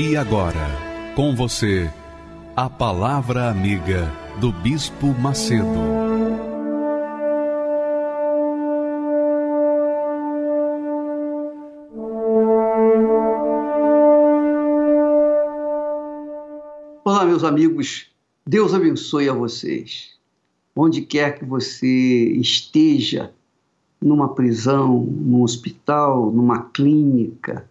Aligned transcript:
E 0.00 0.16
agora, 0.16 0.68
com 1.16 1.34
você, 1.34 1.90
a 2.54 2.70
Palavra 2.70 3.50
Amiga 3.50 4.08
do 4.40 4.52
Bispo 4.52 5.08
Macedo. 5.08 5.66
Olá, 17.04 17.24
meus 17.24 17.42
amigos, 17.42 18.06
Deus 18.46 18.72
abençoe 18.72 19.28
a 19.28 19.32
vocês. 19.32 20.10
Onde 20.76 21.02
quer 21.02 21.40
que 21.40 21.44
você 21.44 22.34
esteja, 22.34 23.32
numa 24.00 24.32
prisão, 24.32 25.00
num 25.00 25.42
hospital, 25.42 26.30
numa 26.30 26.66
clínica, 26.70 27.68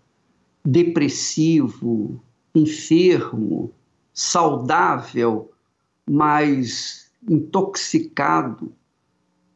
depressivo, 0.68 2.22
enfermo, 2.54 3.74
saudável, 4.14 5.50
mas 6.06 7.10
intoxicado 7.26 8.74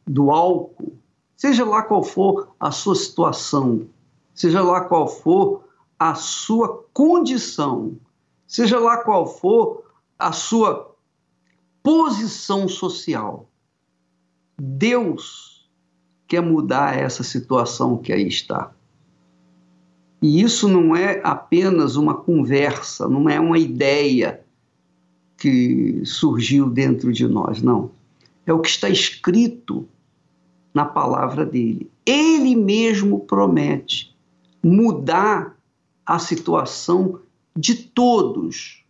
do 0.07 0.31
álcool, 0.31 0.97
seja 1.35 1.65
lá 1.65 1.81
qual 1.81 2.01
for 2.01 2.55
a 2.57 2.71
sua 2.71 2.95
situação, 2.95 3.89
seja 4.33 4.61
lá 4.61 4.85
qual 4.85 5.05
for 5.05 5.65
a 5.99 6.15
sua 6.15 6.85
condição, 6.93 7.97
seja 8.47 8.79
lá 8.79 9.03
qual 9.03 9.27
for 9.27 9.83
a 10.17 10.31
sua 10.31 10.95
posição 11.83 12.69
social. 12.69 13.49
Deus 14.57 15.69
quer 16.25 16.41
mudar 16.41 16.97
essa 16.97 17.21
situação 17.21 17.97
que 17.97 18.13
aí 18.13 18.29
está. 18.29 18.73
E 20.21 20.41
isso 20.41 20.67
não 20.67 20.95
é 20.95 21.19
apenas 21.23 21.95
uma 21.95 22.13
conversa, 22.13 23.07
não 23.07 23.27
é 23.27 23.39
uma 23.39 23.57
ideia 23.57 24.41
que 25.37 26.03
surgiu 26.05 26.69
dentro 26.69 27.11
de 27.11 27.27
nós, 27.27 27.61
não. 27.61 27.89
É 28.45 28.53
o 28.53 28.59
que 28.59 28.69
está 28.69 28.87
escrito 28.87 29.87
na 30.73 30.85
palavra 30.85 31.43
dele. 31.43 31.89
Ele 32.05 32.55
mesmo 32.55 33.21
promete 33.21 34.15
mudar 34.63 35.57
a 36.05 36.19
situação 36.19 37.19
de 37.55 37.75
todos, 37.75 38.85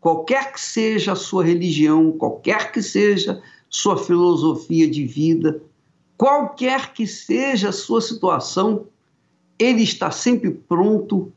qualquer 0.00 0.52
que 0.52 0.60
seja 0.60 1.12
a 1.12 1.16
sua 1.16 1.44
religião, 1.44 2.12
qualquer 2.12 2.70
que 2.70 2.80
seja 2.80 3.42
sua 3.68 3.96
filosofia 3.96 4.88
de 4.88 5.04
vida, 5.04 5.60
qualquer 6.16 6.92
que 6.92 7.06
seja 7.06 7.70
a 7.70 7.72
sua 7.72 8.00
situação 8.00 8.86
ele 9.58 9.82
está 9.82 10.10
sempre 10.10 10.50
pronto 10.50 11.32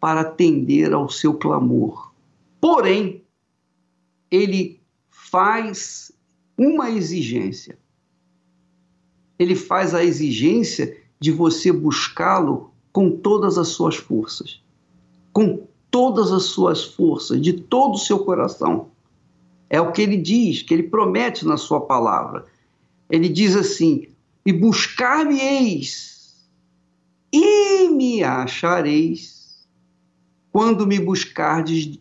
para 0.00 0.20
atender 0.22 0.92
ao 0.92 1.08
seu 1.08 1.34
clamor. 1.34 2.12
Porém, 2.60 3.22
ele 4.30 4.80
faz 5.10 6.12
uma 6.56 6.90
exigência. 6.90 7.78
Ele 9.38 9.54
faz 9.54 9.94
a 9.94 10.04
exigência 10.04 10.96
de 11.18 11.30
você 11.30 11.70
buscá-lo 11.72 12.72
com 12.92 13.10
todas 13.10 13.58
as 13.58 13.68
suas 13.68 13.96
forças, 13.96 14.62
com 15.32 15.66
todas 15.90 16.32
as 16.32 16.44
suas 16.44 16.84
forças, 16.84 17.40
de 17.40 17.52
todo 17.52 17.94
o 17.94 17.98
seu 17.98 18.20
coração. 18.20 18.88
É 19.68 19.80
o 19.80 19.92
que 19.92 20.02
ele 20.02 20.16
diz, 20.16 20.62
que 20.62 20.74
ele 20.74 20.84
promete 20.84 21.46
na 21.46 21.56
sua 21.56 21.80
palavra. 21.80 22.46
Ele 23.08 23.28
diz 23.28 23.54
assim: 23.54 24.08
E 24.44 24.52
buscar-me-eis 24.52 26.09
e 27.32 27.88
me 27.88 28.22
achareis 28.22 29.66
quando 30.52 30.86
me 30.86 30.98
buscardes 30.98 31.98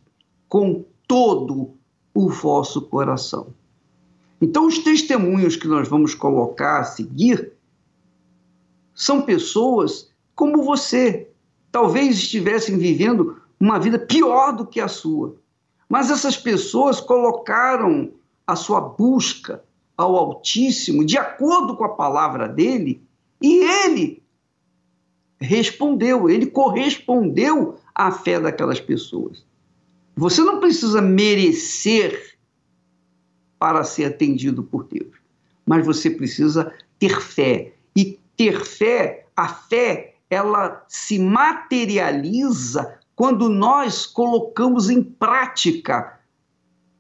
com 0.48 0.84
todo 1.08 1.76
o 2.14 2.30
vosso 2.30 2.82
coração. 2.82 3.54
Então, 4.42 4.66
os 4.66 4.80
testemunhos 4.80 5.56
que 5.56 5.68
nós 5.68 5.88
vamos 5.88 6.16
colocar 6.16 6.80
a 6.80 6.84
seguir 6.84 7.54
são 8.96 9.22
pessoas 9.22 10.10
como 10.36 10.64
você, 10.64 11.30
talvez 11.72 12.18
estivessem 12.18 12.78
vivendo 12.78 13.42
uma 13.60 13.78
vida 13.78 14.00
pior 14.00 14.56
do 14.56 14.66
que 14.66 14.80
a 14.80 14.88
sua. 14.88 15.36
Mas 15.88 16.10
essas 16.10 16.38
pessoas 16.38 17.02
colocaram 17.02 18.12
a 18.48 18.56
sua 18.56 18.80
busca 18.80 19.64
ao 19.98 20.16
Altíssimo 20.16 21.06
de 21.06 21.18
acordo 21.18 21.76
com 21.76 21.84
a 21.84 21.90
palavra 21.90 22.48
dele, 22.48 23.04
e 23.42 23.64
ele 23.86 24.24
respondeu, 25.40 26.30
ele 26.30 26.48
correspondeu 26.48 27.78
à 27.96 28.12
fé 28.12 28.40
daquelas 28.40 28.80
pessoas. 28.80 29.46
Você 30.16 30.42
não 30.42 30.60
precisa 30.60 31.02
merecer 31.02 32.38
para 33.58 33.84
ser 33.84 34.06
atendido 34.06 34.64
por 34.64 34.86
Deus, 34.86 35.16
mas 35.66 35.86
você 35.86 36.10
precisa 36.10 36.74
ter 36.98 37.22
fé. 37.22 37.74
E 37.96 38.20
ter 38.36 38.64
fé, 38.66 39.26
a 39.36 39.48
fé, 39.48 40.16
ela 40.30 40.84
se 40.88 41.18
materializa 41.20 43.00
quando 43.16 43.50
nós 43.50 44.06
colocamos 44.06 44.90
em 44.90 45.02
prática 45.04 46.20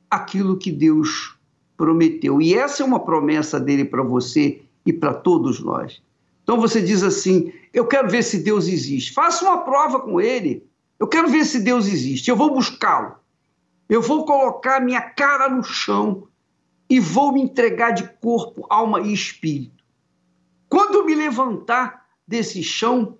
aquilo 0.10 0.58
que 0.58 0.72
Deus 0.72 1.38
prometeu. 1.78 2.42
E 2.42 2.54
essa 2.54 2.84
é 2.84 2.86
uma 2.86 3.00
promessa 3.00 3.60
dele 3.60 3.86
para 3.86 4.04
você 4.04 4.62
e 4.86 4.92
para 4.92 5.14
todos 5.14 5.62
nós. 5.62 6.02
Então 6.50 6.60
você 6.60 6.82
diz 6.82 7.04
assim: 7.04 7.54
eu 7.72 7.86
quero 7.86 8.10
ver 8.10 8.24
se 8.24 8.40
Deus 8.40 8.68
existe. 8.68 9.14
Faça 9.14 9.46
uma 9.46 9.60
prova 9.60 10.00
com 10.00 10.20
ele. 10.20 10.68
Eu 10.98 11.08
quero 11.08 11.30
ver 11.30 11.46
se 11.46 11.60
Deus 11.60 11.86
existe. 11.86 12.28
Eu 12.28 12.36
vou 12.36 12.52
buscá-lo. 12.52 13.18
Eu 13.88 14.02
vou 14.02 14.26
colocar 14.26 14.80
minha 14.80 15.00
cara 15.00 15.48
no 15.48 15.64
chão 15.64 16.28
e 16.90 17.00
vou 17.00 17.32
me 17.32 17.40
entregar 17.40 17.92
de 17.92 18.10
corpo, 18.20 18.66
alma 18.68 19.00
e 19.00 19.14
espírito. 19.14 19.84
Quando 20.68 21.06
me 21.06 21.14
levantar 21.14 22.08
desse 22.28 22.64
chão, 22.64 23.20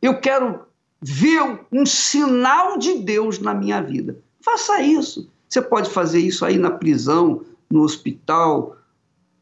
eu 0.00 0.20
quero 0.20 0.66
ver 1.02 1.66
um 1.72 1.84
sinal 1.84 2.78
de 2.78 2.94
Deus 3.00 3.40
na 3.40 3.54
minha 3.54 3.82
vida. 3.82 4.22
Faça 4.40 4.80
isso. 4.80 5.28
Você 5.48 5.60
pode 5.60 5.90
fazer 5.90 6.20
isso 6.20 6.44
aí 6.44 6.58
na 6.58 6.70
prisão, 6.70 7.44
no 7.68 7.82
hospital, 7.82 8.76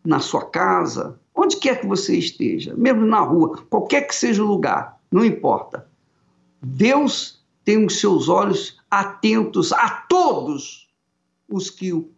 na 0.03 0.21
sua 0.21 0.47
casa, 0.47 1.21
onde 1.45 1.57
quer 1.59 1.81
que 1.81 1.87
você 1.87 2.17
esteja, 2.17 2.75
mesmo 2.75 3.05
na 3.05 3.21
rua, 3.21 3.59
qualquer 3.69 4.07
que 4.07 4.15
seja 4.15 4.43
o 4.43 4.47
lugar, 4.47 4.99
não 5.11 5.25
importa. 5.25 5.87
Deus 6.63 7.45
tem 7.65 7.85
os 7.85 8.01
seus 8.01 8.29
olhos 8.29 8.79
atentos 8.91 9.73
a 9.73 9.91
todos 10.09 10.89
os 11.49 11.69
que 11.71 11.93
o, 11.93 12.09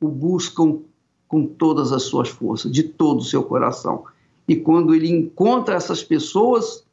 buscam 0.00 0.80
com 1.26 1.46
todas 1.46 1.92
as 1.92 2.02
suas 2.02 2.28
forças, 2.28 2.70
de 2.70 2.82
todo 2.82 3.20
o 3.20 3.24
seu 3.24 3.42
coração. 3.42 4.04
E 4.46 4.54
quando 4.56 4.94
ele 4.94 5.08
encontra 5.08 5.76
essas 5.76 6.02
pessoas, 6.02 6.84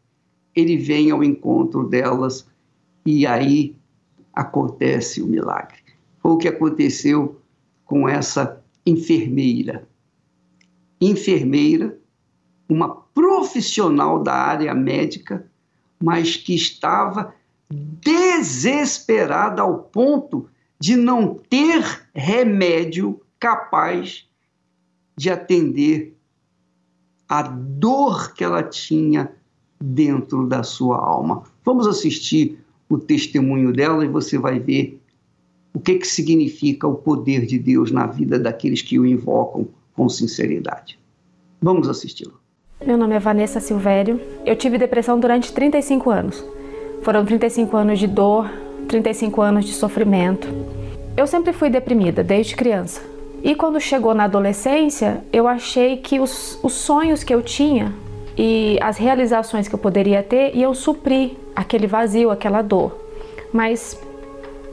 ele 0.55 0.77
vem 0.77 1.11
ao 1.11 1.23
encontro 1.23 1.87
delas 1.87 2.47
e 3.05 3.25
aí 3.25 3.75
acontece 4.31 5.21
o 5.21 5.27
milagre. 5.27 5.79
Foi 6.19 6.31
o 6.31 6.37
que 6.37 6.47
aconteceu 6.47 7.41
com 7.85 8.07
essa 8.07 8.63
enfermeira 8.85 9.87
enfermeira, 11.01 11.97
uma 12.69 12.89
profissional 13.13 14.21
da 14.21 14.33
área 14.33 14.73
médica, 14.73 15.45
mas 16.01 16.37
que 16.37 16.53
estava 16.53 17.33
desesperada 17.69 19.61
ao 19.61 19.79
ponto 19.79 20.47
de 20.79 20.95
não 20.95 21.35
ter 21.49 21.83
remédio 22.13 23.21
capaz 23.39 24.27
de 25.17 25.29
atender 25.29 26.15
a 27.27 27.43
dor 27.43 28.33
que 28.33 28.43
ela 28.43 28.63
tinha 28.63 29.31
dentro 29.79 30.47
da 30.47 30.63
sua 30.63 30.97
alma. 30.97 31.43
Vamos 31.63 31.87
assistir 31.87 32.59
o 32.89 32.97
testemunho 32.97 33.71
dela 33.71 34.03
e 34.03 34.09
você 34.09 34.37
vai 34.37 34.59
ver 34.59 34.99
o 35.73 35.79
que, 35.79 35.95
que 35.95 36.07
significa 36.07 36.87
o 36.87 36.95
poder 36.95 37.45
de 37.45 37.57
Deus 37.57 37.91
na 37.91 38.05
vida 38.05 38.37
daqueles 38.37 38.81
que 38.81 38.99
o 38.99 39.05
invocam 39.05 39.69
com 39.95 40.07
sinceridade. 40.09 40.99
Vamos 41.61 41.87
assisti-lo. 41.87 42.39
Meu 42.85 42.97
nome 42.97 43.15
é 43.15 43.19
Vanessa 43.19 43.59
Silvério. 43.59 44.19
Eu 44.45 44.55
tive 44.55 44.77
depressão 44.77 45.19
durante 45.19 45.53
35 45.53 46.09
anos. 46.09 46.43
Foram 47.03 47.23
35 47.23 47.77
anos 47.77 47.99
de 47.99 48.07
dor, 48.07 48.49
35 48.87 49.41
anos 49.41 49.65
de 49.65 49.73
sofrimento. 49.73 50.47
Eu 51.15 51.27
sempre 51.27 51.53
fui 51.53 51.69
deprimida, 51.69 52.23
desde 52.23 52.55
criança. 52.55 53.01
E 53.43 53.55
quando 53.55 53.79
chegou 53.79 54.13
na 54.13 54.25
adolescência, 54.25 55.23
eu 55.31 55.47
achei 55.47 55.97
que 55.97 56.19
os, 56.19 56.59
os 56.63 56.73
sonhos 56.73 57.23
que 57.23 57.33
eu 57.33 57.41
tinha 57.41 57.93
e 58.37 58.77
as 58.81 58.97
realizações 58.97 59.67
que 59.67 59.75
eu 59.75 59.79
poderia 59.79 60.23
ter 60.23 60.55
iam 60.55 60.73
suprir 60.73 61.31
aquele 61.55 61.87
vazio, 61.87 62.31
aquela 62.31 62.61
dor. 62.61 62.95
Mas 63.51 63.99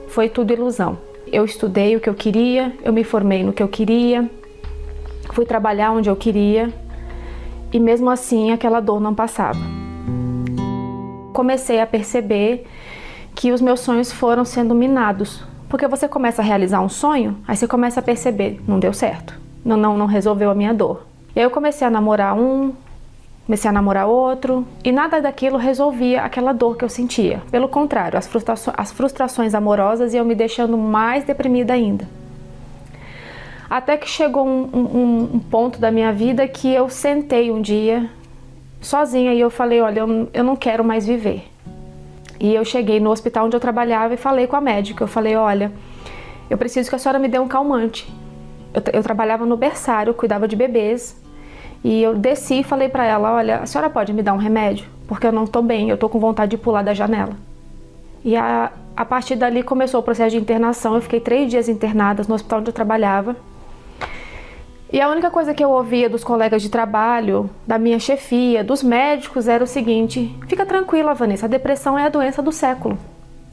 foi 0.09 0.29
tudo 0.29 0.53
ilusão. 0.53 0.99
Eu 1.31 1.45
estudei 1.45 1.97
o 1.97 2.01
que 2.01 2.09
eu 2.09 2.15
queria, 2.15 2.73
eu 2.83 2.93
me 2.93 3.05
formei 3.05 3.43
no 3.43 3.53
que 3.53 3.63
eu 3.63 3.69
queria, 3.69 4.31
fui 5.39 5.47
trabalhar 5.47 5.93
onde 5.93 6.11
eu 6.11 6.17
queria 6.17 6.69
e 7.73 7.79
mesmo 7.79 8.11
assim 8.11 8.51
aquela 8.51 8.81
dor 8.81 9.01
não 9.01 9.15
passava. 9.15 9.61
Comecei 11.33 11.81
a 11.81 11.87
perceber 11.87 12.67
que 13.37 13.53
os 13.53 13.61
meus 13.61 13.79
sonhos 13.79 14.11
foram 14.11 14.45
sendo 14.45 14.75
minados, 14.75 15.45
porque 15.69 15.87
você 15.87 16.09
começa 16.09 16.43
a 16.43 16.45
realizar 16.45 16.81
um 16.81 16.89
sonho, 16.89 17.39
aí 17.47 17.57
você 17.57 17.69
começa 17.69 18.01
a 18.01 18.03
perceber, 18.03 18.61
não 18.67 18.81
deu 18.81 18.93
certo, 18.93 19.39
não, 19.65 19.77
não, 19.77 19.97
não 19.97 20.07
resolveu 20.07 20.51
a 20.51 20.57
minha 20.57 20.75
dor. 20.75 21.07
E 21.37 21.39
aí 21.39 21.47
eu 21.47 21.51
comecei 21.53 21.87
a 21.87 21.91
namorar 21.91 22.37
um, 22.37 22.73
comecei 23.47 23.71
a 23.71 23.73
namorar 23.73 24.09
outro, 24.09 24.67
e 24.83 24.91
nada 24.91 25.23
daquilo 25.23 25.57
resolvia 25.57 26.23
aquela 26.23 26.53
dor 26.53 26.77
que 26.77 26.85
eu 26.85 26.89
sentia. 26.89 27.43
Pelo 27.49 27.69
contrário, 27.69 28.19
as, 28.19 28.27
frustrações, 28.27 28.75
as 28.77 28.91
frustrações 28.91 29.55
amorosas 29.55 30.15
iam 30.15 30.25
me 30.25 30.35
deixando 30.35 30.77
mais 30.77 31.23
deprimida 31.23 31.75
ainda. 31.75 32.09
Até 33.69 33.97
que 33.97 34.09
chegou 34.09 34.47
um, 34.47 34.69
um, 34.73 35.31
um 35.35 35.39
ponto 35.39 35.79
da 35.79 35.91
minha 35.91 36.13
vida 36.13 36.49
que 36.49 36.73
eu 36.73 36.89
sentei 36.89 37.51
um 37.51 37.61
dia 37.61 38.09
sozinha 38.81 39.35
e 39.35 39.41
eu 39.41 39.51
falei: 39.51 39.81
Olha, 39.81 40.01
eu, 40.01 40.29
eu 40.33 40.45
não 40.45 40.57
quero 40.57 40.83
mais 40.83 41.07
viver. 41.07 41.45
E 42.41 42.55
eu 42.55 42.65
cheguei 42.65 43.01
no 43.01 43.11
hospital 43.11 43.47
onde 43.47 43.57
eu 43.57 43.61
trabalhava 43.61 44.15
e 44.15 44.17
falei 44.17 44.47
com 44.47 44.57
a 44.57 44.61
médica. 44.61 45.05
Eu 45.05 45.09
falei: 45.09 45.37
Olha, 45.37 45.71
eu 46.49 46.57
preciso 46.57 46.89
que 46.89 46.97
a 46.97 46.99
senhora 46.99 47.19
me 47.19 47.29
dê 47.29 47.39
um 47.39 47.49
calmante. 47.49 48.11
Eu, 48.73 48.83
eu 48.93 49.03
trabalhava 49.03 49.45
no 49.45 49.57
berçário, 49.57 50.15
cuidava 50.15 50.49
de 50.49 50.57
bebês. 50.57 51.21
E 51.85 52.03
eu 52.03 52.15
desci 52.15 52.61
e 52.61 52.65
falei 52.65 52.89
para 52.89 53.05
ela: 53.05 53.35
Olha, 53.35 53.59
a 53.59 53.67
senhora 53.67 53.91
pode 53.91 54.13
me 54.15 54.23
dar 54.23 54.33
um 54.33 54.39
remédio? 54.39 54.87
Porque 55.07 55.27
eu 55.27 55.33
não 55.33 55.45
estou 55.45 55.63
bem, 55.63 55.91
eu 55.91 55.95
estou 55.95 56.09
com 56.09 56.19
vontade 56.19 56.53
de 56.53 56.59
pular 56.59 56.83
da 56.83 56.95
janela. 56.95 57.37
E 58.25 58.35
a, 58.35 58.73
a 58.97 59.05
partir 59.05 59.37
dali 59.37 59.63
começou 59.63 60.01
o 60.01 60.03
processo 60.03 60.31
de 60.31 60.39
internação. 60.39 60.95
Eu 60.95 61.03
fiquei 61.03 61.21
três 61.21 61.51
dias 61.51 61.69
internada 61.69 62.23
no 62.27 62.35
hospital 62.35 62.61
onde 62.61 62.71
eu 62.71 62.75
trabalhava. 62.75 63.37
E 64.91 65.01
a 65.01 65.09
única 65.09 65.31
coisa 65.31 65.53
que 65.53 65.63
eu 65.63 65.71
ouvia 65.71 66.09
dos 66.09 66.25
colegas 66.25 66.63
de 66.63 66.71
trabalho, 66.71 67.51
da 67.67 67.79
minha 67.79 67.99
chefia, 67.99 68.65
dos 68.65 68.83
médicos 68.83 69.47
era 69.47 69.63
o 69.63 69.67
seguinte: 69.67 70.35
fica 70.47 70.65
tranquila, 70.65 71.15
Vanessa, 71.15 71.47
a 71.47 71.49
depressão 71.49 71.99
é 71.99 72.05
a 72.05 72.09
doença 72.09 72.43
do 72.43 72.51
século. 72.51 72.99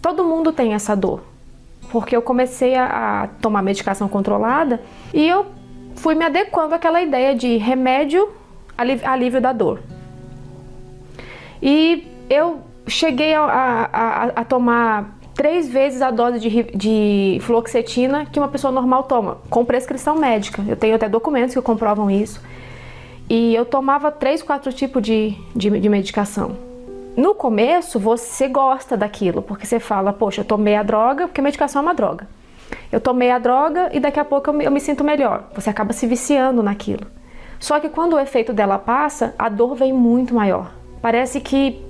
Todo 0.01 0.23
mundo 0.23 0.53
tem 0.53 0.73
essa 0.73 0.95
dor. 0.95 1.21
Porque 1.91 2.15
eu 2.15 2.21
comecei 2.21 2.75
a, 2.75 3.23
a 3.23 3.27
tomar 3.41 3.61
medicação 3.61 4.07
controlada 4.07 4.81
e 5.13 5.27
eu 5.27 5.45
fui 5.95 6.15
me 6.15 6.25
adequando 6.25 6.73
àquela 6.73 7.01
ideia 7.01 7.35
de 7.35 7.57
remédio, 7.57 8.29
alívio 8.77 9.41
da 9.41 9.51
dor. 9.51 9.81
E 11.61 12.07
eu 12.29 12.61
cheguei 12.87 13.33
a, 13.33 13.89
a, 13.91 14.23
a 14.35 14.45
tomar 14.45 15.14
três 15.35 15.67
vezes 15.67 16.01
a 16.01 16.09
dose 16.09 16.39
de, 16.39 16.63
de 16.75 17.37
fluoxetina 17.41 18.25
que 18.25 18.39
uma 18.39 18.47
pessoa 18.47 18.71
normal 18.71 19.03
toma, 19.03 19.37
com 19.49 19.63
prescrição 19.65 20.15
médica. 20.17 20.63
Eu 20.67 20.77
tenho 20.77 20.95
até 20.95 21.07
documentos 21.07 21.53
que 21.53 21.61
comprovam 21.61 22.09
isso. 22.09 22.41
E 23.29 23.53
eu 23.53 23.65
tomava 23.65 24.11
três, 24.11 24.41
quatro 24.41 24.71
tipos 24.71 25.03
de, 25.03 25.35
de, 25.55 25.69
de 25.79 25.89
medicação. 25.89 26.55
No 27.17 27.35
começo, 27.35 27.99
você 27.99 28.47
gosta 28.47 28.95
daquilo, 28.95 29.41
porque 29.41 29.65
você 29.65 29.79
fala, 29.79 30.13
poxa, 30.13 30.41
eu 30.41 30.45
tomei 30.45 30.75
a 30.75 30.83
droga, 30.83 31.27
porque 31.27 31.41
a 31.41 31.43
medicação 31.43 31.81
é 31.81 31.85
uma 31.85 31.93
droga. 31.93 32.27
Eu 32.91 32.99
tomei 32.99 33.31
a 33.31 33.39
droga 33.39 33.89
e 33.93 33.99
daqui 33.99 34.19
a 34.19 34.25
pouco 34.25 34.49
eu 34.49 34.53
me, 34.53 34.65
eu 34.65 34.71
me 34.71 34.79
sinto 34.79 35.03
melhor. 35.03 35.45
Você 35.53 35.69
acaba 35.69 35.93
se 35.93 36.07
viciando 36.07 36.63
naquilo. 36.63 37.05
Só 37.59 37.79
que 37.79 37.89
quando 37.89 38.13
o 38.13 38.19
efeito 38.19 38.53
dela 38.53 38.77
passa, 38.77 39.33
a 39.39 39.49
dor 39.49 39.75
vem 39.75 39.93
muito 39.93 40.33
maior. 40.33 40.71
Parece 41.01 41.39
que, 41.39 41.81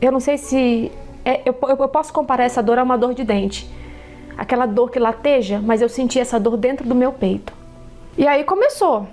eu 0.00 0.12
não 0.12 0.20
sei 0.20 0.38
se 0.38 0.92
é, 1.24 1.40
eu, 1.44 1.56
eu 1.68 1.88
posso 1.88 2.12
comparar 2.12 2.44
essa 2.44 2.62
dor 2.62 2.78
a 2.78 2.82
uma 2.82 2.98
dor 2.98 3.14
de 3.14 3.24
dente. 3.24 3.68
Aquela 4.36 4.66
dor 4.66 4.90
que 4.90 4.98
lateja, 4.98 5.60
mas 5.62 5.82
eu 5.82 5.88
senti 5.88 6.18
essa 6.18 6.38
dor 6.40 6.56
dentro 6.56 6.86
do 6.86 6.94
meu 6.94 7.12
peito. 7.12 7.52
E 8.16 8.26
aí 8.26 8.44
começou. 8.44 9.06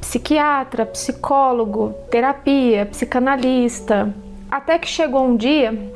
Psiquiatra, 0.00 0.84
psicólogo, 0.84 1.94
terapia, 2.10 2.86
psicanalista. 2.86 4.14
Até 4.50 4.78
que 4.78 4.88
chegou 4.88 5.24
um 5.24 5.36
dia 5.36 5.92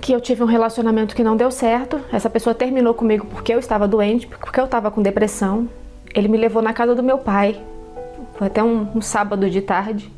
que 0.00 0.12
eu 0.12 0.20
tive 0.20 0.42
um 0.42 0.46
relacionamento 0.46 1.14
que 1.14 1.24
não 1.24 1.36
deu 1.36 1.50
certo. 1.50 2.00
Essa 2.12 2.30
pessoa 2.30 2.54
terminou 2.54 2.94
comigo 2.94 3.26
porque 3.26 3.52
eu 3.52 3.58
estava 3.58 3.86
doente, 3.88 4.26
porque 4.26 4.60
eu 4.60 4.64
estava 4.64 4.90
com 4.90 5.02
depressão. 5.02 5.68
Ele 6.14 6.28
me 6.28 6.38
levou 6.38 6.62
na 6.62 6.72
casa 6.72 6.94
do 6.94 7.02
meu 7.02 7.18
pai. 7.18 7.60
Foi 8.36 8.46
até 8.46 8.62
um, 8.62 8.88
um 8.94 9.00
sábado 9.00 9.50
de 9.50 9.60
tarde. 9.60 10.10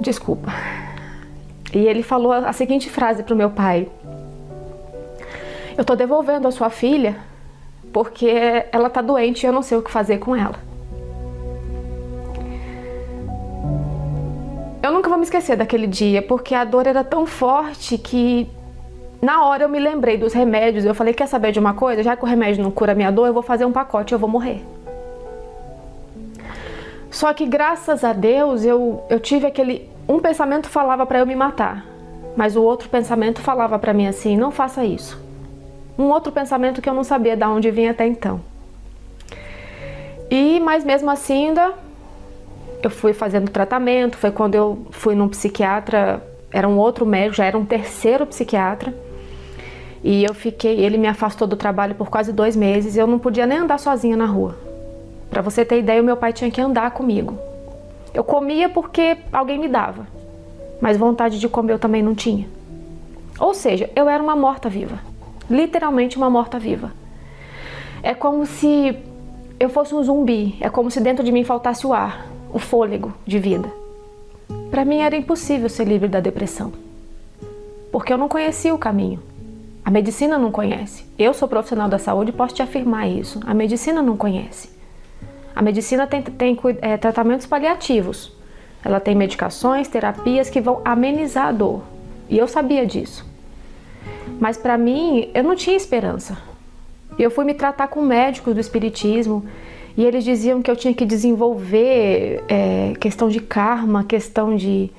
Desculpa. 0.00 0.52
E 1.72 1.78
ele 1.78 2.02
falou 2.02 2.32
a 2.32 2.52
seguinte 2.52 2.88
frase 2.88 3.22
para 3.22 3.34
o 3.34 3.36
meu 3.36 3.50
pai: 3.50 3.88
Eu 5.76 5.82
estou 5.82 5.96
devolvendo 5.96 6.48
a 6.48 6.50
sua 6.50 6.70
filha 6.70 7.16
porque 7.92 8.28
ela 8.72 8.88
está 8.88 9.00
doente 9.00 9.44
e 9.44 9.46
eu 9.46 9.52
não 9.52 9.62
sei 9.62 9.78
o 9.78 9.82
que 9.82 9.90
fazer 9.90 10.18
com 10.18 10.34
ela. 10.34 10.56
Eu 14.82 14.92
nunca 14.92 15.08
vou 15.08 15.18
me 15.18 15.24
esquecer 15.24 15.56
daquele 15.56 15.86
dia 15.86 16.22
porque 16.22 16.54
a 16.54 16.64
dor 16.64 16.86
era 16.86 17.04
tão 17.04 17.26
forte 17.26 17.98
que 17.98 18.48
na 19.20 19.44
hora 19.44 19.64
eu 19.64 19.68
me 19.68 19.78
lembrei 19.78 20.16
dos 20.16 20.32
remédios. 20.32 20.84
Eu 20.84 20.94
falei: 20.94 21.12
Quer 21.12 21.26
saber 21.26 21.52
de 21.52 21.58
uma 21.58 21.74
coisa? 21.74 22.02
Já 22.02 22.16
que 22.16 22.24
o 22.24 22.26
remédio 22.26 22.62
não 22.62 22.70
cura 22.70 22.92
a 22.92 22.94
minha 22.94 23.10
dor, 23.10 23.26
eu 23.26 23.34
vou 23.34 23.42
fazer 23.42 23.64
um 23.64 23.72
pacote 23.72 24.12
e 24.12 24.14
eu 24.14 24.18
vou 24.18 24.28
morrer. 24.28 24.64
Só 27.10 27.32
que 27.32 27.46
graças 27.46 28.04
a 28.04 28.12
Deus 28.12 28.64
eu, 28.64 29.02
eu 29.08 29.18
tive 29.18 29.46
aquele 29.46 29.90
um 30.08 30.18
pensamento 30.18 30.68
falava 30.68 31.04
para 31.04 31.18
eu 31.18 31.26
me 31.26 31.36
matar, 31.36 31.84
mas 32.36 32.56
o 32.56 32.62
outro 32.62 32.88
pensamento 32.88 33.40
falava 33.42 33.78
para 33.78 33.92
mim 33.92 34.06
assim: 34.06 34.36
não 34.36 34.50
faça 34.50 34.84
isso. 34.84 35.20
Um 35.98 36.04
outro 36.04 36.32
pensamento 36.32 36.80
que 36.80 36.88
eu 36.88 36.94
não 36.94 37.04
sabia 37.04 37.36
de 37.36 37.44
onde 37.44 37.70
vinha 37.70 37.90
até 37.90 38.06
então. 38.06 38.40
E, 40.30 40.60
mas 40.60 40.84
mesmo 40.84 41.10
assim, 41.10 41.48
ainda 41.48 41.74
eu 42.82 42.90
fui 42.90 43.12
fazendo 43.12 43.50
tratamento. 43.50 44.16
Foi 44.16 44.30
quando 44.30 44.54
eu 44.54 44.86
fui 44.90 45.14
num 45.14 45.28
psiquiatra, 45.28 46.22
era 46.52 46.68
um 46.68 46.78
outro 46.78 47.04
médico, 47.04 47.36
já 47.36 47.44
era 47.44 47.58
um 47.58 47.64
terceiro 47.64 48.24
psiquiatra. 48.26 48.94
E 50.04 50.22
eu 50.22 50.32
fiquei, 50.32 50.78
ele 50.78 50.96
me 50.96 51.08
afastou 51.08 51.48
do 51.48 51.56
trabalho 51.56 51.94
por 51.94 52.08
quase 52.08 52.32
dois 52.32 52.54
meses. 52.54 52.96
Eu 52.96 53.06
não 53.06 53.18
podia 53.18 53.46
nem 53.46 53.58
andar 53.58 53.78
sozinha 53.78 54.16
na 54.16 54.26
rua. 54.26 54.56
Para 55.28 55.42
você 55.42 55.64
ter 55.64 55.78
ideia, 55.78 56.00
o 56.00 56.04
meu 56.04 56.16
pai 56.16 56.32
tinha 56.32 56.50
que 56.50 56.60
andar 56.60 56.92
comigo. 56.92 57.47
Eu 58.18 58.24
comia 58.24 58.68
porque 58.68 59.16
alguém 59.32 59.60
me 59.60 59.68
dava, 59.68 60.04
mas 60.80 60.96
vontade 60.96 61.38
de 61.38 61.48
comer 61.48 61.74
eu 61.74 61.78
também 61.78 62.02
não 62.02 62.16
tinha. 62.16 62.48
Ou 63.38 63.54
seja, 63.54 63.88
eu 63.94 64.08
era 64.08 64.20
uma 64.20 64.34
morta-viva, 64.34 64.98
literalmente 65.48 66.16
uma 66.16 66.28
morta-viva. 66.28 66.90
É 68.02 68.14
como 68.14 68.44
se 68.44 68.98
eu 69.60 69.68
fosse 69.68 69.94
um 69.94 70.02
zumbi, 70.02 70.56
é 70.60 70.68
como 70.68 70.90
se 70.90 71.00
dentro 71.00 71.22
de 71.24 71.30
mim 71.30 71.44
faltasse 71.44 71.86
o 71.86 71.92
ar, 71.92 72.26
o 72.52 72.58
fôlego 72.58 73.14
de 73.24 73.38
vida. 73.38 73.70
Para 74.68 74.84
mim 74.84 74.98
era 74.98 75.14
impossível 75.14 75.68
ser 75.68 75.84
livre 75.84 76.08
da 76.08 76.18
depressão, 76.18 76.72
porque 77.92 78.12
eu 78.12 78.18
não 78.18 78.28
conhecia 78.28 78.74
o 78.74 78.78
caminho. 78.78 79.22
A 79.84 79.92
medicina 79.92 80.36
não 80.36 80.50
conhece. 80.50 81.04
Eu 81.16 81.32
sou 81.32 81.46
profissional 81.46 81.88
da 81.88 82.00
saúde 82.00 82.30
e 82.30 82.34
posso 82.34 82.56
te 82.56 82.62
afirmar 82.62 83.06
isso. 83.06 83.38
A 83.46 83.54
medicina 83.54 84.02
não 84.02 84.16
conhece. 84.16 84.76
A 85.58 85.62
medicina 85.62 86.06
tem, 86.06 86.22
tem 86.22 86.56
é, 86.80 86.96
tratamentos 86.96 87.44
paliativos. 87.44 88.32
Ela 88.84 89.00
tem 89.00 89.12
medicações, 89.16 89.88
terapias 89.88 90.48
que 90.48 90.60
vão 90.60 90.80
amenizar 90.84 91.48
a 91.48 91.52
dor. 91.52 91.82
E 92.28 92.38
eu 92.38 92.46
sabia 92.46 92.86
disso. 92.86 93.26
Mas 94.38 94.56
para 94.56 94.78
mim, 94.78 95.28
eu 95.34 95.42
não 95.42 95.56
tinha 95.56 95.76
esperança. 95.76 96.38
Eu 97.18 97.28
fui 97.28 97.44
me 97.44 97.54
tratar 97.54 97.88
com 97.88 98.02
médicos 98.02 98.54
do 98.54 98.60
espiritismo 98.60 99.44
e 99.96 100.04
eles 100.04 100.22
diziam 100.22 100.62
que 100.62 100.70
eu 100.70 100.76
tinha 100.76 100.94
que 100.94 101.04
desenvolver 101.04 102.44
é, 102.48 102.92
questão 103.00 103.28
de 103.28 103.40
karma, 103.40 104.04
questão 104.04 104.54
de. 104.54 104.92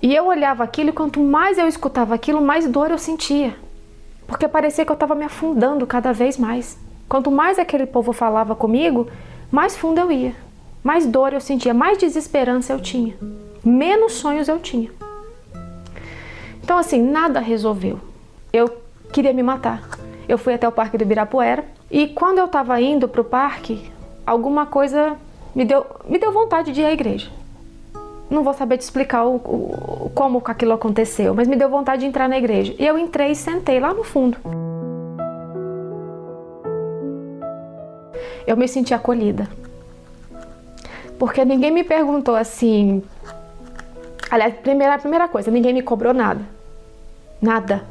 E 0.00 0.14
eu 0.14 0.24
olhava 0.24 0.64
aquilo 0.64 0.88
e 0.88 0.92
quanto 0.94 1.20
mais 1.20 1.58
eu 1.58 1.68
escutava 1.68 2.14
aquilo, 2.14 2.40
mais 2.40 2.66
dor 2.66 2.90
eu 2.90 2.96
sentia. 2.96 3.54
Porque 4.26 4.48
parecia 4.48 4.86
que 4.86 4.90
eu 4.90 4.94
estava 4.94 5.14
me 5.14 5.24
afundando 5.24 5.86
cada 5.86 6.14
vez 6.14 6.38
mais. 6.38 6.78
Quanto 7.10 7.30
mais 7.30 7.58
aquele 7.58 7.84
povo 7.84 8.14
falava 8.14 8.56
comigo, 8.56 9.06
mais 9.52 9.76
fundo 9.76 10.00
eu 10.00 10.10
ia, 10.10 10.34
mais 10.82 11.04
dor 11.04 11.34
eu 11.34 11.40
sentia, 11.40 11.74
mais 11.74 11.98
desesperança 11.98 12.72
eu 12.72 12.80
tinha, 12.80 13.14
menos 13.62 14.14
sonhos 14.14 14.48
eu 14.48 14.58
tinha. 14.58 14.90
Então, 16.64 16.78
assim, 16.78 17.02
nada 17.02 17.38
resolveu. 17.38 18.00
Eu 18.50 18.70
queria 19.12 19.32
me 19.32 19.42
matar. 19.42 19.82
Eu 20.26 20.38
fui 20.38 20.54
até 20.54 20.66
o 20.66 20.72
Parque 20.72 20.96
do 20.96 21.02
Ibirapuera 21.02 21.66
e 21.90 22.08
quando 22.08 22.38
eu 22.38 22.46
estava 22.46 22.80
indo 22.80 23.06
para 23.06 23.20
o 23.20 23.24
parque, 23.24 23.92
alguma 24.26 24.64
coisa 24.64 25.18
me 25.54 25.66
deu, 25.66 25.84
me 26.08 26.18
deu 26.18 26.32
vontade 26.32 26.72
de 26.72 26.80
ir 26.80 26.86
à 26.86 26.92
igreja. 26.92 27.30
não 28.30 28.42
vou 28.42 28.54
saber 28.54 28.78
te 28.78 28.82
explicar 28.82 29.26
o, 29.26 29.36
o, 29.36 30.10
como 30.14 30.40
aquilo 30.46 30.72
aconteceu, 30.72 31.34
mas 31.34 31.46
me 31.46 31.56
deu 31.56 31.68
vontade 31.68 32.00
de 32.00 32.06
entrar 32.06 32.26
na 32.26 32.38
igreja. 32.38 32.74
E 32.78 32.86
eu 32.86 32.96
entrei 32.96 33.32
e 33.32 33.36
sentei 33.36 33.78
lá 33.78 33.92
no 33.92 34.02
fundo. 34.02 34.38
Eu 38.46 38.56
me 38.56 38.66
senti 38.68 38.92
acolhida. 38.92 39.48
Porque 41.18 41.44
ninguém 41.44 41.70
me 41.70 41.84
perguntou 41.84 42.34
assim. 42.34 43.02
Aliás, 44.30 44.54
primeira, 44.54 44.98
primeira 44.98 45.28
coisa, 45.28 45.50
ninguém 45.50 45.74
me 45.74 45.82
cobrou 45.82 46.12
nada. 46.12 46.40
Nada. 47.40 47.84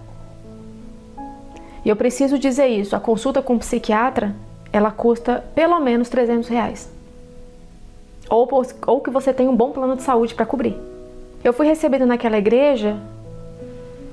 E 1.85 1.89
eu 1.89 1.95
preciso 1.95 2.38
dizer 2.38 2.67
isso: 2.67 2.95
a 2.95 3.00
consulta 3.00 3.41
com 3.41 3.55
o 3.55 3.59
psiquiatra 3.59 4.35
ela 4.73 4.91
custa 4.91 5.43
pelo 5.53 5.79
menos 5.79 6.07
300 6.07 6.47
reais 6.47 7.01
ou, 8.31 8.47
ou 8.88 9.01
que 9.01 9.09
você 9.09 9.33
tem 9.33 9.50
um 9.50 9.55
bom 9.55 9.71
plano 9.71 9.97
de 9.97 10.03
saúde 10.03 10.33
para 10.33 10.45
cobrir. 10.45 10.77
Eu 11.43 11.51
fui 11.51 11.67
recebida 11.67 12.05
naquela 12.05 12.38
igreja 12.38 12.97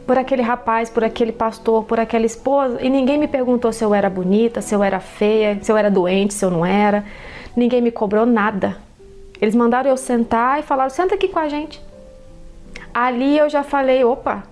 por 0.09 0.17
aquele 0.17 0.41
rapaz, 0.41 0.89
por 0.89 1.05
aquele 1.05 1.33
pastor, 1.33 1.85
por 1.85 2.01
aquela 2.01 2.25
esposa, 2.25 2.79
e 2.81 2.89
ninguém 2.89 3.19
me 3.19 3.29
perguntou 3.29 3.71
se 3.75 3.85
eu 3.85 3.95
era 3.95 4.09
bonita, 4.09 4.63
se 4.63 4.75
eu 4.75 4.83
era 4.83 4.99
feia, 5.01 5.59
se 5.61 5.71
eu 5.71 5.77
era 5.77 5.91
doente, 5.91 6.33
se 6.33 6.43
eu 6.43 6.51
não 6.51 6.65
era. 6.65 7.05
Ninguém 7.55 7.83
me 7.83 7.91
cobrou 7.91 8.25
nada. 8.25 8.79
Eles 9.39 9.55
mandaram 9.55 9.91
eu 9.91 9.99
sentar 9.99 10.61
e 10.61 10.63
falaram: 10.63 10.89
senta 10.89 11.15
aqui 11.15 11.29
com 11.29 11.39
a 11.39 11.47
gente. 11.47 11.79
Ali 12.95 13.37
eu 13.37 13.51
já 13.51 13.63
falei: 13.63 14.03
opa, 14.03 14.45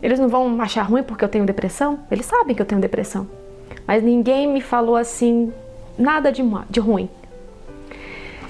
eles 0.00 0.20
não 0.20 0.28
vão 0.28 0.62
achar 0.62 0.82
ruim 0.82 1.02
porque 1.02 1.24
eu 1.24 1.28
tenho 1.28 1.44
depressão? 1.44 1.98
Eles 2.08 2.24
sabem 2.24 2.54
que 2.54 2.62
eu 2.62 2.66
tenho 2.66 2.80
depressão. 2.80 3.26
Mas 3.88 4.04
ninguém 4.04 4.46
me 4.46 4.60
falou 4.60 4.94
assim, 4.94 5.52
nada 5.98 6.30
de, 6.30 6.44
de 6.70 6.78
ruim. 6.78 7.10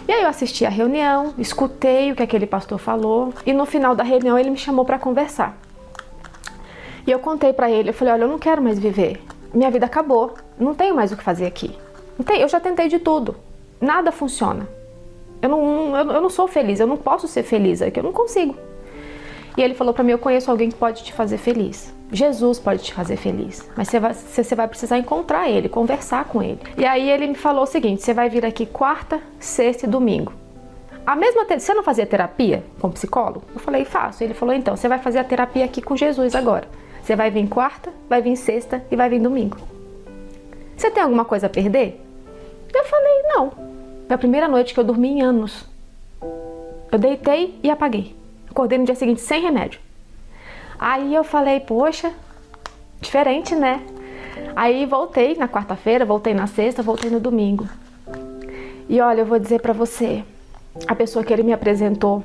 E 0.07 0.13
aí 0.13 0.23
eu 0.23 0.29
assisti 0.29 0.67
a 0.67 0.71
reunião, 0.71 1.33
escutei 1.39 2.13
o 2.13 2.15
que 2.15 2.23
aquele 2.23 2.47
pastor 2.47 2.79
falou 2.79 3.33
e 3.47 3.55
no 3.55 3.65
final 3.65 3.95
da 3.95 4.05
reunião 4.05 4.39
ele 4.39 4.51
me 4.51 4.59
chamou 4.59 4.85
para 4.85 4.99
conversar. 4.99 5.66
E 7.07 7.11
eu 7.11 7.19
contei 7.19 7.53
para 7.53 7.71
ele, 7.71 7.91
eu 7.91 7.95
falei, 7.95 8.15
olha, 8.15 8.25
eu 8.25 8.29
não 8.29 8.39
quero 8.39 8.61
mais 8.61 8.79
viver. 8.79 9.23
Minha 9.55 9.71
vida 9.71 9.87
acabou, 9.87 10.35
não 10.59 10.75
tenho 10.75 10.95
mais 10.95 11.13
o 11.13 11.17
que 11.17 11.23
fazer 11.23 11.47
aqui. 11.47 11.77
Eu 12.39 12.49
já 12.49 12.59
tentei 12.59 12.89
de 12.89 12.99
tudo, 12.99 13.37
nada 13.81 14.11
funciona. 14.11 14.67
Eu 15.41 15.49
não, 15.49 15.97
eu, 15.97 16.21
não 16.21 16.31
sou 16.31 16.49
feliz, 16.49 16.81
eu 16.81 16.87
não 16.87 16.97
posso 16.97 17.29
ser 17.29 17.43
feliz 17.43 17.81
aqui, 17.81 18.01
eu 18.01 18.05
não 18.05 18.13
consigo. 18.13 18.57
E 19.57 19.63
ele 19.63 19.75
falou 19.75 19.95
para 19.95 20.03
mim, 20.03 20.13
eu 20.13 20.19
conheço 20.19 20.51
alguém 20.51 20.71
que 20.71 20.77
pode 20.77 21.05
te 21.05 21.13
fazer 21.13 21.39
feliz. 21.39 21.95
Jesus 22.11 22.59
pode 22.59 22.85
te 22.85 22.95
fazer 22.95 23.17
feliz, 23.17 23.69
mas 23.77 23.89
você 23.89 23.99
vai, 23.99 24.15
você 24.15 24.55
vai 24.55 24.69
precisar 24.69 24.97
encontrar 24.97 25.49
ele, 25.49 25.69
conversar 25.69 26.25
com 26.25 26.41
ele. 26.41 26.61
E 26.77 26.85
aí 26.85 27.11
ele 27.11 27.27
me 27.27 27.35
falou 27.35 27.65
o 27.65 27.67
seguinte: 27.67 28.03
você 28.03 28.15
vai 28.15 28.29
vir 28.29 28.47
aqui 28.47 28.65
quarta, 28.65 29.21
sexta 29.41 29.87
e 29.87 29.89
domingo. 29.89 30.33
A 31.05 31.15
mesma 31.15 31.45
você 31.45 31.73
não 31.73 31.83
fazia 31.85 32.05
terapia 32.05 32.65
com 32.81 32.91
psicólogo? 32.91 33.43
Eu 33.55 33.61
falei, 33.61 33.85
faço. 33.85 34.25
Ele 34.25 34.35
falou, 34.35 34.53
então, 34.53 34.77
você 34.77 34.89
vai 34.89 34.99
fazer 34.99 35.21
a 35.21 35.25
terapia 35.25 35.65
aqui 35.65 35.81
com 35.81 35.97
Jesus 35.97 36.35
agora. 36.35 36.67
Você 37.07 37.15
vai 37.15 37.31
vir 37.31 37.49
quarta, 37.49 37.93
vai 38.09 38.21
vir 38.21 38.35
sexta 38.35 38.85
e 38.91 38.97
vai 38.97 39.09
vir 39.09 39.21
domingo. 39.21 39.59
Você 40.77 40.91
tem 40.91 41.01
alguma 41.01 41.25
coisa 41.25 41.47
a 41.47 41.49
perder? 41.49 42.05
Eu 42.75 42.85
falei, 42.85 43.23
não. 43.29 43.51
Foi 44.09 44.17
a 44.17 44.19
primeira 44.19 44.49
noite 44.49 44.75
que 44.75 44.81
eu 44.81 44.83
dormi 44.83 45.11
em 45.11 45.23
anos. 45.23 45.65
Eu 46.91 46.99
deitei 46.99 47.61
e 47.63 47.71
apaguei. 47.71 48.17
Acordei 48.51 48.77
no 48.77 48.85
dia 48.85 48.97
seguinte 48.97 49.21
sem 49.21 49.41
remédio. 49.41 49.79
Aí 50.81 51.15
eu 51.15 51.23
falei, 51.23 51.61
poxa, 51.61 52.13
diferente, 53.01 53.55
né? 53.55 53.87
Aí 54.57 54.85
voltei 54.85 55.37
na 55.37 55.47
quarta-feira, 55.47 56.05
voltei 56.05 56.35
na 56.35 56.49
sexta, 56.49 56.83
voltei 56.83 57.09
no 57.09 57.21
domingo. 57.21 57.69
E 58.89 59.01
olha, 59.01 59.21
eu 59.21 59.27
vou 59.27 59.39
dizer 59.39 59.61
para 59.61 59.73
você, 59.73 60.25
a 60.89 60.95
pessoa 60.97 61.25
que 61.25 61.33
ele 61.33 61.45
me 61.45 61.53
apresentou, 61.53 62.25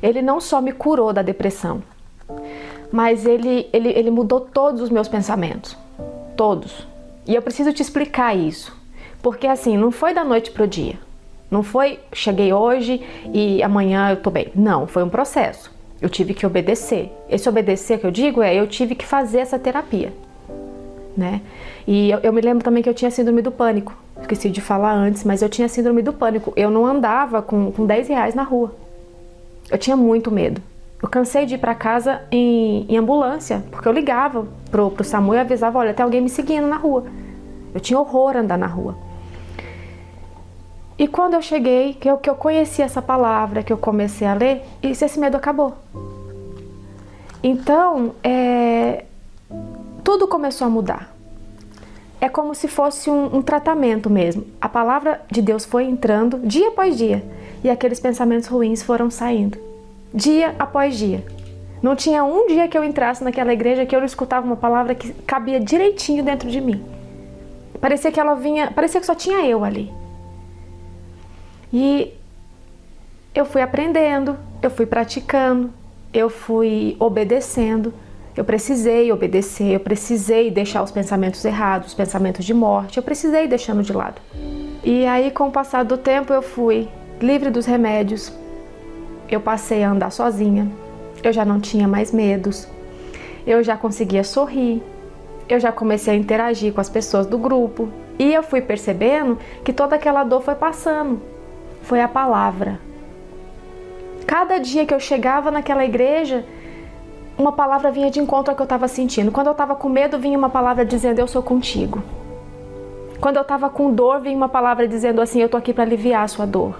ele 0.00 0.22
não 0.22 0.40
só 0.40 0.60
me 0.60 0.70
curou 0.70 1.12
da 1.12 1.22
depressão, 1.22 1.82
mas 2.92 3.26
ele, 3.26 3.68
ele, 3.72 3.88
ele 3.90 4.10
mudou 4.10 4.40
todos 4.40 4.80
os 4.80 4.90
meus 4.90 5.08
pensamentos. 5.08 5.76
Todos. 6.36 6.86
E 7.26 7.34
eu 7.34 7.42
preciso 7.42 7.72
te 7.72 7.82
explicar 7.82 8.36
isso. 8.36 8.76
Porque 9.22 9.46
assim, 9.46 9.76
não 9.76 9.90
foi 9.90 10.14
da 10.14 10.24
noite 10.24 10.50
pro 10.50 10.66
dia. 10.66 10.94
Não 11.50 11.62
foi 11.62 11.98
cheguei 12.12 12.52
hoje 12.52 13.00
e 13.32 13.62
amanhã 13.62 14.10
eu 14.10 14.16
tô 14.16 14.30
bem. 14.30 14.50
Não, 14.54 14.86
foi 14.86 15.02
um 15.02 15.08
processo. 15.08 15.70
Eu 16.00 16.08
tive 16.08 16.34
que 16.34 16.46
obedecer. 16.46 17.10
Esse 17.28 17.48
obedecer 17.48 17.98
que 17.98 18.06
eu 18.06 18.10
digo 18.10 18.42
é 18.42 18.54
eu 18.54 18.66
tive 18.66 18.94
que 18.94 19.06
fazer 19.06 19.38
essa 19.38 19.58
terapia, 19.58 20.12
né? 21.16 21.40
E 21.86 22.10
eu, 22.10 22.18
eu, 22.18 22.32
me 22.32 22.40
lembro 22.40 22.64
também 22.64 22.82
que 22.82 22.88
eu 22.88 22.94
tinha 22.94 23.10
síndrome 23.10 23.40
do 23.40 23.50
pânico. 23.50 23.96
Esqueci 24.20 24.50
de 24.50 24.60
falar 24.60 24.92
antes, 24.92 25.24
mas 25.24 25.40
eu 25.40 25.48
tinha 25.48 25.68
síndrome 25.68 26.02
do 26.02 26.12
pânico. 26.12 26.52
Eu 26.56 26.70
não 26.70 26.84
andava 26.84 27.40
com, 27.40 27.70
com 27.72 27.86
10 27.86 28.08
reais 28.08 28.34
na 28.34 28.42
rua. 28.42 28.74
Eu 29.70 29.78
tinha 29.78 29.96
muito 29.96 30.30
medo. 30.30 30.60
Eu 31.06 31.10
cansei 31.10 31.46
de 31.46 31.54
ir 31.54 31.58
para 31.58 31.72
casa 31.72 32.22
em, 32.32 32.84
em, 32.88 32.96
ambulância, 32.96 33.62
porque 33.70 33.86
eu 33.86 33.92
ligava 33.92 34.48
pro, 34.72 34.90
pro 34.90 35.04
SAMU 35.04 35.36
e 35.36 35.38
avisava, 35.38 35.78
olha, 35.78 35.94
tem 35.94 36.02
alguém 36.02 36.20
me 36.20 36.28
seguindo 36.28 36.66
na 36.66 36.76
rua. 36.76 37.04
Eu 37.72 37.78
tinha 37.78 37.96
horror 37.96 38.36
andar 38.36 38.58
na 38.58 38.66
rua. 38.66 38.96
E 40.98 41.06
quando 41.06 41.34
eu 41.34 41.42
cheguei, 41.42 41.94
que 41.94 42.10
eu, 42.10 42.18
que 42.18 42.28
eu 42.28 42.34
conheci 42.34 42.82
essa 42.82 43.00
palavra, 43.00 43.62
que 43.62 43.72
eu 43.72 43.78
comecei 43.78 44.26
a 44.26 44.34
ler, 44.34 44.64
esse 44.82 45.16
medo 45.16 45.36
acabou. 45.36 45.74
Então, 47.40 48.12
é, 48.20 49.04
tudo 50.02 50.26
começou 50.26 50.66
a 50.66 50.70
mudar. 50.70 51.14
É 52.20 52.28
como 52.28 52.52
se 52.52 52.66
fosse 52.66 53.08
um, 53.08 53.36
um 53.36 53.42
tratamento 53.42 54.10
mesmo. 54.10 54.44
A 54.60 54.68
palavra 54.68 55.20
de 55.30 55.40
Deus 55.40 55.64
foi 55.64 55.84
entrando 55.84 56.40
dia 56.40 56.66
após 56.66 56.98
dia 56.98 57.24
e 57.62 57.70
aqueles 57.70 58.00
pensamentos 58.00 58.48
ruins 58.48 58.82
foram 58.82 59.08
saindo, 59.08 59.56
dia 60.12 60.54
após 60.58 60.96
dia. 60.96 61.24
Não 61.82 61.94
tinha 61.94 62.24
um 62.24 62.46
dia 62.46 62.68
que 62.68 62.76
eu 62.76 62.82
entrasse 62.82 63.22
naquela 63.22 63.52
igreja 63.52 63.86
que 63.86 63.94
eu 63.94 64.00
não 64.00 64.06
escutava 64.06 64.46
uma 64.46 64.56
palavra 64.56 64.94
que 64.94 65.12
cabia 65.24 65.60
direitinho 65.60 66.24
dentro 66.24 66.50
de 66.50 66.60
mim. 66.60 66.82
Parecia 67.80 68.10
que 68.10 68.18
ela 68.18 68.34
vinha, 68.34 68.70
parecia 68.70 69.00
que 69.00 69.06
só 69.06 69.14
tinha 69.14 69.44
eu 69.46 69.62
ali. 69.62 69.92
E 71.72 72.12
eu 73.34 73.44
fui 73.44 73.60
aprendendo, 73.60 74.36
eu 74.62 74.70
fui 74.70 74.86
praticando, 74.86 75.70
eu 76.12 76.30
fui 76.30 76.96
obedecendo. 76.98 77.92
Eu 78.36 78.44
precisei 78.44 79.10
obedecer, 79.10 79.72
eu 79.72 79.80
precisei 79.80 80.50
deixar 80.50 80.82
os 80.82 80.90
pensamentos 80.90 81.42
errados, 81.44 81.88
os 81.88 81.94
pensamentos 81.94 82.44
de 82.44 82.52
morte, 82.52 82.98
eu 82.98 83.02
precisei 83.02 83.48
deixando 83.48 83.82
de 83.82 83.94
lado. 83.94 84.20
E 84.84 85.06
aí, 85.06 85.30
com 85.30 85.48
o 85.48 85.50
passar 85.50 85.84
do 85.84 85.96
tempo, 85.96 86.34
eu 86.34 86.42
fui 86.42 86.86
livre 87.18 87.48
dos 87.48 87.64
remédios, 87.64 88.30
eu 89.28 89.40
passei 89.40 89.82
a 89.82 89.90
andar 89.90 90.10
sozinha, 90.10 90.70
eu 91.22 91.32
já 91.32 91.44
não 91.44 91.60
tinha 91.60 91.88
mais 91.88 92.12
medos, 92.12 92.68
eu 93.46 93.62
já 93.62 93.76
conseguia 93.76 94.24
sorrir, 94.24 94.82
eu 95.48 95.60
já 95.60 95.72
comecei 95.72 96.14
a 96.14 96.16
interagir 96.16 96.72
com 96.72 96.80
as 96.80 96.88
pessoas 96.88 97.26
do 97.26 97.38
grupo 97.38 97.88
e 98.18 98.32
eu 98.32 98.42
fui 98.42 98.60
percebendo 98.60 99.38
que 99.64 99.72
toda 99.72 99.96
aquela 99.96 100.24
dor 100.24 100.42
foi 100.42 100.54
passando 100.54 101.20
foi 101.86 102.00
a 102.00 102.08
palavra. 102.08 102.80
Cada 104.26 104.58
dia 104.58 104.84
que 104.84 104.92
eu 104.92 104.98
chegava 104.98 105.52
naquela 105.52 105.84
igreja, 105.84 106.44
uma 107.38 107.52
palavra 107.52 107.92
vinha 107.92 108.10
de 108.10 108.18
encontro 108.18 108.50
ao 108.50 108.56
que 108.56 108.62
eu 108.62 108.64
estava 108.64 108.88
sentindo. 108.88 109.30
Quando 109.30 109.46
eu 109.46 109.52
estava 109.52 109.76
com 109.76 109.88
medo, 109.88 110.18
vinha 110.18 110.36
uma 110.36 110.50
palavra 110.50 110.84
dizendo: 110.84 111.20
Eu 111.20 111.28
sou 111.28 111.42
contigo. 111.42 112.02
Quando 113.20 113.36
eu 113.36 113.42
estava 113.42 113.70
com 113.70 113.92
dor, 113.92 114.20
vinha 114.20 114.36
uma 114.36 114.48
palavra 114.48 114.88
dizendo 114.88 115.20
assim: 115.20 115.38
Eu 115.38 115.46
estou 115.46 115.58
aqui 115.58 115.72
para 115.72 115.84
aliviar 115.84 116.24
a 116.24 116.28
sua 116.28 116.44
dor. 116.44 116.74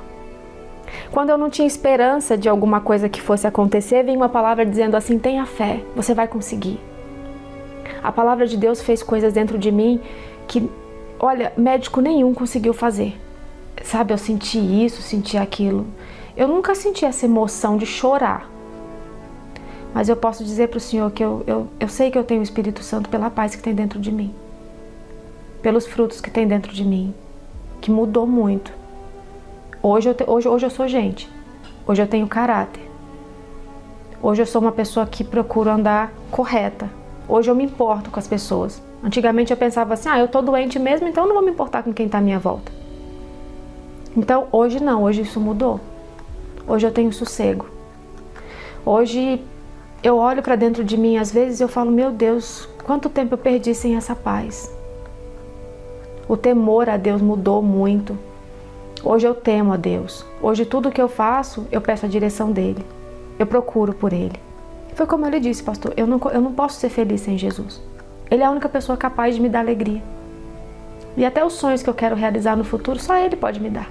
Quando 1.11 1.31
eu 1.31 1.39
não 1.39 1.51
tinha 1.51 1.67
esperança 1.67 2.37
de 2.37 2.49
alguma 2.49 2.81
coisa 2.81 3.09
que 3.09 3.21
fosse 3.21 3.47
acontecer, 3.47 4.03
vinha 4.05 4.17
uma 4.17 4.29
palavra 4.29 4.65
dizendo 4.65 4.97
assim: 4.97 5.19
Tenha 5.19 5.45
fé, 5.47 5.81
você 5.95 6.15
vai 6.15 6.29
conseguir. 6.29 6.81
A 8.03 8.13
palavra 8.13 8.47
de 8.47 8.57
Deus 8.57 8.81
fez 8.81 9.03
coisas 9.03 9.33
dentro 9.33 9.59
de 9.59 9.73
mim 9.73 10.01
que, 10.47 10.69
olha, 11.19 11.53
médico 11.57 12.01
nenhum 12.01 12.33
conseguiu 12.33 12.73
fazer 12.73 13.19
sabe, 13.87 14.13
eu 14.13 14.19
senti 14.19 14.59
isso, 14.59 15.03
senti 15.03 15.37
aquilo. 15.37 15.87
Eu 16.37 16.49
nunca 16.49 16.75
senti 16.75 17.05
essa 17.05 17.25
emoção 17.25 17.77
de 17.77 17.87
chorar. 17.87 18.51
Mas 19.95 20.09
eu 20.09 20.17
posso 20.17 20.45
dizer 20.45 20.69
para 20.69 20.79
o 20.79 20.81
Senhor 20.81 21.11
que 21.11 21.25
eu, 21.25 21.43
eu, 21.47 21.69
eu 21.81 21.89
sei 21.89 22.11
que 22.11 22.19
eu 22.19 22.25
tenho 22.25 22.41
o 22.41 22.43
Espírito 22.43 22.83
Santo 22.83 23.09
pela 23.09 23.31
paz 23.31 23.55
que 23.55 23.63
tem 23.63 23.75
dentro 23.75 23.99
de 23.99 24.13
mim, 24.13 24.35
pelos 25.63 25.87
frutos 25.87 26.21
que 26.21 26.31
tem 26.31 26.47
dentro 26.47 26.73
de 26.73 26.85
mim, 26.85 27.15
que 27.81 27.91
mudou 27.91 28.27
muito. 28.27 28.73
Hoje 29.89 30.09
eu, 30.09 30.15
te, 30.15 30.25
hoje, 30.29 30.49
hoje 30.49 30.67
eu 30.67 30.71
sou 30.71 30.89
gente, 30.89 31.31
hoje 31.87 32.03
eu 32.03 32.09
tenho 32.09 32.27
caráter. 32.27 32.83
Hoje 34.21 34.43
eu 34.43 34.47
sou 34.47 34.61
uma 34.61 34.73
pessoa 34.73 35.07
que 35.07 35.23
procuro 35.23 35.71
andar 35.71 36.13
correta. 36.29 36.91
Hoje 37.29 37.49
eu 37.49 37.55
me 37.55 37.63
importo 37.63 38.11
com 38.11 38.19
as 38.19 38.27
pessoas. 38.27 38.83
Antigamente 39.01 39.53
eu 39.53 39.57
pensava 39.57 39.95
assim: 39.95 40.09
ah, 40.09 40.19
eu 40.19 40.27
tô 40.27 40.43
doente 40.43 40.77
mesmo, 40.77 41.07
então 41.07 41.25
não 41.25 41.35
vou 41.35 41.45
me 41.45 41.53
importar 41.53 41.85
com 41.85 41.93
quem 41.95 42.07
está 42.07 42.19
à 42.19 42.21
minha 42.21 42.41
volta. 42.41 42.73
Então 44.17 44.49
hoje 44.51 44.83
não, 44.83 45.05
hoje 45.05 45.23
isso 45.23 45.39
mudou. 45.39 45.79
Hoje 46.67 46.85
eu 46.85 46.91
tenho 46.91 47.13
sossego. 47.13 47.67
Hoje 48.85 49.41
eu 50.03 50.17
olho 50.17 50.43
para 50.43 50.57
dentro 50.57 50.83
de 50.83 50.97
mim 50.97 51.17
às 51.17 51.31
vezes 51.31 51.61
e 51.61 51.63
eu 51.63 51.69
falo: 51.69 51.93
"Meu 51.93 52.11
Deus, 52.11 52.69
quanto 52.83 53.09
tempo 53.09 53.35
eu 53.35 53.39
perdi 53.39 53.73
sem 53.73 53.95
essa 53.95 54.17
paz?" 54.17 54.69
O 56.29 56.37
temor 56.37 56.89
a 56.89 56.97
Deus 56.97 57.23
mudou 57.23 57.63
muito. 57.63 58.26
Hoje 59.09 59.25
eu 59.25 59.37
temo 59.37 59.73
a 59.73 59.77
Deus. 59.77 60.27
Hoje 60.43 60.65
tudo 60.65 60.91
que 60.91 61.01
eu 61.01 61.09
faço, 61.09 61.65
eu 61.71 61.81
peço 61.81 62.05
a 62.05 62.09
direção 62.09 62.51
dele. 62.51 62.85
Eu 63.39 63.47
procuro 63.47 63.95
por 63.95 64.13
ele. 64.13 64.35
Foi 64.97 65.07
como 65.07 65.25
ele 65.25 65.39
disse, 65.39 65.63
pastor, 65.63 65.95
eu 65.97 66.09
não, 66.09 66.21
eu 66.33 66.41
não 66.41 66.53
posso 66.53 66.81
ser 66.81 66.89
feliz 66.89 67.21
sem 67.21 67.39
Jesus. 67.39 67.81
Ele 68.29 68.43
é 68.43 68.47
a 68.47 68.51
única 68.51 68.69
pessoa 68.69 68.99
capaz 68.99 69.37
de 69.37 69.41
me 69.41 69.49
dar 69.49 69.61
alegria. 69.61 70.03
E 71.17 71.25
até 71.25 71.45
os 71.45 71.53
sonhos 71.53 71.85
que 71.85 71.89
eu 71.89 71.95
quero 71.95 72.17
realizar 72.17 72.57
no 72.57 72.65
futuro, 72.65 72.99
só 72.99 73.17
Ele 73.17 73.37
pode 73.37 73.61
me 73.61 73.71
dar. 73.71 73.89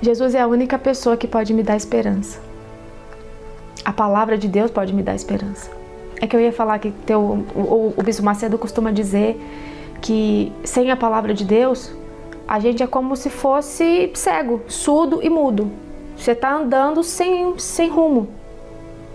Jesus 0.00 0.34
é 0.34 0.40
a 0.40 0.46
única 0.46 0.78
pessoa 0.78 1.14
que 1.14 1.28
pode 1.28 1.52
me 1.52 1.62
dar 1.62 1.76
esperança. 1.76 2.40
A 3.84 3.92
palavra 3.92 4.38
de 4.38 4.48
Deus 4.48 4.70
pode 4.70 4.94
me 4.94 5.02
dar 5.02 5.14
esperança. 5.14 5.70
É 6.22 6.26
que 6.26 6.34
eu 6.34 6.40
ia 6.40 6.54
falar 6.54 6.78
que 6.78 6.90
teu, 7.04 7.44
o, 7.54 7.92
o 7.94 8.02
Bispo 8.02 8.24
Macedo 8.24 8.56
costuma 8.56 8.92
dizer 8.92 9.38
que 10.00 10.50
sem 10.64 10.90
a 10.90 10.96
palavra 10.96 11.34
de 11.34 11.44
Deus, 11.44 11.92
a 12.50 12.58
gente 12.58 12.82
é 12.82 12.86
como 12.88 13.14
se 13.14 13.30
fosse 13.30 14.10
cego, 14.12 14.60
surdo 14.66 15.20
e 15.22 15.30
mudo. 15.30 15.70
Você 16.16 16.32
está 16.32 16.52
andando 16.52 17.00
sem, 17.04 17.56
sem 17.56 17.88
rumo, 17.88 18.26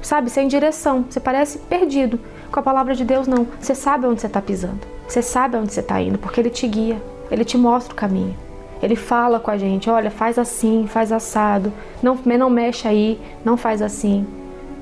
sabe? 0.01 0.29
Sem 0.29 0.47
direção. 0.47 1.03
Você 1.09 1.19
parece 1.19 1.57
perdido. 1.57 2.17
Com 2.49 2.61
a 2.61 2.63
palavra 2.63 2.95
de 2.95 3.03
Deus, 3.03 3.27
não. 3.27 3.45
Você 3.59 3.75
sabe 3.75 4.07
onde 4.07 4.21
você 4.21 4.27
está 4.27 4.41
pisando. 4.41 4.79
Você 5.05 5.21
sabe 5.21 5.57
onde 5.57 5.73
você 5.73 5.81
está 5.81 6.01
indo, 6.01 6.17
porque 6.17 6.39
Ele 6.39 6.49
te 6.49 6.65
guia. 6.65 6.97
Ele 7.29 7.43
te 7.43 7.57
mostra 7.57 7.91
o 7.91 7.97
caminho. 7.97 8.33
Ele 8.81 8.95
fala 8.95 9.37
com 9.37 9.51
a 9.51 9.57
gente: 9.57 9.89
olha, 9.89 10.09
faz 10.09 10.39
assim, 10.39 10.87
faz 10.87 11.11
assado. 11.11 11.73
Não, 12.01 12.17
não 12.39 12.49
mexe 12.49 12.87
aí, 12.87 13.19
não 13.43 13.57
faz 13.57 13.81
assim. 13.81 14.25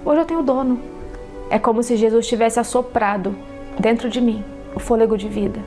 Hoje 0.05 0.21
eu 0.21 0.25
tenho 0.25 0.43
dono. 0.43 0.79
É 1.49 1.57
como 1.57 1.81
se 1.81 1.97
Jesus 1.97 2.27
tivesse 2.27 2.59
assoprado 2.59 3.35
dentro 3.79 4.11
de 4.11 4.21
mim 4.21 4.43
o 4.75 4.79
fôlego 4.79 5.17
de 5.17 5.27
vida. 5.27 5.59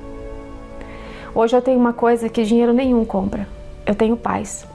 Hoje 1.37 1.55
eu 1.55 1.61
tenho 1.61 1.78
uma 1.78 1.93
coisa 1.93 2.31
que 2.31 2.45
dinheiro 2.45 2.73
nenhum 2.73 3.05
compra. 3.05 3.47
Eu 3.85 3.95
tenho 3.95 4.16
paz. 4.16 4.66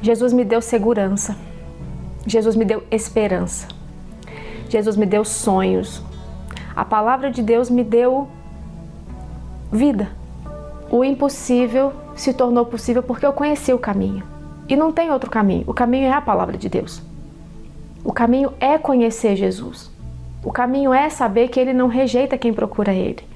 Jesus 0.00 0.32
me 0.32 0.46
deu 0.46 0.62
segurança. 0.62 1.36
Jesus 2.26 2.56
me 2.56 2.64
deu 2.64 2.82
esperança. 2.90 3.68
Jesus 4.70 4.96
me 4.96 5.04
deu 5.04 5.26
sonhos. 5.26 6.02
A 6.74 6.86
palavra 6.86 7.30
de 7.30 7.42
Deus 7.42 7.68
me 7.68 7.84
deu 7.84 8.26
vida. 9.70 10.08
O 10.90 11.04
impossível 11.04 11.92
se 12.16 12.32
tornou 12.32 12.64
possível 12.64 13.02
porque 13.02 13.26
eu 13.26 13.32
conheci 13.34 13.74
o 13.74 13.78
caminho. 13.78 14.22
E 14.66 14.74
não 14.74 14.90
tem 14.90 15.10
outro 15.10 15.30
caminho. 15.30 15.64
O 15.66 15.74
caminho 15.74 16.06
é 16.06 16.12
a 16.12 16.22
palavra 16.22 16.56
de 16.56 16.70
Deus. 16.70 17.02
O 18.02 18.10
caminho 18.10 18.54
é 18.58 18.78
conhecer 18.78 19.36
Jesus. 19.36 19.90
O 20.42 20.50
caminho 20.50 20.94
é 20.94 21.10
saber 21.10 21.48
que 21.48 21.60
ele 21.60 21.74
não 21.74 21.88
rejeita 21.88 22.38
quem 22.38 22.54
procura 22.54 22.94
ele. 22.94 23.31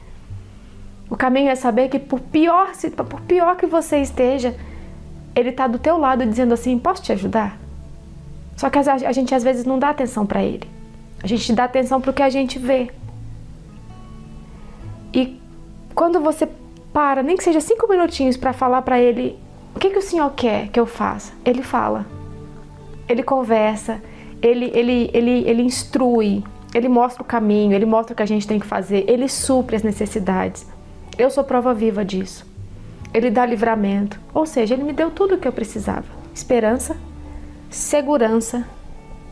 O 1.08 1.16
caminho 1.16 1.48
é 1.48 1.54
saber 1.54 1.88
que 1.88 1.98
por 1.98 2.20
pior, 2.20 2.72
por 3.08 3.20
pior 3.22 3.56
que 3.56 3.66
você 3.66 3.98
esteja, 3.98 4.54
ele 5.34 5.50
está 5.50 5.66
do 5.66 5.78
teu 5.78 5.98
lado 5.98 6.26
dizendo 6.26 6.54
assim: 6.54 6.78
"Posso 6.78 7.02
te 7.02 7.12
ajudar?" 7.12 7.58
Só 8.56 8.70
que 8.70 8.78
a 8.78 9.12
gente 9.12 9.34
às 9.34 9.44
vezes 9.44 9.64
não 9.64 9.78
dá 9.78 9.90
atenção 9.90 10.24
para 10.24 10.42
ele. 10.42 10.68
A 11.22 11.26
gente 11.26 11.52
dá 11.52 11.64
atenção 11.64 12.00
para 12.00 12.10
o 12.10 12.14
que 12.14 12.22
a 12.22 12.30
gente 12.30 12.58
vê. 12.58 12.90
E 15.12 15.40
quando 15.94 16.20
você 16.20 16.48
para, 16.92 17.22
nem 17.22 17.36
que 17.36 17.44
seja 17.44 17.60
cinco 17.60 17.88
minutinhos 17.88 18.36
para 18.36 18.52
falar 18.52 18.82
para 18.82 18.98
ele 18.98 19.38
o 19.74 19.78
que, 19.78 19.90
que 19.90 19.98
o 19.98 20.02
senhor 20.02 20.30
quer 20.30 20.68
que 20.68 20.80
eu 20.80 20.86
faça, 20.86 21.34
ele 21.44 21.62
fala. 21.62 22.06
Ele 23.06 23.22
conversa, 23.22 24.02
ele, 24.40 24.70
ele, 24.74 25.10
ele, 25.12 25.44
ele 25.46 25.62
instrui, 25.62 26.42
ele 26.74 26.88
mostra 26.88 27.22
o 27.22 27.26
caminho, 27.26 27.74
ele 27.74 27.84
mostra 27.84 28.14
o 28.14 28.16
que 28.16 28.22
a 28.22 28.26
gente 28.26 28.46
tem 28.46 28.58
que 28.58 28.66
fazer, 28.66 29.04
ele 29.06 29.28
supre 29.28 29.76
as 29.76 29.82
necessidades. 29.82 30.66
Eu 31.18 31.30
sou 31.30 31.42
prova 31.42 31.72
viva 31.72 32.04
disso. 32.04 32.44
Ele 33.14 33.30
dá 33.30 33.46
livramento, 33.46 34.20
ou 34.34 34.44
seja, 34.44 34.74
ele 34.74 34.84
me 34.84 34.92
deu 34.92 35.10
tudo 35.10 35.34
o 35.34 35.38
que 35.38 35.48
eu 35.48 35.52
precisava: 35.52 36.04
esperança, 36.34 36.96
segurança, 37.70 38.66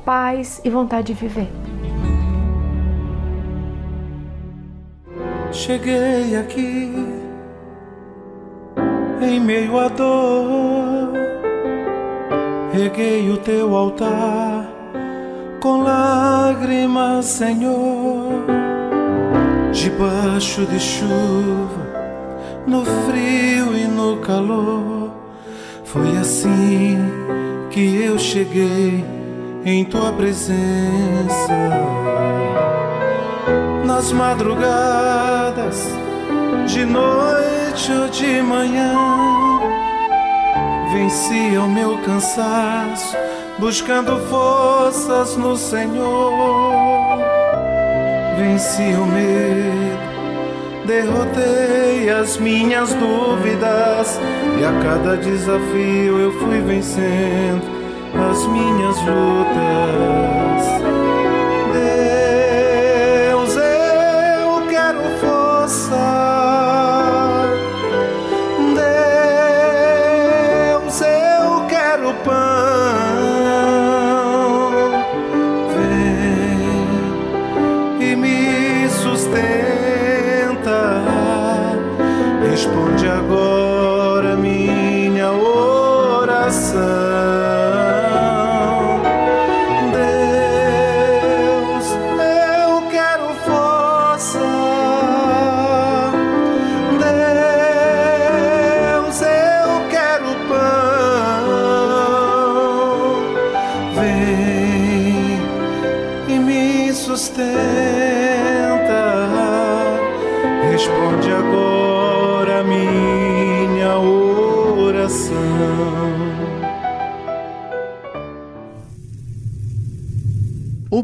paz 0.04 0.60
e 0.64 0.70
vontade 0.70 1.08
de 1.08 1.14
viver. 1.14 1.48
Cheguei 5.52 6.36
aqui 6.36 6.92
em 9.22 9.40
meio 9.40 9.78
à 9.78 9.88
dor, 9.88 11.12
reguei 12.72 13.30
o 13.30 13.36
teu 13.36 13.74
altar 13.76 14.66
com 15.60 15.82
lágrimas, 15.82 17.24
Senhor, 17.24 18.44
debaixo 19.84 20.64
de 20.64 20.80
chuva, 20.80 21.84
no 22.66 22.86
frio 22.86 23.76
e 23.76 23.86
no 23.86 24.16
calor. 24.16 25.12
Foi 25.84 26.16
assim 26.16 26.98
que 27.70 28.02
eu 28.02 28.18
cheguei 28.18 29.04
em 29.62 29.84
tua 29.84 30.10
presença 30.12 31.52
nas 33.84 34.10
madrugadas, 34.10 35.86
de 36.66 36.86
noite 36.86 37.92
ou 37.92 38.08
de 38.08 38.40
manhã. 38.40 38.94
Vencia 40.94 41.60
o 41.60 41.68
meu 41.68 41.98
cansaço, 41.98 43.14
buscando 43.58 44.18
forças 44.30 45.36
no 45.36 45.54
Senhor. 45.58 46.63
Venci 48.36 48.94
o 48.94 49.06
medo, 49.06 50.86
derrotei 50.86 52.10
as 52.10 52.36
minhas 52.36 52.92
dúvidas, 52.94 54.20
e 54.60 54.64
a 54.64 54.72
cada 54.82 55.16
desafio 55.16 56.18
eu 56.18 56.32
fui 56.40 56.60
vencendo 56.60 57.62
as 58.30 58.46
minhas 58.46 58.96
lutas. 58.96 60.33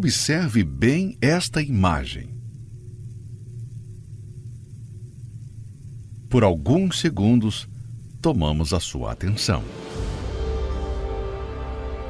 Observe 0.02 0.64
bem 0.64 1.18
esta 1.20 1.60
imagem. 1.60 2.34
Por 6.26 6.42
alguns 6.42 7.00
segundos, 7.00 7.68
tomamos 8.18 8.72
a 8.72 8.80
sua 8.80 9.12
atenção. 9.12 9.62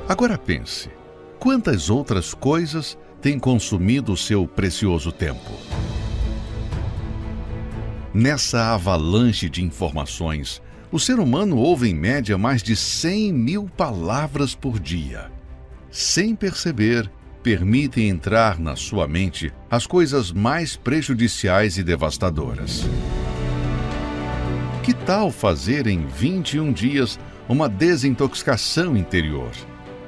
Agora 0.09 0.38
pense: 0.38 0.88
quantas 1.40 1.90
outras 1.90 2.33
coisas 2.33 2.96
têm 3.20 3.40
consumido 3.40 4.12
o 4.12 4.16
seu 4.16 4.46
precioso 4.46 5.11
tempo? 5.11 5.50
Nessa 8.14 8.72
avalanche 8.72 9.50
de 9.50 9.64
informações, 9.64 10.62
o 10.92 11.00
ser 11.00 11.18
humano 11.18 11.57
ouve 11.57 11.88
em 11.88 11.94
média 11.94 12.38
mais 12.38 12.62
de 12.62 12.76
100 12.76 13.33
mil 13.33 13.68
palavras 13.68 14.55
por 14.55 14.79
dia. 14.79 15.29
Sem 15.90 16.37
perceber, 16.37 17.11
permitem 17.42 18.09
entrar 18.09 18.59
na 18.59 18.76
sua 18.76 19.09
mente 19.09 19.53
as 19.70 19.87
coisas 19.87 20.33
mais 20.33 20.76
prejudiciais 20.76 21.79
e 21.79 21.83
devastadoras. 21.83 22.85
Que 24.83 24.94
tal 24.94 25.31
fazer 25.31 25.87
em 25.87 26.07
21 26.07 26.72
dias 26.72 27.18
uma 27.48 27.68
desintoxicação 27.68 28.96
interior 28.96 29.50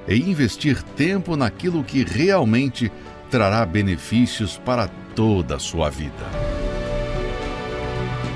e 0.08 0.16
investir 0.16 0.82
tempo 0.82 1.36
naquilo 1.36 1.84
que 1.84 2.04
realmente 2.04 2.90
trará 3.30 3.64
benefícios 3.64 4.58
para 4.58 4.88
toda 5.14 5.56
a 5.56 5.58
sua 5.58 5.90
vida? 5.90 6.26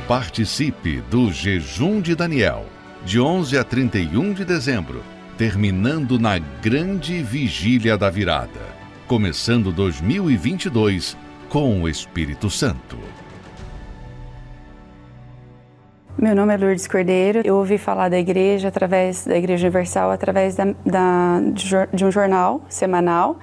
Participe 0.07 1.01
do 1.11 1.33
Jejum 1.33 2.01
de 2.01 2.15
Daniel 2.15 2.67
de 3.05 3.21
11 3.21 3.57
a 3.57 3.65
31 3.65 4.33
de 4.33 4.45
dezembro, 4.45 5.03
terminando 5.39 6.19
na 6.19 6.39
grande 6.39 7.23
vigília 7.23 7.97
da 7.97 8.11
virada, 8.11 8.76
começando 9.07 9.71
2022 9.71 11.17
com 11.49 11.83
o 11.83 11.89
Espírito 11.89 12.51
Santo. 12.51 12.99
Meu 16.19 16.35
nome 16.35 16.55
é 16.55 16.57
Lourdes 16.57 16.89
Cordeiro. 16.89 17.43
Eu 17.45 17.57
ouvi 17.57 17.79
falar 17.79 18.09
da 18.09 18.19
igreja 18.19 18.69
através 18.69 19.25
da 19.25 19.37
Igreja 19.37 19.67
Universal 19.67 20.11
através 20.11 20.57
da, 20.57 20.65
da, 20.85 21.41
de 21.93 22.05
um 22.05 22.11
jornal 22.11 22.65
semanal. 22.69 23.39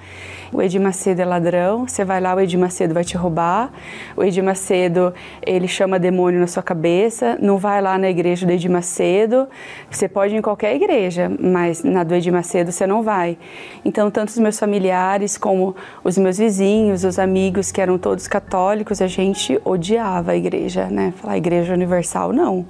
O 0.54 0.62
Edir 0.62 0.80
Macedo 0.80 1.20
é 1.20 1.24
ladrão. 1.24 1.84
Você 1.88 2.04
vai 2.04 2.20
lá, 2.20 2.32
o 2.32 2.40
Edir 2.40 2.60
Macedo 2.60 2.94
vai 2.94 3.02
te 3.02 3.16
roubar. 3.16 3.72
O 4.16 4.22
Edir 4.22 4.42
Macedo 4.42 5.12
ele 5.44 5.66
chama 5.66 5.98
demônio 5.98 6.38
na 6.38 6.46
sua 6.46 6.62
cabeça. 6.62 7.36
Não 7.42 7.58
vai 7.58 7.82
lá 7.82 7.98
na 7.98 8.08
igreja 8.08 8.46
do 8.46 8.52
Edir 8.52 8.70
Macedo. 8.70 9.48
Você 9.90 10.08
pode 10.08 10.32
ir 10.32 10.38
em 10.38 10.42
qualquer 10.42 10.76
igreja, 10.76 11.28
mas 11.40 11.82
na 11.82 12.04
do 12.04 12.14
Edir 12.14 12.32
Macedo 12.32 12.70
você 12.70 12.86
não 12.86 13.02
vai. 13.02 13.36
Então, 13.84 14.12
tanto 14.12 14.28
os 14.28 14.38
meus 14.38 14.56
familiares 14.56 15.36
como 15.36 15.74
os 16.04 16.16
meus 16.16 16.38
vizinhos, 16.38 17.02
os 17.02 17.18
amigos 17.18 17.72
que 17.72 17.80
eram 17.80 17.98
todos 17.98 18.28
católicos, 18.28 19.02
a 19.02 19.08
gente 19.08 19.60
odiava 19.64 20.30
a 20.30 20.36
igreja, 20.36 20.86
né? 20.86 21.12
Falar 21.16 21.36
Igreja 21.36 21.74
Universal, 21.74 22.32
não. 22.32 22.64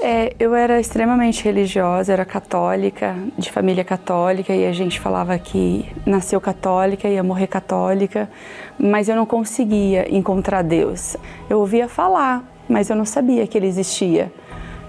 É, 0.00 0.32
eu 0.38 0.54
era 0.54 0.78
extremamente 0.78 1.42
religiosa, 1.42 2.12
era 2.12 2.24
católica, 2.24 3.16
de 3.36 3.50
família 3.50 3.82
católica, 3.82 4.54
e 4.54 4.64
a 4.64 4.72
gente 4.72 5.00
falava 5.00 5.36
que 5.38 5.90
nasceu 6.06 6.40
católica, 6.40 7.08
ia 7.08 7.22
morrer 7.22 7.48
católica, 7.48 8.30
mas 8.78 9.08
eu 9.08 9.16
não 9.16 9.26
conseguia 9.26 10.06
encontrar 10.14 10.62
Deus. 10.62 11.16
Eu 11.50 11.58
ouvia 11.58 11.88
falar, 11.88 12.44
mas 12.68 12.90
eu 12.90 12.94
não 12.94 13.04
sabia 13.04 13.44
que 13.46 13.58
ele 13.58 13.66
existia. 13.66 14.30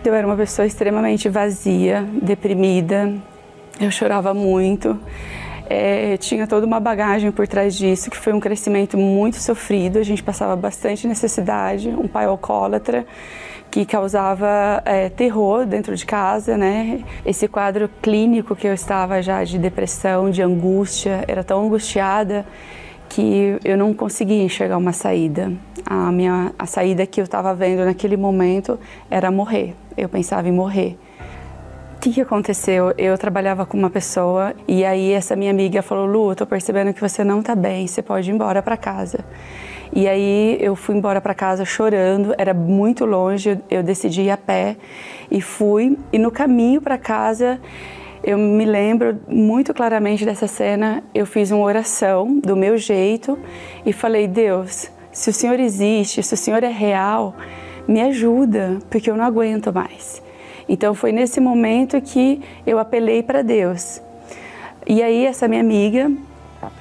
Eu 0.06 0.14
era 0.14 0.28
uma 0.28 0.36
pessoa 0.36 0.66
extremamente 0.66 1.28
vazia, 1.28 2.08
deprimida, 2.22 3.12
eu 3.82 3.90
chorava 3.90 4.32
muito. 4.32 5.00
É, 5.68 6.18
tinha 6.18 6.46
toda 6.46 6.68
uma 6.68 6.80
bagagem 6.80 7.32
por 7.32 7.48
trás 7.48 7.76
disso, 7.76 8.12
que 8.12 8.18
foi 8.18 8.32
um 8.32 8.40
crescimento 8.40 8.96
muito 8.96 9.38
sofrido. 9.38 9.98
A 9.98 10.04
gente 10.04 10.22
passava 10.22 10.56
bastante 10.56 11.08
necessidade, 11.08 11.90
um 11.90 12.08
pai 12.08 12.26
alcoólatra 12.26 13.06
que 13.72 13.86
causava 13.86 14.82
é, 14.84 15.10
terror 15.10 15.66
dentro 15.66 15.96
de 15.96 16.06
casa, 16.06 16.58
né? 16.58 17.04
Esse 17.26 17.48
quadro 17.48 17.90
clínico 18.02 18.56
que 18.56 18.68
eu 18.68 18.74
estava 18.74 19.22
já 19.22 19.44
de 19.44 19.58
depressão, 19.60 20.30
de 20.30 20.42
angústia, 20.42 21.24
era 21.28 21.44
tão 21.44 21.66
angustiada 21.66 22.46
que 23.08 23.58
eu 23.64 23.78
não 23.78 23.94
conseguia 23.94 24.44
enxergar 24.44 24.78
uma 24.78 24.94
saída. 24.94 25.52
A 25.86 26.12
minha 26.12 26.54
a 26.58 26.66
saída 26.66 27.06
que 27.06 27.20
eu 27.20 27.24
estava 27.24 27.54
vendo 27.54 27.86
naquele 27.86 28.18
momento 28.18 28.80
era 29.10 29.32
morrer. 29.32 29.76
Eu 29.98 30.10
pensava 30.10 30.48
em 30.48 30.52
morrer. 30.52 30.98
O 31.96 32.00
que, 32.00 32.14
que 32.14 32.22
aconteceu? 32.22 32.94
Eu 32.98 33.18
trabalhava 33.18 33.66
com 33.66 33.78
uma 33.78 33.90
pessoa 33.90 34.54
e 34.68 34.86
aí 34.86 35.12
essa 35.12 35.36
minha 35.36 35.52
amiga 35.52 35.82
falou: 35.82 36.06
Lu, 36.06 36.32
eu 36.32 36.36
tô 36.36 36.46
percebendo 36.46 36.94
que 36.94 37.02
você 37.02 37.24
não 37.24 37.42
está 37.42 37.56
bem, 37.56 37.86
você 37.86 38.02
pode 38.02 38.32
ir 38.32 38.34
embora 38.34 38.62
para 38.62 38.78
casa. 38.78 39.26
E 39.92 40.08
aí 40.08 40.58
eu 40.60 40.76
fui 40.76 40.96
embora 40.96 41.20
para 41.20 41.34
casa 41.34 41.66
chorando, 41.66 42.34
era 42.38 42.54
muito 42.54 43.06
longe, 43.06 43.60
eu 43.70 43.82
decidi 43.82 44.24
ir 44.24 44.30
a 44.30 44.38
pé 44.38 44.78
e 45.32 45.42
fui. 45.42 45.98
E 46.14 46.20
no 46.20 46.30
caminho 46.30 46.82
para 46.82 46.98
casa, 46.98 47.60
eu 48.24 48.38
me 48.38 48.66
lembro 48.66 49.20
muito 49.28 49.74
claramente 49.74 50.26
dessa 50.26 50.48
cena. 50.48 51.04
Eu 51.14 51.26
fiz 51.26 51.52
uma 51.52 51.64
oração 51.64 52.40
do 52.40 52.56
meu 52.56 52.78
jeito 52.78 53.38
e 53.86 53.92
falei: 53.92 54.28
Deus, 54.28 54.92
se 55.12 55.30
o 55.30 55.34
Senhor 55.34 55.60
existe, 55.60 56.22
se 56.22 56.34
o 56.34 56.38
Senhor 56.38 56.64
é 56.64 56.70
real, 56.70 57.36
me 57.88 58.02
ajuda, 58.02 58.78
porque 58.90 59.10
eu 59.10 59.18
não 59.18 59.26
aguento 59.26 59.74
mais. 59.74 60.22
Então 60.68 60.94
foi 60.94 61.12
nesse 61.12 61.40
momento 61.40 62.00
que 62.00 62.42
eu 62.66 62.78
apelei 62.78 63.24
para 63.24 63.42
Deus. 63.42 64.00
E 64.86 65.02
aí 65.02 65.26
essa 65.26 65.48
minha 65.48 65.62
amiga, 65.62 66.12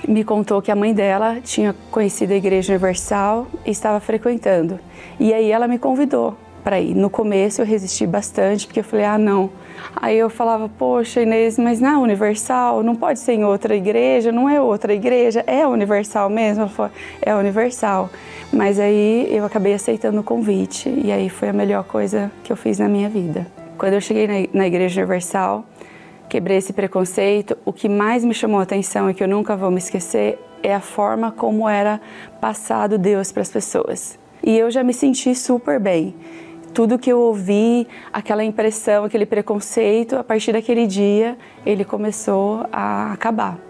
me 0.06 0.24
contou 0.24 0.60
que 0.60 0.70
a 0.70 0.76
mãe 0.76 0.92
dela 0.92 1.38
tinha 1.42 1.74
conhecido 1.90 2.32
a 2.32 2.36
Igreja 2.36 2.72
Universal 2.72 3.46
e 3.64 3.70
estava 3.70 4.00
frequentando. 4.00 4.78
E 5.18 5.32
aí 5.32 5.50
ela 5.50 5.68
me 5.68 5.78
convidou 5.78 6.36
para 6.64 6.80
ir. 6.80 6.94
No 6.94 7.08
começo 7.08 7.60
eu 7.62 7.66
resisti 7.66 8.06
bastante, 8.06 8.66
porque 8.66 8.80
eu 8.80 8.84
falei, 8.84 9.04
ah, 9.04 9.18
não. 9.18 9.50
Aí 9.96 10.18
eu 10.18 10.28
falava, 10.28 10.68
poxa, 10.68 11.22
Inês, 11.22 11.58
mas 11.58 11.80
não 11.80 11.88
é 11.88 11.98
Universal, 11.98 12.82
não 12.82 12.94
pode 12.94 13.20
ser 13.20 13.32
em 13.32 13.44
outra 13.44 13.74
igreja, 13.74 14.32
não 14.32 14.48
é 14.48 14.60
outra 14.60 14.92
igreja, 14.92 15.42
é 15.46 15.66
Universal 15.66 16.28
mesmo? 16.28 16.62
Ela 16.62 16.70
falou, 16.70 16.92
é 17.22 17.34
Universal. 17.34 18.10
Mas 18.52 18.78
aí 18.78 19.28
eu 19.30 19.44
acabei 19.44 19.74
aceitando 19.74 20.20
o 20.20 20.22
convite 20.22 20.88
e 20.88 21.12
aí 21.12 21.28
foi 21.28 21.48
a 21.48 21.52
melhor 21.52 21.84
coisa 21.84 22.30
que 22.42 22.52
eu 22.52 22.56
fiz 22.56 22.78
na 22.78 22.88
minha 22.88 23.08
vida. 23.08 23.46
Quando 23.76 23.94
eu 23.94 24.00
cheguei 24.00 24.26
na, 24.26 24.48
na 24.52 24.66
Igreja 24.66 25.00
Universal, 25.00 25.64
quebrei 26.28 26.58
esse 26.58 26.72
preconceito, 26.72 27.56
o 27.64 27.72
que 27.72 27.88
mais 27.88 28.24
me 28.24 28.34
chamou 28.34 28.60
a 28.60 28.62
atenção 28.62 29.10
e 29.10 29.14
que 29.14 29.22
eu 29.22 29.28
nunca 29.28 29.56
vou 29.56 29.70
me 29.70 29.78
esquecer 29.78 30.38
é 30.62 30.74
a 30.74 30.80
forma 30.80 31.32
como 31.32 31.68
era 31.68 32.00
passado 32.40 32.98
Deus 32.98 33.32
para 33.32 33.42
as 33.42 33.50
pessoas. 33.50 34.18
E 34.42 34.56
eu 34.56 34.70
já 34.70 34.82
me 34.82 34.92
senti 34.92 35.34
super 35.34 35.80
bem. 35.80 36.14
Tudo 36.74 36.98
que 36.98 37.10
eu 37.10 37.18
ouvi, 37.18 37.88
aquela 38.12 38.44
impressão, 38.44 39.04
aquele 39.04 39.26
preconceito, 39.26 40.16
a 40.16 40.24
partir 40.24 40.52
daquele 40.52 40.86
dia, 40.86 41.36
ele 41.64 41.84
começou 41.84 42.66
a 42.70 43.12
acabar 43.12 43.67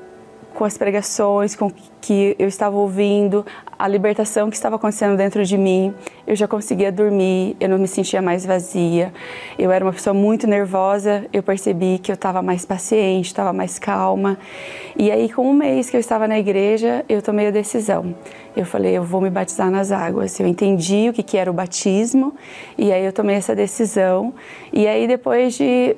com 0.59 0.65
as 0.65 0.77
pregações, 0.77 1.55
com 1.55 1.71
que 2.01 2.35
eu 2.37 2.49
estava 2.49 2.77
ouvindo, 2.77 3.47
a 3.79 3.87
libertação 3.87 4.51
que 4.51 4.57
estava 4.57 4.75
acontecendo 4.75 5.17
dentro 5.17 5.45
de 5.45 5.57
mim. 5.57 5.95
Eu 6.27 6.35
já 6.35 6.49
conseguia 6.49 6.91
dormir, 6.91 7.57
eu 7.61 7.69
não 7.69 7.79
me 7.79 7.87
sentia 7.87 8.21
mais 8.21 8.45
vazia. 8.45 9.13
Eu 9.57 9.71
era 9.71 9.85
uma 9.85 9.93
pessoa 9.93 10.13
muito 10.13 10.49
nervosa, 10.49 11.27
eu 11.33 11.45
percebi 11.45 12.01
que 12.01 12.11
eu 12.11 12.15
estava 12.15 12.43
mais 12.43 12.65
paciente, 12.65 13.27
estava 13.27 13.53
mais 13.53 13.79
calma. 13.79 14.37
E 14.97 15.13
aí, 15.13 15.29
com 15.29 15.49
um 15.49 15.53
mês 15.53 15.91
que 15.91 15.97
eu 15.97 16.01
estava 16.01 16.27
na 16.27 16.41
igreja, 16.41 17.05
eu 17.09 17.23
tomei 17.23 17.47
a 17.47 17.51
decisão. 17.53 18.13
Eu 18.57 18.67
falei, 18.67 18.99
eu 18.99 19.05
vou 19.05 19.21
me 19.21 19.31
batizar 19.31 19.71
nas 19.71 19.93
águas. 19.93 20.41
Eu 20.41 20.47
entendi 20.49 21.09
o 21.09 21.13
que 21.13 21.39
era 21.39 21.49
o 21.49 21.55
batismo 21.55 22.35
e 22.77 22.91
aí 22.91 23.05
eu 23.05 23.13
tomei 23.13 23.37
essa 23.37 23.55
decisão. 23.55 24.35
E 24.73 24.89
aí, 24.89 25.07
depois 25.07 25.55
de 25.55 25.95